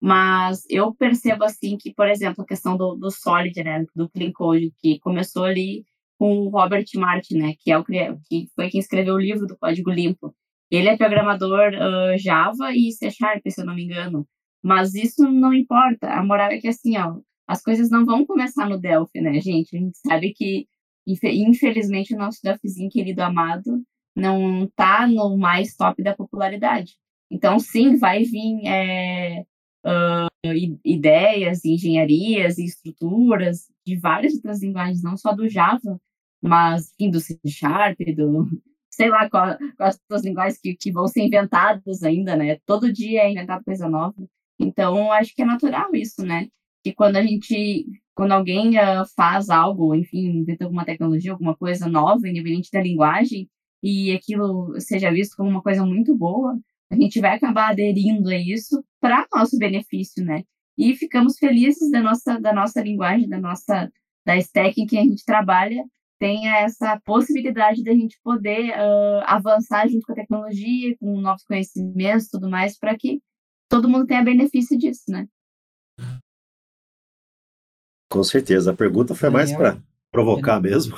Mas 0.00 0.64
eu 0.68 0.94
percebo 0.94 1.44
assim 1.44 1.76
que, 1.78 1.92
por 1.94 2.08
exemplo, 2.08 2.42
a 2.44 2.46
questão 2.46 2.76
do, 2.76 2.94
do 2.94 3.10
Solid, 3.10 3.62
né, 3.64 3.84
do 3.94 4.08
Clean 4.10 4.32
Code, 4.32 4.72
que 4.78 4.98
começou 5.00 5.44
ali 5.44 5.84
com 6.18 6.38
o 6.38 6.48
Robert 6.48 6.84
Martin, 6.96 7.38
né, 7.38 7.54
que 7.58 7.70
é 7.70 7.78
o 7.78 7.84
que 7.84 8.48
foi 8.54 8.70
quem 8.70 8.80
escreveu 8.80 9.14
o 9.14 9.20
livro 9.20 9.46
do 9.46 9.56
Código 9.58 9.90
Limpo. 9.90 10.34
Ele 10.70 10.88
é 10.88 10.96
programador 10.96 11.72
uh, 11.74 12.18
Java 12.18 12.72
e 12.74 12.92
C 12.92 13.10
Sharp, 13.10 13.42
se 13.48 13.60
eu 13.60 13.66
não 13.66 13.74
me 13.74 13.84
engano. 13.84 14.26
Mas 14.62 14.94
isso 14.94 15.22
não 15.30 15.54
importa. 15.54 16.08
A 16.08 16.24
moral 16.24 16.50
é 16.50 16.58
que 16.58 16.68
assim, 16.68 16.96
ó, 16.98 17.20
as 17.46 17.62
coisas 17.62 17.90
não 17.90 18.04
vão 18.04 18.26
começar 18.26 18.68
no 18.68 18.78
Delphi, 18.78 19.20
né, 19.20 19.40
gente? 19.40 19.76
A 19.76 19.78
gente 19.78 19.98
sabe 19.98 20.32
que, 20.34 20.66
infelizmente, 21.06 22.14
o 22.14 22.18
nosso 22.18 22.40
Delphizinho 22.42 22.90
querido 22.90 23.22
amado 23.22 23.82
não 24.14 24.68
tá 24.74 25.06
no 25.06 25.36
mais 25.36 25.76
top 25.76 26.02
da 26.02 26.14
popularidade. 26.14 26.94
Então, 27.30 27.58
sim, 27.58 27.96
vai 27.96 28.24
vir 28.24 28.66
é, 28.66 29.44
uh, 29.86 30.28
ideias, 30.84 31.64
engenharias 31.64 32.58
e 32.58 32.64
estruturas 32.64 33.68
de 33.86 33.96
várias 33.96 34.34
outras 34.34 34.62
linguagens, 34.62 35.02
não 35.02 35.16
só 35.16 35.32
do 35.32 35.48
Java, 35.48 36.00
mas 36.42 36.92
enfim, 36.98 37.10
do 37.10 37.20
C 37.20 37.38
Sharp, 37.46 37.98
do 38.16 38.48
sei 38.90 39.10
lá 39.10 39.28
quais 39.28 39.58
as 40.10 40.24
linguagens 40.24 40.58
que, 40.58 40.74
que 40.74 40.90
vão 40.90 41.06
ser 41.06 41.22
inventadas 41.22 42.02
ainda, 42.02 42.34
né? 42.34 42.58
Todo 42.66 42.92
dia 42.92 43.22
é 43.22 43.30
inventado 43.30 43.64
coisa 43.64 43.88
nova. 43.88 44.14
Então, 44.58 45.12
acho 45.12 45.34
que 45.34 45.42
é 45.42 45.44
natural 45.44 45.94
isso, 45.94 46.24
né? 46.24 46.48
Que 46.82 46.94
quando 46.94 47.16
a 47.16 47.22
gente, 47.22 47.86
quando 48.14 48.32
alguém 48.32 48.78
uh, 48.78 49.04
faz 49.14 49.50
algo, 49.50 49.94
enfim, 49.94 50.38
inventa 50.38 50.64
alguma 50.64 50.84
tecnologia, 50.84 51.32
alguma 51.32 51.54
coisa 51.54 51.88
nova, 51.88 52.26
independente 52.28 52.70
da 52.72 52.80
linguagem, 52.80 53.48
e 53.82 54.12
aquilo 54.12 54.80
seja 54.80 55.10
visto 55.12 55.36
como 55.36 55.50
uma 55.50 55.62
coisa 55.62 55.84
muito 55.84 56.16
boa, 56.16 56.58
a 56.90 56.94
gente 56.94 57.20
vai 57.20 57.36
acabar 57.36 57.70
aderindo 57.70 58.28
a 58.28 58.36
isso 58.36 58.84
para 59.00 59.26
nosso 59.34 59.58
benefício, 59.58 60.24
né? 60.24 60.42
E 60.78 60.94
ficamos 60.94 61.38
felizes 61.38 61.90
da 61.90 62.02
nossa, 62.02 62.38
da 62.38 62.52
nossa 62.52 62.80
linguagem, 62.82 63.28
da 63.28 63.40
nossa 63.40 63.90
da 64.24 64.36
stack 64.36 64.80
em 64.80 64.86
que 64.86 64.98
a 64.98 65.02
gente 65.02 65.24
trabalha, 65.24 65.84
tenha 66.18 66.58
essa 66.58 67.00
possibilidade 67.04 67.84
da 67.84 67.92
gente 67.92 68.18
poder 68.22 68.70
uh, 68.70 69.22
avançar 69.24 69.88
junto 69.88 70.04
com 70.04 70.12
a 70.12 70.16
tecnologia, 70.16 70.96
com 70.98 71.20
novos 71.20 71.44
conhecimentos, 71.44 72.28
tudo 72.28 72.50
mais, 72.50 72.76
para 72.76 72.96
que 72.96 73.20
todo 73.68 73.88
mundo 73.88 74.06
tenha 74.06 74.24
benefício 74.24 74.76
disso, 74.76 75.04
né? 75.08 75.28
Com 78.10 78.24
certeza. 78.24 78.72
A 78.72 78.76
pergunta 78.76 79.14
foi 79.14 79.30
Daniel, 79.30 79.46
mais 79.46 79.56
para 79.56 79.82
provocar 80.16 80.60
Daniel, 80.60 80.76
mesmo. 80.76 80.96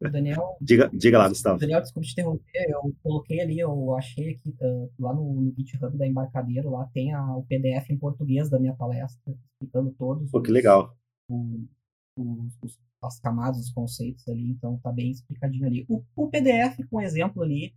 Daniel, 0.00 0.56
diga, 0.60 0.90
diga 0.92 1.18
lá, 1.18 1.28
Gustavo. 1.28 1.58
Daniel, 1.58 1.80
desculpa 1.80 2.06
te 2.06 2.12
interromper, 2.12 2.66
eu 2.68 2.94
coloquei 3.02 3.40
ali, 3.40 3.58
eu 3.58 3.94
achei 3.94 4.30
aqui, 4.30 4.54
uh, 4.60 4.90
lá 4.98 5.14
no, 5.14 5.40
no, 5.40 5.54
GitHub 5.56 5.96
da 5.96 6.06
Embarcadeiro, 6.06 6.70
lá 6.70 6.86
tem 6.92 7.12
a, 7.12 7.36
o 7.36 7.44
PDF 7.44 7.90
em 7.90 7.98
português 7.98 8.50
da 8.50 8.58
minha 8.58 8.74
palestra, 8.74 9.34
explicando 9.52 9.92
todos. 9.92 10.30
Pô, 10.30 10.42
que 10.42 10.50
legal. 10.50 10.96
Os, 11.28 12.56
os, 12.62 12.78
as 13.02 13.20
camadas, 13.20 13.60
os 13.60 13.72
conceitos 13.72 14.26
ali, 14.28 14.50
então 14.50 14.78
tá 14.82 14.90
bem 14.90 15.10
explicadinho 15.10 15.66
ali. 15.66 15.86
O, 15.88 16.02
o 16.16 16.28
PDF 16.28 16.78
com 16.90 17.00
exemplo 17.00 17.42
ali, 17.42 17.74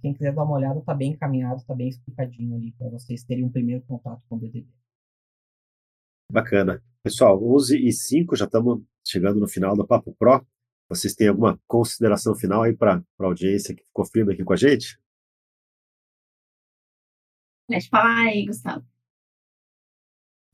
quem 0.00 0.14
quiser 0.14 0.34
dar 0.34 0.44
uma 0.44 0.54
olhada, 0.54 0.80
tá 0.80 0.94
bem 0.94 1.12
encaminhado, 1.12 1.62
tá 1.66 1.74
bem 1.74 1.88
explicadinho 1.88 2.56
ali, 2.56 2.72
para 2.72 2.88
vocês 2.88 3.24
terem 3.24 3.44
um 3.44 3.50
primeiro 3.50 3.82
contato 3.82 4.22
com 4.28 4.36
o 4.36 4.38
DDD. 4.38 4.66
Bacana. 6.30 6.82
Pessoal, 7.02 7.42
11 7.42 7.84
e 7.84 7.92
5, 7.92 8.36
já 8.36 8.44
estamos 8.44 8.80
chegando 9.04 9.40
no 9.40 9.48
final 9.48 9.74
do 9.74 9.84
Papo 9.84 10.14
Pro. 10.14 10.46
Vocês 10.88 11.14
têm 11.14 11.26
alguma 11.26 11.60
consideração 11.66 12.32
final 12.32 12.62
aí 12.62 12.76
para 12.76 13.02
a 13.18 13.24
audiência 13.24 13.74
que 13.74 13.82
ficou 13.82 14.04
firme 14.04 14.32
aqui 14.32 14.44
com 14.44 14.52
a 14.52 14.56
gente? 14.56 15.00
Pode 17.66 17.88
falar 17.88 18.28
aí, 18.28 18.46
Gustavo. 18.46 18.86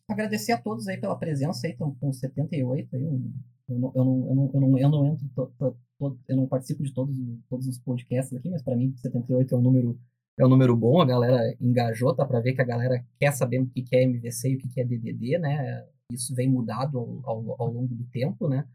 Agradecer 0.09 0.53
a 0.53 0.63
todos 0.63 0.89
aí 0.89 0.99
pela 0.99 1.19
presença, 1.19 1.67
aí 1.67 1.75
estão 1.75 1.95
com 1.97 2.11
78, 2.11 2.97
aí 2.97 3.03
Eu 3.03 3.79
não, 3.79 3.93
eu 3.95 4.05
não, 4.05 4.29
eu 4.29 4.35
não, 4.35 4.51
eu 4.55 4.61
não, 4.61 4.79
eu 4.79 4.89
não 4.89 5.07
entro, 5.07 5.29
to, 5.35 5.53
to, 5.59 5.79
to, 5.99 6.19
eu 6.27 6.37
não 6.37 6.47
participo 6.47 6.83
de 6.83 6.95
todos, 6.95 7.15
todos 7.51 7.67
os 7.67 7.79
podcasts 7.79 8.33
aqui, 8.33 8.49
mas 8.49 8.63
para 8.63 8.75
mim 8.75 8.97
78 8.97 9.55
é 9.55 9.59
um 9.59 9.61
número 9.61 10.01
é 10.39 10.47
um 10.47 10.49
número 10.49 10.75
bom, 10.75 11.03
a 11.03 11.05
galera 11.05 11.55
engajou, 11.61 12.15
tá 12.15 12.25
para 12.25 12.41
ver 12.41 12.55
que 12.55 12.63
a 12.63 12.65
galera 12.65 13.05
quer 13.19 13.33
saber 13.33 13.61
o 13.61 13.67
que 13.67 13.85
é 13.93 14.05
MVC 14.05 14.51
e 14.51 14.55
o 14.55 14.59
que 14.59 14.81
é 14.81 14.85
DDD, 14.85 15.37
né? 15.39 15.85
Isso 16.13 16.35
vem 16.35 16.49
mudado 16.49 16.99
ao, 16.99 17.21
ao, 17.25 17.63
ao 17.63 17.73
longo 17.73 17.95
do 17.95 18.05
tempo, 18.07 18.49
né? 18.49 18.67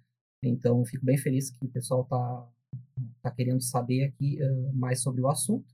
Então, 0.43 0.83
fico 0.85 1.05
bem 1.05 1.17
feliz 1.17 1.49
que 1.49 1.65
o 1.65 1.69
pessoal 1.69 2.03
tá, 2.05 2.47
tá 3.21 3.31
querendo 3.31 3.61
saber 3.61 4.03
aqui 4.03 4.37
uh, 4.43 4.73
mais 4.73 5.01
sobre 5.01 5.21
o 5.21 5.29
assunto. 5.29 5.65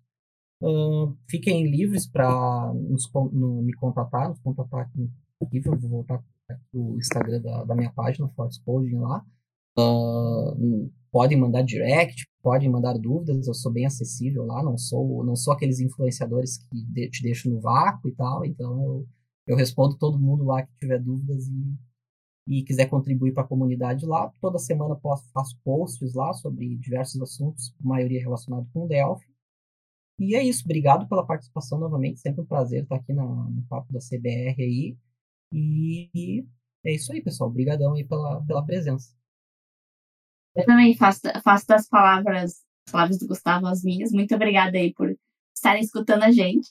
Uh, 0.61 1.15
fiquem 1.29 1.69
livres 1.69 2.05
para 2.05 2.73
me 2.73 3.73
contatar, 3.73 4.29
nos 4.29 4.39
contatar 4.39 4.81
aqui. 4.81 5.09
aqui 5.41 5.59
vou 5.59 5.77
voltar 5.77 6.23
o 6.73 6.97
Instagram 6.97 7.41
da, 7.41 7.63
da, 7.63 7.75
minha 7.75 7.91
página, 7.91 8.29
Force 8.29 8.61
Coding 8.63 8.97
lá. 8.97 9.25
Uh, 9.77 10.91
podem 11.11 11.37
mandar 11.37 11.63
direct, 11.63 12.27
podem 12.41 12.69
mandar 12.69 12.93
dúvidas, 12.93 13.47
eu 13.47 13.53
sou 13.53 13.71
bem 13.71 13.85
acessível 13.85 14.45
lá, 14.45 14.63
não 14.63 14.77
sou 14.77 15.23
não 15.23 15.35
sou 15.35 15.53
aqueles 15.53 15.79
influenciadores 15.79 16.57
que 16.57 16.83
de, 16.85 17.09
te 17.09 17.23
deixam 17.23 17.51
no 17.51 17.61
vácuo 17.61 18.09
e 18.09 18.15
tal, 18.15 18.45
então 18.45 18.83
eu, 18.83 19.07
eu 19.49 19.55
respondo 19.55 19.97
todo 19.97 20.19
mundo 20.19 20.43
lá 20.43 20.61
que 20.61 20.71
tiver 20.75 20.99
dúvidas 20.99 21.47
e, 21.47 22.59
e 22.59 22.63
quiser 22.63 22.85
contribuir 22.85 23.33
para 23.33 23.41
a 23.41 23.47
comunidade 23.47 24.05
lá. 24.05 24.31
Toda 24.39 24.59
semana 24.59 24.95
posto, 24.95 25.27
faço 25.31 25.59
posts 25.63 26.13
lá 26.13 26.31
sobre 26.33 26.77
diversos 26.77 27.19
assuntos, 27.19 27.75
maioria 27.81 28.21
relacionado 28.21 28.69
com 28.71 28.85
Delphi. 28.85 29.27
E 30.19 30.35
é 30.35 30.43
isso, 30.43 30.63
obrigado 30.65 31.07
pela 31.09 31.25
participação 31.25 31.79
novamente, 31.79 32.19
sempre 32.19 32.41
um 32.41 32.45
prazer 32.45 32.83
estar 32.83 32.97
aqui 32.97 33.11
na, 33.11 33.25
no 33.25 33.63
papo 33.63 33.91
da 33.91 33.99
CBR 33.99 34.61
aí. 34.61 34.95
E, 35.51 36.11
e 36.13 36.47
é 36.85 36.93
isso 36.93 37.11
aí, 37.11 37.19
pessoal. 37.19 37.49
Obrigadão 37.49 37.95
aí 37.95 38.03
pela, 38.03 38.45
pela 38.45 38.63
presença. 38.63 39.15
Eu 40.55 40.63
também 40.63 40.95
faço, 40.95 41.21
faço 41.43 41.65
das 41.65 41.87
palavras, 41.87 42.63
palavras 42.91 43.17
do 43.17 43.27
Gustavo 43.27 43.65
as 43.65 43.83
minhas. 43.83 44.11
Muito 44.11 44.35
obrigada 44.35 44.77
aí 44.77 44.93
por 44.93 45.17
estarem 45.55 45.81
escutando 45.81 46.21
a 46.21 46.31
gente. 46.31 46.69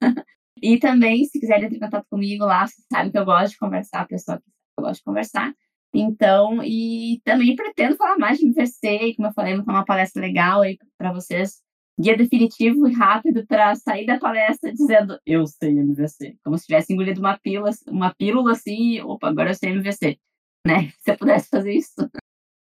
e 0.62 0.78
também, 0.78 1.24
se 1.24 1.40
quiserem 1.40 1.64
entrar 1.64 1.76
em 1.76 1.80
contato 1.80 2.06
comigo 2.10 2.44
lá, 2.44 2.66
vocês 2.66 2.86
sabem 2.92 3.10
que 3.10 3.18
eu 3.18 3.24
gosto 3.24 3.52
de 3.52 3.58
conversar, 3.58 4.00
a 4.02 4.06
pessoa 4.06 4.38
que 4.38 4.44
eu 4.78 4.84
gosto 4.84 4.98
de 4.98 5.04
conversar. 5.04 5.54
Então, 5.92 6.62
e 6.62 7.20
também 7.24 7.56
pretendo 7.56 7.96
falar 7.96 8.16
mais 8.18 8.38
de 8.38 8.46
MVC, 8.46 9.14
como 9.16 9.28
eu 9.28 9.32
falei, 9.32 9.56
vou 9.56 9.64
uma 9.66 9.84
palestra 9.84 10.22
legal 10.22 10.62
aí 10.62 10.78
para 10.96 11.12
vocês 11.12 11.60
guia 12.00 12.16
definitivo 12.16 12.88
e 12.88 12.92
rápido 12.92 13.46
para 13.46 13.74
sair 13.74 14.06
da 14.06 14.18
palestra 14.18 14.72
dizendo 14.72 15.18
eu 15.26 15.46
sei 15.46 15.78
MVC, 15.78 16.36
como 16.42 16.56
se 16.56 16.66
tivesse 16.66 16.92
engolido 16.92 17.20
uma 17.20 17.38
pílula, 17.38 17.70
uma 17.88 18.14
pílula 18.14 18.52
assim, 18.52 18.94
e, 18.94 19.02
opa, 19.02 19.28
agora 19.28 19.50
eu 19.50 19.54
sei 19.54 19.70
MVC, 19.70 20.18
né? 20.66 20.90
Se 21.00 21.10
eu 21.12 21.18
pudesse 21.18 21.48
fazer 21.48 21.72
isso. 21.72 22.10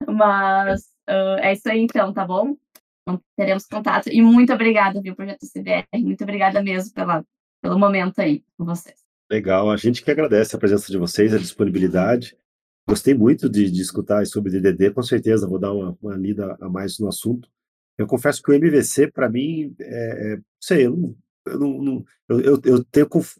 Mas 0.07 0.81
uh, 1.09 1.39
é 1.41 1.53
isso 1.53 1.69
aí 1.69 1.79
então, 1.79 2.13
tá 2.13 2.25
bom? 2.25 2.55
Então, 3.01 3.21
teremos 3.37 3.65
contato. 3.65 4.09
E 4.09 4.21
muito 4.21 4.53
obrigada, 4.53 5.01
viu, 5.01 5.15
Projeto 5.15 5.45
CBR. 5.47 5.85
Muito 5.95 6.23
obrigada 6.23 6.61
mesmo 6.61 6.93
pela, 6.93 7.23
pelo 7.63 7.79
momento 7.79 8.19
aí 8.19 8.43
com 8.57 8.65
vocês. 8.65 8.99
Legal, 9.31 9.71
a 9.71 9.77
gente 9.77 10.03
que 10.03 10.11
agradece 10.11 10.53
a 10.53 10.59
presença 10.59 10.91
de 10.91 10.97
vocês, 10.97 11.33
a 11.33 11.37
disponibilidade. 11.37 12.35
Gostei 12.85 13.13
muito 13.13 13.49
de, 13.49 13.71
de 13.71 13.81
escutar 13.81 14.27
sobre 14.27 14.51
DDD, 14.51 14.91
com 14.91 15.01
certeza 15.01 15.47
vou 15.47 15.57
dar 15.57 15.71
uma, 15.71 15.97
uma 16.01 16.17
lida 16.17 16.57
a 16.59 16.67
mais 16.67 16.99
no 16.99 17.07
assunto. 17.07 17.49
Eu 17.97 18.05
confesso 18.05 18.43
que 18.43 18.51
o 18.51 18.53
MVC, 18.53 19.09
para 19.11 19.29
mim, 19.29 19.73
é, 19.79 20.33
é, 20.33 20.39
sei, 20.59 20.87
eu, 20.87 20.97
não, 20.97 21.15
eu, 21.45 21.59
não, 21.59 22.05
eu, 22.27 22.61
eu, 22.65 22.83
tenho 22.83 23.07
conf, 23.07 23.37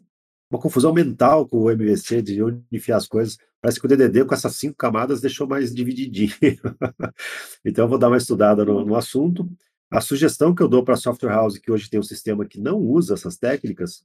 uma 0.50 0.58
confusão 0.58 0.94
mental 0.94 1.46
com 1.46 1.58
o 1.58 1.70
MVC, 1.70 2.22
de 2.22 2.42
onde 2.42 2.62
enfiar 2.72 2.96
as 2.96 3.06
coisas. 3.06 3.36
Parece 3.60 3.78
que 3.78 3.84
o 3.84 3.88
DDD, 3.88 4.24
com 4.24 4.34
essas 4.34 4.56
cinco 4.56 4.76
camadas, 4.76 5.20
deixou 5.20 5.46
mais 5.46 5.74
divididinho. 5.74 6.32
então, 7.62 7.84
eu 7.84 7.88
vou 7.88 7.98
dar 7.98 8.08
uma 8.08 8.16
estudada 8.16 8.64
no, 8.64 8.86
no 8.86 8.96
assunto. 8.96 9.46
A 9.90 10.00
sugestão 10.00 10.54
que 10.54 10.62
eu 10.62 10.68
dou 10.68 10.82
para 10.82 10.94
a 10.94 10.96
software 10.96 11.30
house, 11.30 11.58
que 11.58 11.70
hoje 11.70 11.90
tem 11.90 12.00
um 12.00 12.04
sistema 12.04 12.46
que 12.46 12.58
não 12.58 12.78
usa 12.78 13.14
essas 13.14 13.36
técnicas, 13.36 14.04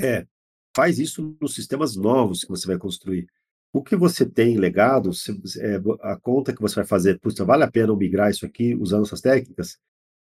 é 0.00 0.26
faz 0.76 0.98
isso 0.98 1.36
nos 1.40 1.54
sistemas 1.54 1.96
novos 1.96 2.42
que 2.42 2.50
você 2.50 2.66
vai 2.66 2.78
construir 2.78 3.28
o 3.74 3.82
que 3.82 3.96
você 3.96 4.24
tem 4.24 4.56
legado, 4.56 5.12
se, 5.12 5.32
é, 5.60 5.80
a 6.02 6.16
conta 6.16 6.54
que 6.54 6.62
você 6.62 6.76
vai 6.76 6.84
fazer, 6.86 7.18
puxa, 7.18 7.44
vale 7.44 7.64
a 7.64 7.70
pena 7.70 7.94
migrar 7.96 8.30
isso 8.30 8.46
aqui 8.46 8.72
usando 8.76 9.04
essas 9.04 9.20
técnicas? 9.20 9.76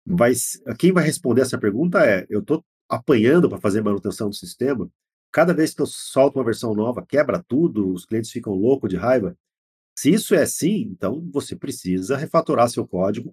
Vai, 0.04 0.32
quem 0.76 0.90
vai 0.90 1.04
responder 1.04 1.42
essa 1.42 1.56
pergunta 1.56 2.04
é: 2.04 2.26
eu 2.28 2.40
estou 2.40 2.64
apanhando 2.88 3.48
para 3.48 3.60
fazer 3.60 3.80
manutenção 3.80 4.28
do 4.28 4.34
sistema, 4.34 4.90
cada 5.30 5.54
vez 5.54 5.72
que 5.72 5.80
eu 5.80 5.86
solto 5.86 6.36
uma 6.36 6.44
versão 6.44 6.74
nova, 6.74 7.06
quebra 7.06 7.40
tudo, 7.46 7.92
os 7.92 8.04
clientes 8.04 8.32
ficam 8.32 8.54
loucos 8.54 8.90
de 8.90 8.96
raiva. 8.96 9.36
Se 9.96 10.10
isso 10.10 10.34
é 10.34 10.42
assim, 10.42 10.88
então 10.90 11.28
você 11.32 11.54
precisa 11.54 12.16
refatorar 12.16 12.68
seu 12.68 12.86
código 12.88 13.32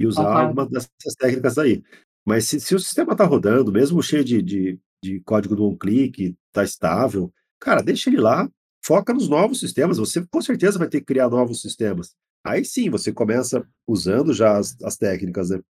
e 0.00 0.06
usar 0.06 0.22
uhum. 0.22 0.36
alguma 0.36 0.66
dessas 0.68 1.14
técnicas 1.16 1.58
aí. 1.58 1.80
Mas 2.26 2.48
se, 2.48 2.58
se 2.58 2.74
o 2.74 2.80
sistema 2.80 3.12
está 3.12 3.24
rodando, 3.24 3.70
mesmo 3.70 4.02
cheio 4.02 4.24
de, 4.24 4.42
de, 4.42 4.80
de 5.04 5.20
código 5.20 5.54
do 5.54 5.66
one-click, 5.66 6.34
está 6.48 6.64
estável, 6.64 7.32
cara, 7.60 7.82
deixa 7.82 8.08
ele 8.08 8.18
lá, 8.18 8.48
foca 8.84 9.12
nos 9.12 9.28
novos 9.28 9.60
sistemas. 9.60 9.98
Você 9.98 10.24
com 10.26 10.40
certeza 10.40 10.78
vai 10.78 10.88
ter 10.88 11.00
que 11.00 11.06
criar 11.06 11.28
novos 11.28 11.60
sistemas. 11.60 12.14
Aí 12.42 12.64
sim, 12.64 12.90
você 12.90 13.12
começa 13.12 13.66
usando 13.86 14.32
já 14.32 14.56
as, 14.56 14.76
as 14.82 14.96
técnicas, 14.96 15.50
né? 15.50 15.60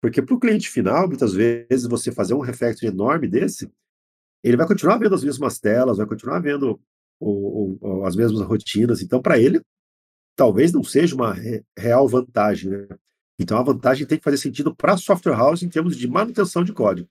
Porque 0.00 0.22
para 0.22 0.34
o 0.34 0.40
cliente 0.40 0.68
final, 0.68 1.06
muitas 1.06 1.32
vezes, 1.32 1.86
você 1.86 2.10
fazer 2.10 2.34
um 2.34 2.40
refactor 2.40 2.88
enorme 2.88 3.28
desse, 3.28 3.70
ele 4.42 4.56
vai 4.56 4.66
continuar 4.66 4.98
vendo 4.98 5.14
as 5.14 5.22
mesmas 5.22 5.58
telas, 5.58 5.98
vai 5.98 6.06
continuar 6.06 6.40
vendo 6.40 6.80
o, 7.20 7.76
o, 7.80 8.04
as 8.06 8.16
mesmas 8.16 8.40
rotinas. 8.40 9.02
Então, 9.02 9.20
para 9.20 9.38
ele, 9.38 9.60
talvez 10.34 10.72
não 10.72 10.82
seja 10.82 11.14
uma 11.14 11.34
re, 11.34 11.62
real 11.78 12.08
vantagem, 12.08 12.70
né? 12.70 12.88
Então, 13.38 13.58
a 13.58 13.62
vantagem 13.62 14.06
tem 14.06 14.18
que 14.18 14.24
fazer 14.24 14.38
sentido 14.38 14.74
para 14.74 14.94
a 14.94 14.96
software 14.96 15.36
house 15.36 15.62
em 15.62 15.68
termos 15.68 15.96
de 15.96 16.08
manutenção 16.08 16.64
de 16.64 16.72
código. 16.72 17.08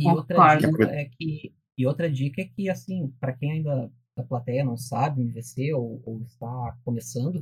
E 0.00 0.08
outra 0.08 0.56
dica 0.56 0.84
é 0.84 1.04
que 1.04 1.52
e 1.80 1.86
outra 1.86 2.10
dica 2.10 2.42
é 2.42 2.44
que, 2.44 2.68
assim, 2.68 3.10
para 3.18 3.32
quem 3.32 3.52
ainda 3.52 3.90
da 4.14 4.22
plateia 4.22 4.62
não 4.62 4.76
sabe 4.76 5.22
MVC 5.22 5.72
ou, 5.72 6.02
ou 6.04 6.20
está 6.20 6.76
começando, 6.84 7.36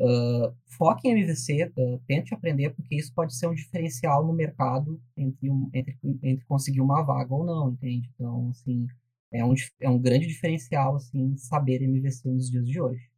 uh, 0.00 0.54
foque 0.66 1.08
em 1.08 1.12
MVC, 1.12 1.72
uh, 1.76 2.00
tente 2.06 2.32
aprender, 2.32 2.70
porque 2.70 2.94
isso 2.94 3.12
pode 3.12 3.34
ser 3.34 3.48
um 3.48 3.54
diferencial 3.54 4.24
no 4.24 4.32
mercado 4.32 5.02
entre, 5.16 5.50
um, 5.50 5.68
entre, 5.74 5.98
entre 6.22 6.44
conseguir 6.44 6.80
uma 6.80 7.02
vaga 7.02 7.34
ou 7.34 7.44
não, 7.44 7.72
entende? 7.72 8.08
Então, 8.14 8.50
assim, 8.50 8.86
é 9.32 9.44
um, 9.44 9.54
é 9.80 9.90
um 9.90 9.98
grande 9.98 10.28
diferencial, 10.28 10.94
assim, 10.94 11.36
saber 11.36 11.82
MVC 11.82 12.28
nos 12.28 12.48
dias 12.48 12.68
de 12.68 12.80
hoje. 12.80 13.09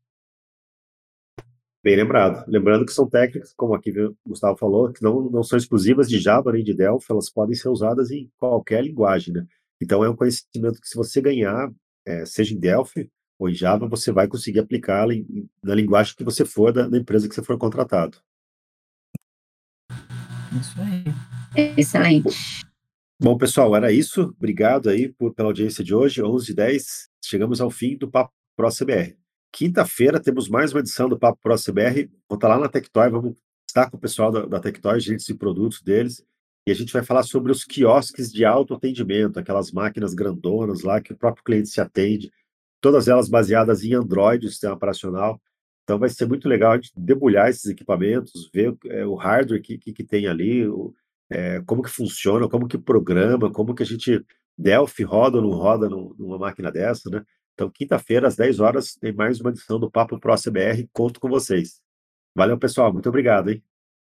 Bem 1.83 1.97
lembrado. 1.97 2.45
Lembrando 2.47 2.87
que 2.87 2.93
são 2.93 3.09
técnicas, 3.09 3.53
como 3.57 3.75
aqui 3.75 3.91
o 3.91 4.17
Gustavo 4.25 4.57
falou, 4.57 4.93
que 4.93 5.03
não, 5.03 5.29
não 5.31 5.43
são 5.43 5.59
exclusivas 5.59 6.09
de 6.09 6.21
Java 6.21 6.53
nem 6.53 6.63
de 6.63 6.73
Delphi, 6.73 7.11
elas 7.11 7.29
podem 7.29 7.57
ser 7.57 7.69
usadas 7.71 8.11
em 8.13 8.31
qualquer 8.39 8.85
linguagem, 8.85 9.35
né? 9.35 9.45
Então, 9.81 10.05
é 10.05 10.09
um 10.09 10.15
conhecimento 10.15 10.81
que, 10.81 10.89
se 10.89 10.95
você 10.95 11.21
ganhar, 11.21 11.73
é, 12.07 12.25
seja 12.25 12.55
em 12.55 12.59
Delphi 12.59 13.11
ou 13.37 13.49
em 13.49 13.55
Java, 13.55 13.89
você 13.89 14.13
vai 14.13 14.29
conseguir 14.29 14.61
aplicá-lo 14.61 15.13
na 15.61 15.75
linguagem 15.75 16.15
que 16.15 16.23
você 16.23 16.45
for, 16.45 16.73
da, 16.73 16.89
da, 16.89 16.97
empresa 16.97 17.29
que 17.29 17.35
você 17.35 17.43
for 17.43 17.59
contratado. 17.59 18.17
Isso 20.61 20.81
aí. 20.81 21.75
Excelente. 21.77 22.65
Bom, 23.21 23.37
pessoal, 23.37 23.75
era 23.75 23.91
isso. 23.91 24.35
Obrigado 24.39 24.89
aí 24.89 25.09
por, 25.09 25.35
pela 25.35 25.49
audiência 25.49 25.83
de 25.83 25.93
hoje, 25.93 26.23
11 26.23 26.53
h 26.53 26.55
10 26.55 27.11
Chegamos 27.25 27.61
ao 27.61 27.71
fim 27.71 27.97
do 27.97 28.09
Papo 28.09 28.33
Pro 28.57 28.69
CBR. 28.69 29.22
Quinta-feira 29.55 30.19
temos 30.19 30.49
mais 30.49 30.73
uma 30.73 30.81
edição 30.81 31.11
do 31.11 31.19
Papo 31.19 31.39
Pro 31.43 31.55
CBR. 31.55 32.11
Vou 32.27 32.37
estar 32.37 32.49
lá 32.49 32.59
na 32.59 32.71
Tectoy, 32.71 33.11
vamos 33.11 33.35
estar 33.69 33.91
com 33.91 33.99
o 33.99 34.01
pessoal 34.01 34.33
da, 34.33 34.47
da 34.47 34.59
Tectoy, 34.59 34.99
gerentes 34.99 35.27
de 35.27 35.35
produtos 35.35 35.83
deles, 35.83 36.25
e 36.67 36.71
a 36.73 36.75
gente 36.75 36.91
vai 36.91 37.05
falar 37.05 37.23
sobre 37.23 37.53
os 37.53 37.63
quiosques 37.63 38.33
de 38.33 38.47
autoatendimento, 38.47 39.39
aquelas 39.39 39.71
máquinas 39.71 40.15
grandonas 40.15 40.83
lá 40.83 41.03
que 41.03 41.13
o 41.13 41.17
próprio 41.17 41.45
cliente 41.45 41.69
se 41.69 41.83
atende, 41.83 42.33
todas 42.81 43.09
elas 43.09 43.29
baseadas 43.29 43.85
em 43.85 43.93
Android, 43.93 44.47
o 44.47 44.51
sistema 44.51 44.73
operacional. 44.73 45.39
Então 45.83 45.99
vai 45.99 46.09
ser 46.09 46.27
muito 46.27 46.49
legal 46.49 46.73
a 46.73 46.77
gente 46.77 46.93
debulhar 46.97 47.51
esses 47.51 47.67
equipamentos, 47.67 48.49
ver 48.55 48.75
é, 48.87 49.05
o 49.05 49.15
hardware 49.15 49.61
que, 49.61 49.77
que, 49.77 49.93
que 49.93 50.03
tem 50.03 50.27
ali, 50.27 50.67
o, 50.67 50.95
é, 51.29 51.61
como 51.67 51.83
que 51.83 51.91
funciona, 51.91 52.49
como 52.49 52.67
que 52.67 52.79
programa, 52.79 53.53
como 53.53 53.75
que 53.75 53.83
a 53.83 53.87
gente 53.87 54.25
Delphi 54.57 55.03
roda 55.03 55.37
ou 55.39 55.43
não 55.43 55.51
roda 55.51 55.91
numa 55.91 56.39
máquina 56.39 56.71
dessa, 56.73 57.11
né? 57.11 57.23
Então, 57.63 57.71
quinta-feira, 57.71 58.27
às 58.27 58.35
10 58.35 58.59
horas, 58.59 58.97
tem 58.97 59.13
mais 59.13 59.41
uma 59.41 59.51
edição 59.51 59.79
do 59.79 59.89
Papo 59.89 60.19
Pro 60.19 60.35
CBR. 60.35 60.89
Conto 60.93 61.21
com 61.21 61.29
vocês. 61.29 61.81
Valeu, 62.35 62.59
pessoal. 62.59 62.93
Muito 62.93 63.09
obrigado, 63.09 63.51
hein? 63.51 63.63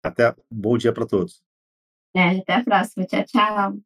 Até 0.03 0.31
um 0.31 0.35
bom 0.51 0.77
dia 0.77 0.93
para 0.93 1.07
todos. 1.07 1.41
É, 2.13 2.39
até 2.39 2.55
a 2.55 2.65
próxima. 2.65 3.07
Tchau, 3.07 3.25
tchau. 3.25 3.79